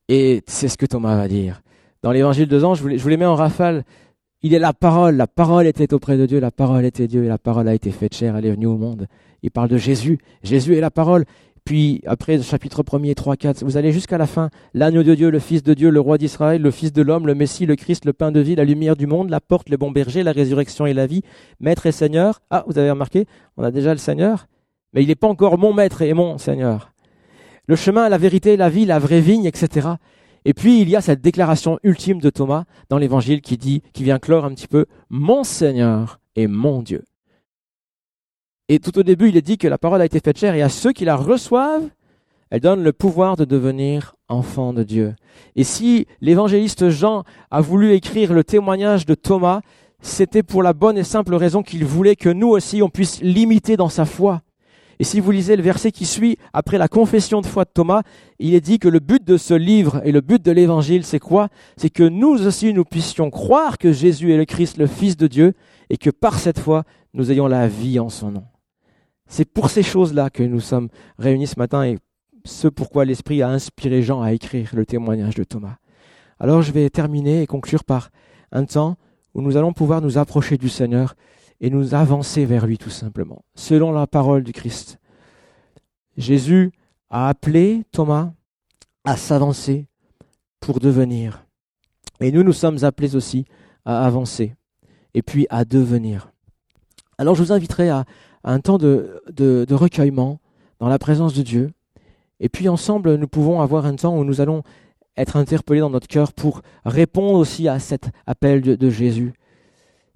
Et 0.08 0.42
c'est 0.46 0.68
ce 0.68 0.78
que 0.78 0.86
Thomas 0.86 1.16
va 1.16 1.28
dire. 1.28 1.62
Dans 2.02 2.12
l'évangile 2.12 2.48
de 2.48 2.58
Jean, 2.58 2.74
je 2.74 2.82
vous, 2.82 3.08
les, 3.08 3.16
mets 3.16 3.24
en 3.24 3.34
rafale. 3.34 3.84
Il 4.42 4.52
est 4.52 4.58
la 4.58 4.74
parole, 4.74 5.16
la 5.16 5.26
parole 5.26 5.66
était 5.66 5.94
auprès 5.94 6.18
de 6.18 6.26
Dieu, 6.26 6.38
la 6.38 6.50
parole 6.50 6.84
était 6.84 7.06
Dieu 7.06 7.24
et 7.24 7.28
la 7.28 7.38
parole 7.38 7.66
a 7.66 7.74
été 7.74 7.90
faite 7.90 8.14
chair, 8.14 8.36
elle 8.36 8.44
est 8.44 8.50
venue 8.50 8.66
au 8.66 8.76
monde. 8.76 9.06
Il 9.42 9.50
parle 9.50 9.68
de 9.68 9.78
Jésus, 9.78 10.18
Jésus 10.42 10.76
est 10.76 10.80
la 10.80 10.90
parole. 10.90 11.24
Puis 11.64 12.02
après, 12.06 12.42
chapitre 12.42 12.82
1er, 12.82 13.14
3, 13.14 13.36
4, 13.36 13.64
vous 13.64 13.76
allez 13.76 13.90
jusqu'à 13.90 14.18
la 14.18 14.26
fin. 14.26 14.50
L'agneau 14.74 15.02
de 15.02 15.14
Dieu, 15.14 15.30
le 15.30 15.38
Fils 15.38 15.62
de 15.62 15.72
Dieu, 15.72 15.90
le 15.90 16.00
roi 16.00 16.18
d'Israël, 16.18 16.60
le 16.60 16.70
Fils 16.70 16.92
de 16.92 17.00
l'homme, 17.00 17.26
le 17.26 17.34
Messie, 17.34 17.64
le 17.64 17.76
Christ, 17.76 18.04
le 18.04 18.12
pain 18.12 18.32
de 18.32 18.40
vie, 18.40 18.54
la 18.54 18.64
lumière 18.64 18.96
du 18.96 19.06
monde, 19.06 19.30
la 19.30 19.40
porte, 19.40 19.70
le 19.70 19.76
bon 19.76 19.90
berger, 19.90 20.22
la 20.22 20.32
résurrection 20.32 20.84
et 20.84 20.92
la 20.92 21.06
vie, 21.06 21.22
maître 21.60 21.86
et 21.86 21.92
Seigneur. 21.92 22.42
Ah, 22.50 22.64
vous 22.66 22.78
avez 22.78 22.90
remarqué, 22.90 23.26
on 23.56 23.62
a 23.62 23.70
déjà 23.70 23.92
le 23.92 23.98
Seigneur, 23.98 24.46
mais 24.92 25.02
il 25.02 25.08
n'est 25.08 25.14
pas 25.14 25.28
encore 25.28 25.56
mon 25.56 25.72
maître 25.72 26.02
et 26.02 26.12
mon 26.12 26.36
Seigneur 26.36 26.94
le 27.66 27.76
chemin, 27.76 28.08
la 28.08 28.18
vérité, 28.18 28.56
la 28.56 28.68
vie, 28.68 28.84
la 28.84 28.98
vraie 28.98 29.20
vigne, 29.20 29.46
etc. 29.46 29.88
Et 30.44 30.54
puis 30.54 30.80
il 30.80 30.88
y 30.88 30.96
a 30.96 31.00
cette 31.00 31.22
déclaration 31.22 31.78
ultime 31.82 32.20
de 32.20 32.30
Thomas 32.30 32.64
dans 32.90 32.98
l'évangile 32.98 33.40
qui 33.40 33.56
dit, 33.56 33.82
qui 33.92 34.04
vient 34.04 34.18
clore 34.18 34.44
un 34.44 34.54
petit 34.54 34.68
peu, 34.68 34.86
mon 35.08 35.44
Seigneur 35.44 36.20
et 36.36 36.46
mon 36.46 36.82
Dieu. 36.82 37.04
Et 38.68 38.78
tout 38.78 38.98
au 38.98 39.02
début, 39.02 39.28
il 39.28 39.36
est 39.36 39.42
dit 39.42 39.58
que 39.58 39.68
la 39.68 39.76
parole 39.76 40.00
a 40.00 40.06
été 40.06 40.20
faite 40.20 40.38
chair 40.38 40.54
et 40.54 40.62
à 40.62 40.70
ceux 40.70 40.92
qui 40.92 41.04
la 41.04 41.16
reçoivent, 41.16 41.88
elle 42.50 42.60
donne 42.60 42.82
le 42.82 42.92
pouvoir 42.92 43.36
de 43.36 43.44
devenir 43.44 44.14
enfants 44.28 44.72
de 44.72 44.82
Dieu. 44.82 45.14
Et 45.54 45.64
si 45.64 46.06
l'évangéliste 46.20 46.88
Jean 46.88 47.24
a 47.50 47.60
voulu 47.60 47.92
écrire 47.92 48.32
le 48.32 48.42
témoignage 48.42 49.04
de 49.04 49.14
Thomas, 49.14 49.60
c'était 50.00 50.42
pour 50.42 50.62
la 50.62 50.72
bonne 50.72 50.96
et 50.96 51.04
simple 51.04 51.34
raison 51.34 51.62
qu'il 51.62 51.84
voulait 51.84 52.16
que 52.16 52.28
nous 52.30 52.48
aussi 52.48 52.80
on 52.80 52.88
puisse 52.88 53.20
l'imiter 53.20 53.76
dans 53.76 53.88
sa 53.88 54.06
foi. 54.06 54.40
Et 54.98 55.04
si 55.04 55.20
vous 55.20 55.30
lisez 55.30 55.56
le 55.56 55.62
verset 55.62 55.90
qui 55.90 56.06
suit, 56.06 56.38
après 56.52 56.78
la 56.78 56.88
confession 56.88 57.40
de 57.40 57.46
foi 57.46 57.64
de 57.64 57.70
Thomas, 57.74 58.02
il 58.38 58.54
est 58.54 58.60
dit 58.60 58.78
que 58.78 58.88
le 58.88 59.00
but 59.00 59.24
de 59.26 59.36
ce 59.36 59.52
livre 59.52 60.00
et 60.04 60.12
le 60.12 60.20
but 60.20 60.42
de 60.42 60.52
l'évangile, 60.52 61.04
c'est 61.04 61.18
quoi? 61.18 61.48
C'est 61.76 61.90
que 61.90 62.04
nous 62.04 62.46
aussi, 62.46 62.72
nous 62.72 62.84
puissions 62.84 63.30
croire 63.30 63.76
que 63.76 63.92
Jésus 63.92 64.32
est 64.32 64.36
le 64.36 64.44
Christ, 64.44 64.78
le 64.78 64.86
Fils 64.86 65.16
de 65.16 65.26
Dieu, 65.26 65.54
et 65.90 65.96
que 65.96 66.10
par 66.10 66.38
cette 66.38 66.60
foi, 66.60 66.84
nous 67.12 67.32
ayons 67.32 67.48
la 67.48 67.66
vie 67.66 67.98
en 67.98 68.08
son 68.08 68.30
nom. 68.30 68.44
C'est 69.36 69.44
pour 69.44 69.68
ces 69.68 69.82
choses-là 69.82 70.30
que 70.30 70.44
nous 70.44 70.60
sommes 70.60 70.90
réunis 71.18 71.48
ce 71.48 71.58
matin 71.58 71.84
et 71.84 71.98
ce 72.44 72.68
pourquoi 72.68 73.04
l'Esprit 73.04 73.42
a 73.42 73.48
inspiré 73.48 74.00
Jean 74.00 74.22
à 74.22 74.32
écrire 74.32 74.70
le 74.74 74.86
témoignage 74.86 75.34
de 75.34 75.42
Thomas. 75.42 75.78
Alors 76.38 76.62
je 76.62 76.70
vais 76.70 76.88
terminer 76.88 77.42
et 77.42 77.48
conclure 77.48 77.82
par 77.82 78.10
un 78.52 78.64
temps 78.64 78.96
où 79.34 79.42
nous 79.42 79.56
allons 79.56 79.72
pouvoir 79.72 80.02
nous 80.02 80.18
approcher 80.18 80.56
du 80.56 80.68
Seigneur 80.68 81.16
et 81.60 81.68
nous 81.68 81.94
avancer 81.94 82.44
vers 82.44 82.64
lui 82.64 82.78
tout 82.78 82.90
simplement, 82.90 83.44
selon 83.56 83.90
la 83.90 84.06
parole 84.06 84.44
du 84.44 84.52
Christ. 84.52 85.00
Jésus 86.16 86.70
a 87.10 87.26
appelé 87.26 87.82
Thomas 87.90 88.30
à 89.02 89.16
s'avancer 89.16 89.88
pour 90.60 90.78
devenir. 90.78 91.44
Et 92.20 92.30
nous, 92.30 92.44
nous 92.44 92.52
sommes 92.52 92.84
appelés 92.84 93.16
aussi 93.16 93.46
à 93.84 94.06
avancer 94.06 94.54
et 95.12 95.22
puis 95.22 95.48
à 95.50 95.64
devenir. 95.64 96.30
Alors 97.18 97.34
je 97.34 97.42
vous 97.42 97.52
inviterai 97.52 97.90
à, 97.90 98.04
un 98.44 98.60
temps 98.60 98.78
de, 98.78 99.20
recueillement 99.70 100.40
dans 100.78 100.88
la 100.88 100.98
présence 100.98 101.34
de 101.34 101.42
Dieu. 101.42 101.72
Et 102.40 102.48
puis 102.48 102.68
ensemble, 102.68 103.16
nous 103.16 103.28
pouvons 103.28 103.60
avoir 103.60 103.86
un 103.86 103.96
temps 103.96 104.16
où 104.16 104.24
nous 104.24 104.40
allons 104.40 104.62
être 105.16 105.36
interpellés 105.36 105.80
dans 105.80 105.90
notre 105.90 106.08
cœur 106.08 106.32
pour 106.32 106.62
répondre 106.84 107.38
aussi 107.38 107.68
à 107.68 107.78
cet 107.78 108.10
appel 108.26 108.60
de 108.60 108.90
Jésus. 108.90 109.32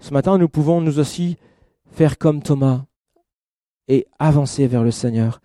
Ce 0.01 0.13
matin, 0.13 0.39
nous 0.39 0.49
pouvons 0.49 0.81
nous 0.81 0.99
aussi 0.99 1.37
faire 1.91 2.19
comme 2.19 2.43
Thomas 2.43 2.85
et 3.89 4.07
avancer 4.19 4.67
vers 4.67 4.85
le 4.85 4.91
Seigneur, 4.91 5.41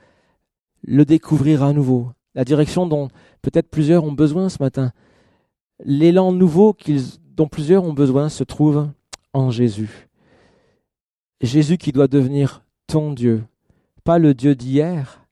le 0.83 1.05
découvrir 1.05 1.63
à 1.63 1.73
nouveau, 1.73 2.11
la 2.35 2.43
direction 2.43 2.85
dont 2.85 3.07
peut-être 3.41 3.69
plusieurs 3.69 4.03
ont 4.03 4.11
besoin 4.11 4.49
ce 4.49 4.61
matin, 4.61 4.91
l'élan 5.83 6.31
nouveau 6.31 6.75
dont 7.35 7.47
plusieurs 7.47 7.83
ont 7.83 7.93
besoin 7.93 8.29
se 8.29 8.43
trouve 8.43 8.89
en 9.33 9.49
Jésus. 9.49 10.09
Jésus 11.41 11.77
qui 11.77 11.91
doit 11.91 12.07
devenir 12.07 12.63
ton 12.93 13.11
Dieu, 13.11 13.43
pas 14.03 14.19
le 14.19 14.35
Dieu 14.35 14.53
d'hier, 14.53 15.25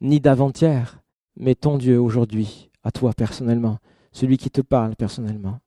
ni 0.00 0.20
d'avant-hier, 0.20 1.02
mais 1.36 1.54
ton 1.54 1.76
Dieu 1.76 2.00
aujourd'hui, 2.00 2.70
à 2.82 2.92
toi 2.92 3.12
personnellement, 3.12 3.78
celui 4.10 4.38
qui 4.38 4.50
te 4.50 4.62
parle 4.62 4.96
personnellement. 4.96 5.60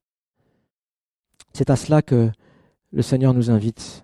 C'est 1.54 1.70
à 1.70 1.76
cela 1.76 2.02
que 2.02 2.32
le 2.92 3.02
Seigneur 3.04 3.36
nous 3.36 3.52
invite. 3.52 4.04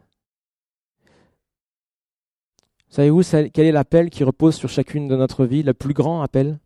Savez-vous 2.89 3.23
quel 3.51 3.65
est 3.65 3.71
l'appel 3.71 4.11
qui 4.11 4.23
repose 4.23 4.53
sur 4.53 4.69
chacune 4.69 5.07
de 5.07 5.15
notre 5.15 5.47
vie, 5.47 5.63
le 5.63 5.73
plus 5.73 5.95
grand 5.95 6.21
appel 6.21 6.59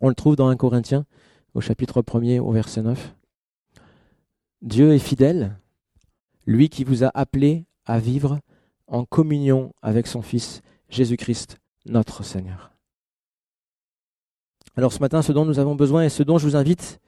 On 0.00 0.08
le 0.08 0.14
trouve 0.14 0.34
dans 0.34 0.48
1 0.48 0.56
Corinthiens, 0.56 1.04
au 1.52 1.60
chapitre 1.60 2.00
1er, 2.00 2.40
au 2.40 2.52
verset 2.52 2.80
9. 2.80 3.14
Dieu 4.62 4.94
est 4.94 4.98
fidèle, 4.98 5.58
lui 6.46 6.70
qui 6.70 6.84
vous 6.84 7.04
a 7.04 7.10
appelé 7.12 7.66
à 7.84 7.98
vivre 7.98 8.40
en 8.86 9.04
communion 9.04 9.72
avec 9.82 10.06
son 10.06 10.22
Fils 10.22 10.62
Jésus-Christ, 10.88 11.58
notre 11.86 12.22
Seigneur. 12.22 12.72
Alors 14.76 14.92
ce 14.92 14.98
matin, 14.98 15.22
ce 15.22 15.32
dont 15.32 15.44
nous 15.44 15.58
avons 15.58 15.74
besoin 15.74 16.04
et 16.04 16.08
ce 16.08 16.22
dont 16.22 16.38
je 16.38 16.46
vous 16.46 16.56
invite, 16.56 17.00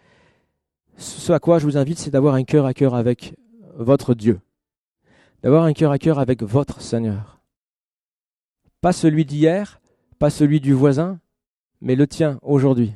ce 0.96 1.32
à 1.32 1.38
quoi 1.38 1.58
je 1.58 1.64
vous 1.64 1.76
invite, 1.76 1.98
c'est 1.98 2.10
d'avoir 2.10 2.34
un 2.34 2.44
cœur 2.44 2.64
à 2.66 2.74
cœur 2.74 2.94
avec 2.94 3.34
votre 3.74 4.14
Dieu, 4.14 4.40
d'avoir 5.42 5.64
un 5.64 5.72
cœur 5.72 5.90
à 5.90 5.98
cœur 5.98 6.18
avec 6.18 6.42
votre 6.42 6.80
Seigneur. 6.80 7.40
Pas 8.80 8.92
celui 8.92 9.24
d'hier, 9.24 9.80
pas 10.18 10.30
celui 10.30 10.60
du 10.60 10.72
voisin, 10.72 11.20
mais 11.80 11.96
le 11.96 12.06
tien 12.06 12.38
aujourd'hui. 12.42 12.94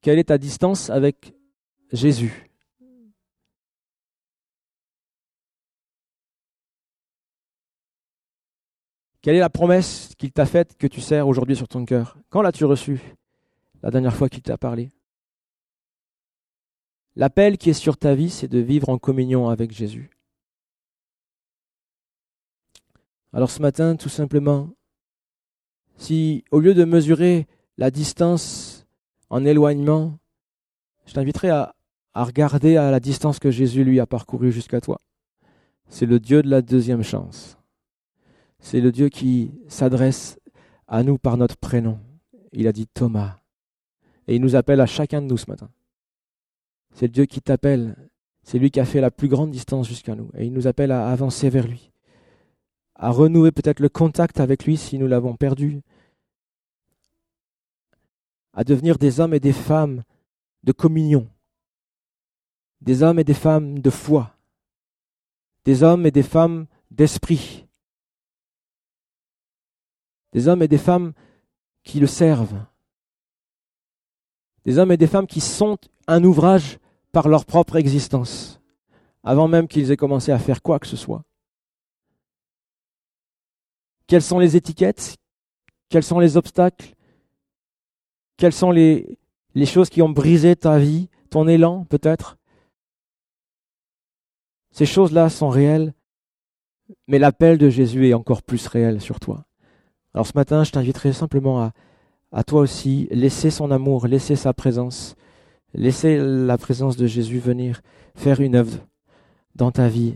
Quelle 0.00 0.18
est 0.18 0.24
ta 0.24 0.38
distance 0.38 0.88
avec 0.88 1.34
Jésus? 1.92 2.49
Quelle 9.22 9.36
est 9.36 9.40
la 9.40 9.50
promesse 9.50 10.14
qu'il 10.16 10.32
t'a 10.32 10.46
faite 10.46 10.78
que 10.78 10.86
tu 10.86 11.02
sers 11.02 11.28
aujourd'hui 11.28 11.54
sur 11.54 11.68
ton 11.68 11.84
cœur? 11.84 12.16
Quand 12.30 12.40
l'as-tu 12.40 12.64
reçue? 12.64 13.00
La 13.82 13.90
dernière 13.90 14.14
fois 14.14 14.30
qu'il 14.30 14.42
t'a 14.42 14.56
parlé? 14.56 14.92
L'appel 17.16 17.58
qui 17.58 17.68
est 17.68 17.74
sur 17.74 17.98
ta 17.98 18.14
vie, 18.14 18.30
c'est 18.30 18.48
de 18.48 18.58
vivre 18.58 18.88
en 18.88 18.98
communion 18.98 19.50
avec 19.50 19.72
Jésus. 19.72 20.10
Alors 23.34 23.50
ce 23.50 23.60
matin, 23.60 23.94
tout 23.96 24.08
simplement, 24.08 24.70
si 25.96 26.42
au 26.50 26.58
lieu 26.58 26.72
de 26.72 26.84
mesurer 26.84 27.46
la 27.76 27.90
distance 27.90 28.86
en 29.28 29.44
éloignement, 29.44 30.18
je 31.04 31.12
t'inviterai 31.12 31.50
à, 31.50 31.74
à 32.14 32.24
regarder 32.24 32.78
à 32.78 32.90
la 32.90 33.00
distance 33.00 33.38
que 33.38 33.50
Jésus 33.50 33.84
lui 33.84 34.00
a 34.00 34.06
parcourue 34.06 34.50
jusqu'à 34.50 34.80
toi. 34.80 34.98
C'est 35.88 36.06
le 36.06 36.18
Dieu 36.18 36.42
de 36.42 36.48
la 36.48 36.62
deuxième 36.62 37.02
chance. 37.02 37.59
C'est 38.60 38.80
le 38.80 38.92
Dieu 38.92 39.08
qui 39.08 39.52
s'adresse 39.68 40.38
à 40.86 41.02
nous 41.02 41.18
par 41.18 41.36
notre 41.36 41.56
prénom. 41.56 41.98
Il 42.52 42.68
a 42.68 42.72
dit 42.72 42.86
Thomas. 42.86 43.38
Et 44.28 44.36
il 44.36 44.42
nous 44.42 44.54
appelle 44.54 44.80
à 44.80 44.86
chacun 44.86 45.22
de 45.22 45.26
nous 45.26 45.38
ce 45.38 45.50
matin. 45.50 45.70
C'est 46.92 47.06
le 47.06 47.12
Dieu 47.12 47.24
qui 47.24 47.40
t'appelle. 47.40 47.96
C'est 48.42 48.58
lui 48.58 48.70
qui 48.70 48.80
a 48.80 48.84
fait 48.84 49.00
la 49.00 49.10
plus 49.10 49.28
grande 49.28 49.50
distance 49.50 49.88
jusqu'à 49.88 50.14
nous. 50.14 50.30
Et 50.36 50.46
il 50.46 50.52
nous 50.52 50.66
appelle 50.66 50.92
à 50.92 51.08
avancer 51.08 51.48
vers 51.48 51.66
lui. 51.66 51.90
À 52.94 53.10
renouer 53.10 53.50
peut-être 53.50 53.80
le 53.80 53.88
contact 53.88 54.40
avec 54.40 54.64
lui 54.64 54.76
si 54.76 54.98
nous 54.98 55.06
l'avons 55.06 55.36
perdu. 55.36 55.80
À 58.52 58.64
devenir 58.64 58.98
des 58.98 59.20
hommes 59.20 59.34
et 59.34 59.40
des 59.40 59.52
femmes 59.52 60.02
de 60.64 60.72
communion. 60.72 61.28
Des 62.82 63.02
hommes 63.02 63.18
et 63.18 63.24
des 63.24 63.34
femmes 63.34 63.78
de 63.78 63.90
foi. 63.90 64.36
Des 65.64 65.82
hommes 65.82 66.04
et 66.04 66.10
des 66.10 66.22
femmes 66.22 66.66
d'esprit 66.90 67.66
des 70.32 70.48
hommes 70.48 70.62
et 70.62 70.68
des 70.68 70.78
femmes 70.78 71.12
qui 71.82 72.00
le 72.00 72.06
servent, 72.06 72.64
des 74.64 74.78
hommes 74.78 74.92
et 74.92 74.96
des 74.96 75.06
femmes 75.06 75.26
qui 75.26 75.40
sont 75.40 75.78
un 76.06 76.22
ouvrage 76.24 76.78
par 77.12 77.28
leur 77.28 77.44
propre 77.44 77.76
existence, 77.76 78.60
avant 79.22 79.48
même 79.48 79.68
qu'ils 79.68 79.90
aient 79.90 79.96
commencé 79.96 80.32
à 80.32 80.38
faire 80.38 80.62
quoi 80.62 80.78
que 80.78 80.86
ce 80.86 80.96
soit. 80.96 81.24
Quelles 84.06 84.22
sont 84.22 84.38
les 84.38 84.56
étiquettes? 84.56 85.16
Quels 85.88 86.02
sont 86.02 86.18
les 86.18 86.36
obstacles? 86.36 86.94
Quelles 88.36 88.52
sont 88.52 88.70
les, 88.70 89.18
choses 89.66 89.90
qui 89.90 90.02
ont 90.02 90.08
brisé 90.08 90.56
ta 90.56 90.78
vie, 90.78 91.08
ton 91.30 91.46
élan 91.46 91.84
peut-être? 91.84 92.36
Ces 94.72 94.86
choses-là 94.86 95.28
sont 95.28 95.48
réelles, 95.48 95.94
mais 97.06 97.18
l'appel 97.18 97.58
de 97.58 97.68
Jésus 97.68 98.08
est 98.08 98.14
encore 98.14 98.42
plus 98.42 98.66
réel 98.66 99.00
sur 99.00 99.20
toi. 99.20 99.44
Alors 100.14 100.26
ce 100.26 100.32
matin, 100.34 100.64
je 100.64 100.72
t'inviterai 100.72 101.12
simplement 101.12 101.60
à, 101.60 101.72
à 102.32 102.44
toi 102.44 102.60
aussi 102.60 103.08
laisser 103.10 103.50
son 103.50 103.70
amour, 103.70 104.06
laisser 104.06 104.36
sa 104.36 104.52
présence, 104.52 105.16
laisser 105.74 106.18
la 106.18 106.58
présence 106.58 106.96
de 106.96 107.06
Jésus 107.06 107.38
venir 107.38 107.80
faire 108.14 108.40
une 108.40 108.56
œuvre 108.56 108.78
dans 109.54 109.70
ta 109.70 109.88
vie. 109.88 110.14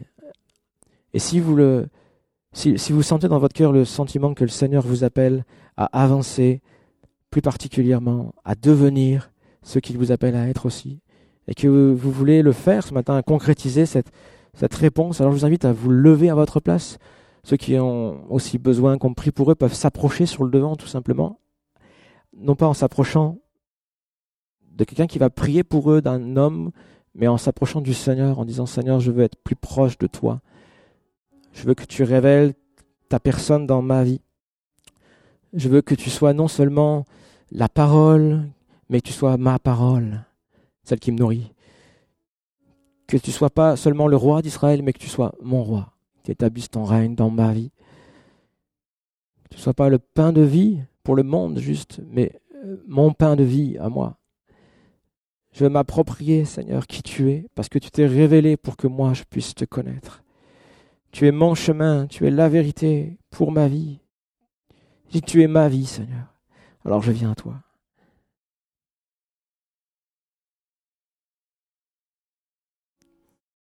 Et 1.12 1.18
si 1.18 1.38
vous 1.40 1.54
le, 1.54 1.88
si, 2.52 2.78
si 2.78 2.92
vous 2.92 3.02
sentez 3.02 3.28
dans 3.28 3.38
votre 3.38 3.54
cœur 3.54 3.72
le 3.72 3.84
sentiment 3.84 4.34
que 4.34 4.44
le 4.44 4.50
Seigneur 4.50 4.84
vous 4.84 5.04
appelle 5.04 5.44
à 5.76 5.86
avancer, 6.02 6.60
plus 7.30 7.42
particulièrement 7.42 8.32
à 8.44 8.54
devenir 8.54 9.30
ce 9.62 9.78
qu'il 9.78 9.98
vous 9.98 10.12
appelle 10.12 10.36
à 10.36 10.48
être 10.48 10.66
aussi, 10.66 11.00
et 11.48 11.54
que 11.54 11.66
vous 11.66 12.10
voulez 12.10 12.42
le 12.42 12.52
faire 12.52 12.84
ce 12.84 12.94
matin, 12.94 13.16
à 13.16 13.22
concrétiser 13.22 13.86
cette, 13.86 14.10
cette 14.54 14.74
réponse, 14.74 15.20
alors 15.20 15.32
je 15.32 15.38
vous 15.38 15.44
invite 15.44 15.64
à 15.64 15.72
vous 15.72 15.90
lever 15.90 16.30
à 16.30 16.34
votre 16.34 16.60
place. 16.60 16.98
Ceux 17.44 17.58
qui 17.58 17.78
ont 17.78 18.24
aussi 18.32 18.58
besoin 18.58 18.96
qu'on 18.96 19.12
prie 19.12 19.30
pour 19.30 19.52
eux 19.52 19.54
peuvent 19.54 19.74
s'approcher 19.74 20.24
sur 20.24 20.44
le 20.44 20.50
devant 20.50 20.76
tout 20.76 20.86
simplement, 20.86 21.38
non 22.34 22.56
pas 22.56 22.66
en 22.66 22.74
s'approchant 22.74 23.38
de 24.72 24.84
quelqu'un 24.84 25.06
qui 25.06 25.18
va 25.18 25.28
prier 25.28 25.62
pour 25.62 25.92
eux, 25.92 26.00
d'un 26.00 26.36
homme, 26.36 26.72
mais 27.14 27.28
en 27.28 27.36
s'approchant 27.36 27.82
du 27.82 27.92
Seigneur, 27.92 28.38
en 28.38 28.46
disant 28.46 28.64
Seigneur, 28.64 28.98
je 28.98 29.12
veux 29.12 29.22
être 29.22 29.36
plus 29.36 29.56
proche 29.56 29.98
de 29.98 30.06
toi. 30.06 30.40
Je 31.52 31.64
veux 31.64 31.74
que 31.74 31.84
tu 31.84 32.02
révèles 32.02 32.54
ta 33.10 33.20
personne 33.20 33.66
dans 33.66 33.82
ma 33.82 34.02
vie. 34.02 34.22
Je 35.52 35.68
veux 35.68 35.82
que 35.82 35.94
tu 35.94 36.10
sois 36.10 36.32
non 36.32 36.48
seulement 36.48 37.04
la 37.52 37.68
parole, 37.68 38.48
mais 38.88 39.02
tu 39.02 39.12
sois 39.12 39.36
ma 39.36 39.58
parole, 39.58 40.24
celle 40.82 40.98
qui 40.98 41.12
me 41.12 41.18
nourrit. 41.18 41.52
Que 43.06 43.18
tu 43.18 43.30
sois 43.30 43.50
pas 43.50 43.76
seulement 43.76 44.08
le 44.08 44.16
roi 44.16 44.40
d'Israël, 44.40 44.82
mais 44.82 44.94
que 44.94 44.98
tu 44.98 45.08
sois 45.08 45.34
mon 45.42 45.62
roi 45.62 45.93
tu 46.24 46.30
établisses 46.30 46.70
ton 46.70 46.84
règne 46.84 47.14
dans 47.14 47.30
ma 47.30 47.52
vie. 47.52 47.70
Que 49.50 49.56
ce 49.56 49.58
ne 49.58 49.62
soit 49.62 49.74
pas 49.74 49.88
le 49.88 49.98
pain 49.98 50.32
de 50.32 50.42
vie 50.42 50.80
pour 51.02 51.14
le 51.14 51.22
monde 51.22 51.58
juste, 51.58 52.00
mais 52.08 52.32
euh, 52.64 52.82
mon 52.88 53.12
pain 53.12 53.36
de 53.36 53.44
vie 53.44 53.76
à 53.78 53.88
moi. 53.88 54.18
Je 55.52 55.62
veux 55.62 55.70
m'approprier, 55.70 56.44
Seigneur, 56.44 56.86
qui 56.88 57.02
tu 57.02 57.30
es, 57.30 57.46
parce 57.54 57.68
que 57.68 57.78
tu 57.78 57.90
t'es 57.90 58.06
révélé 58.06 58.56
pour 58.56 58.76
que 58.76 58.88
moi 58.88 59.12
je 59.12 59.22
puisse 59.22 59.54
te 59.54 59.64
connaître. 59.64 60.24
Tu 61.12 61.28
es 61.28 61.32
mon 61.32 61.54
chemin, 61.54 62.08
tu 62.08 62.26
es 62.26 62.30
la 62.30 62.48
vérité 62.48 63.18
pour 63.30 63.52
ma 63.52 63.68
vie. 63.68 64.00
Si 65.10 65.20
tu 65.20 65.42
es 65.42 65.46
ma 65.46 65.68
vie, 65.68 65.86
Seigneur, 65.86 66.34
alors 66.84 67.02
je 67.02 67.12
viens 67.12 67.30
à 67.30 67.34
toi. 67.36 67.54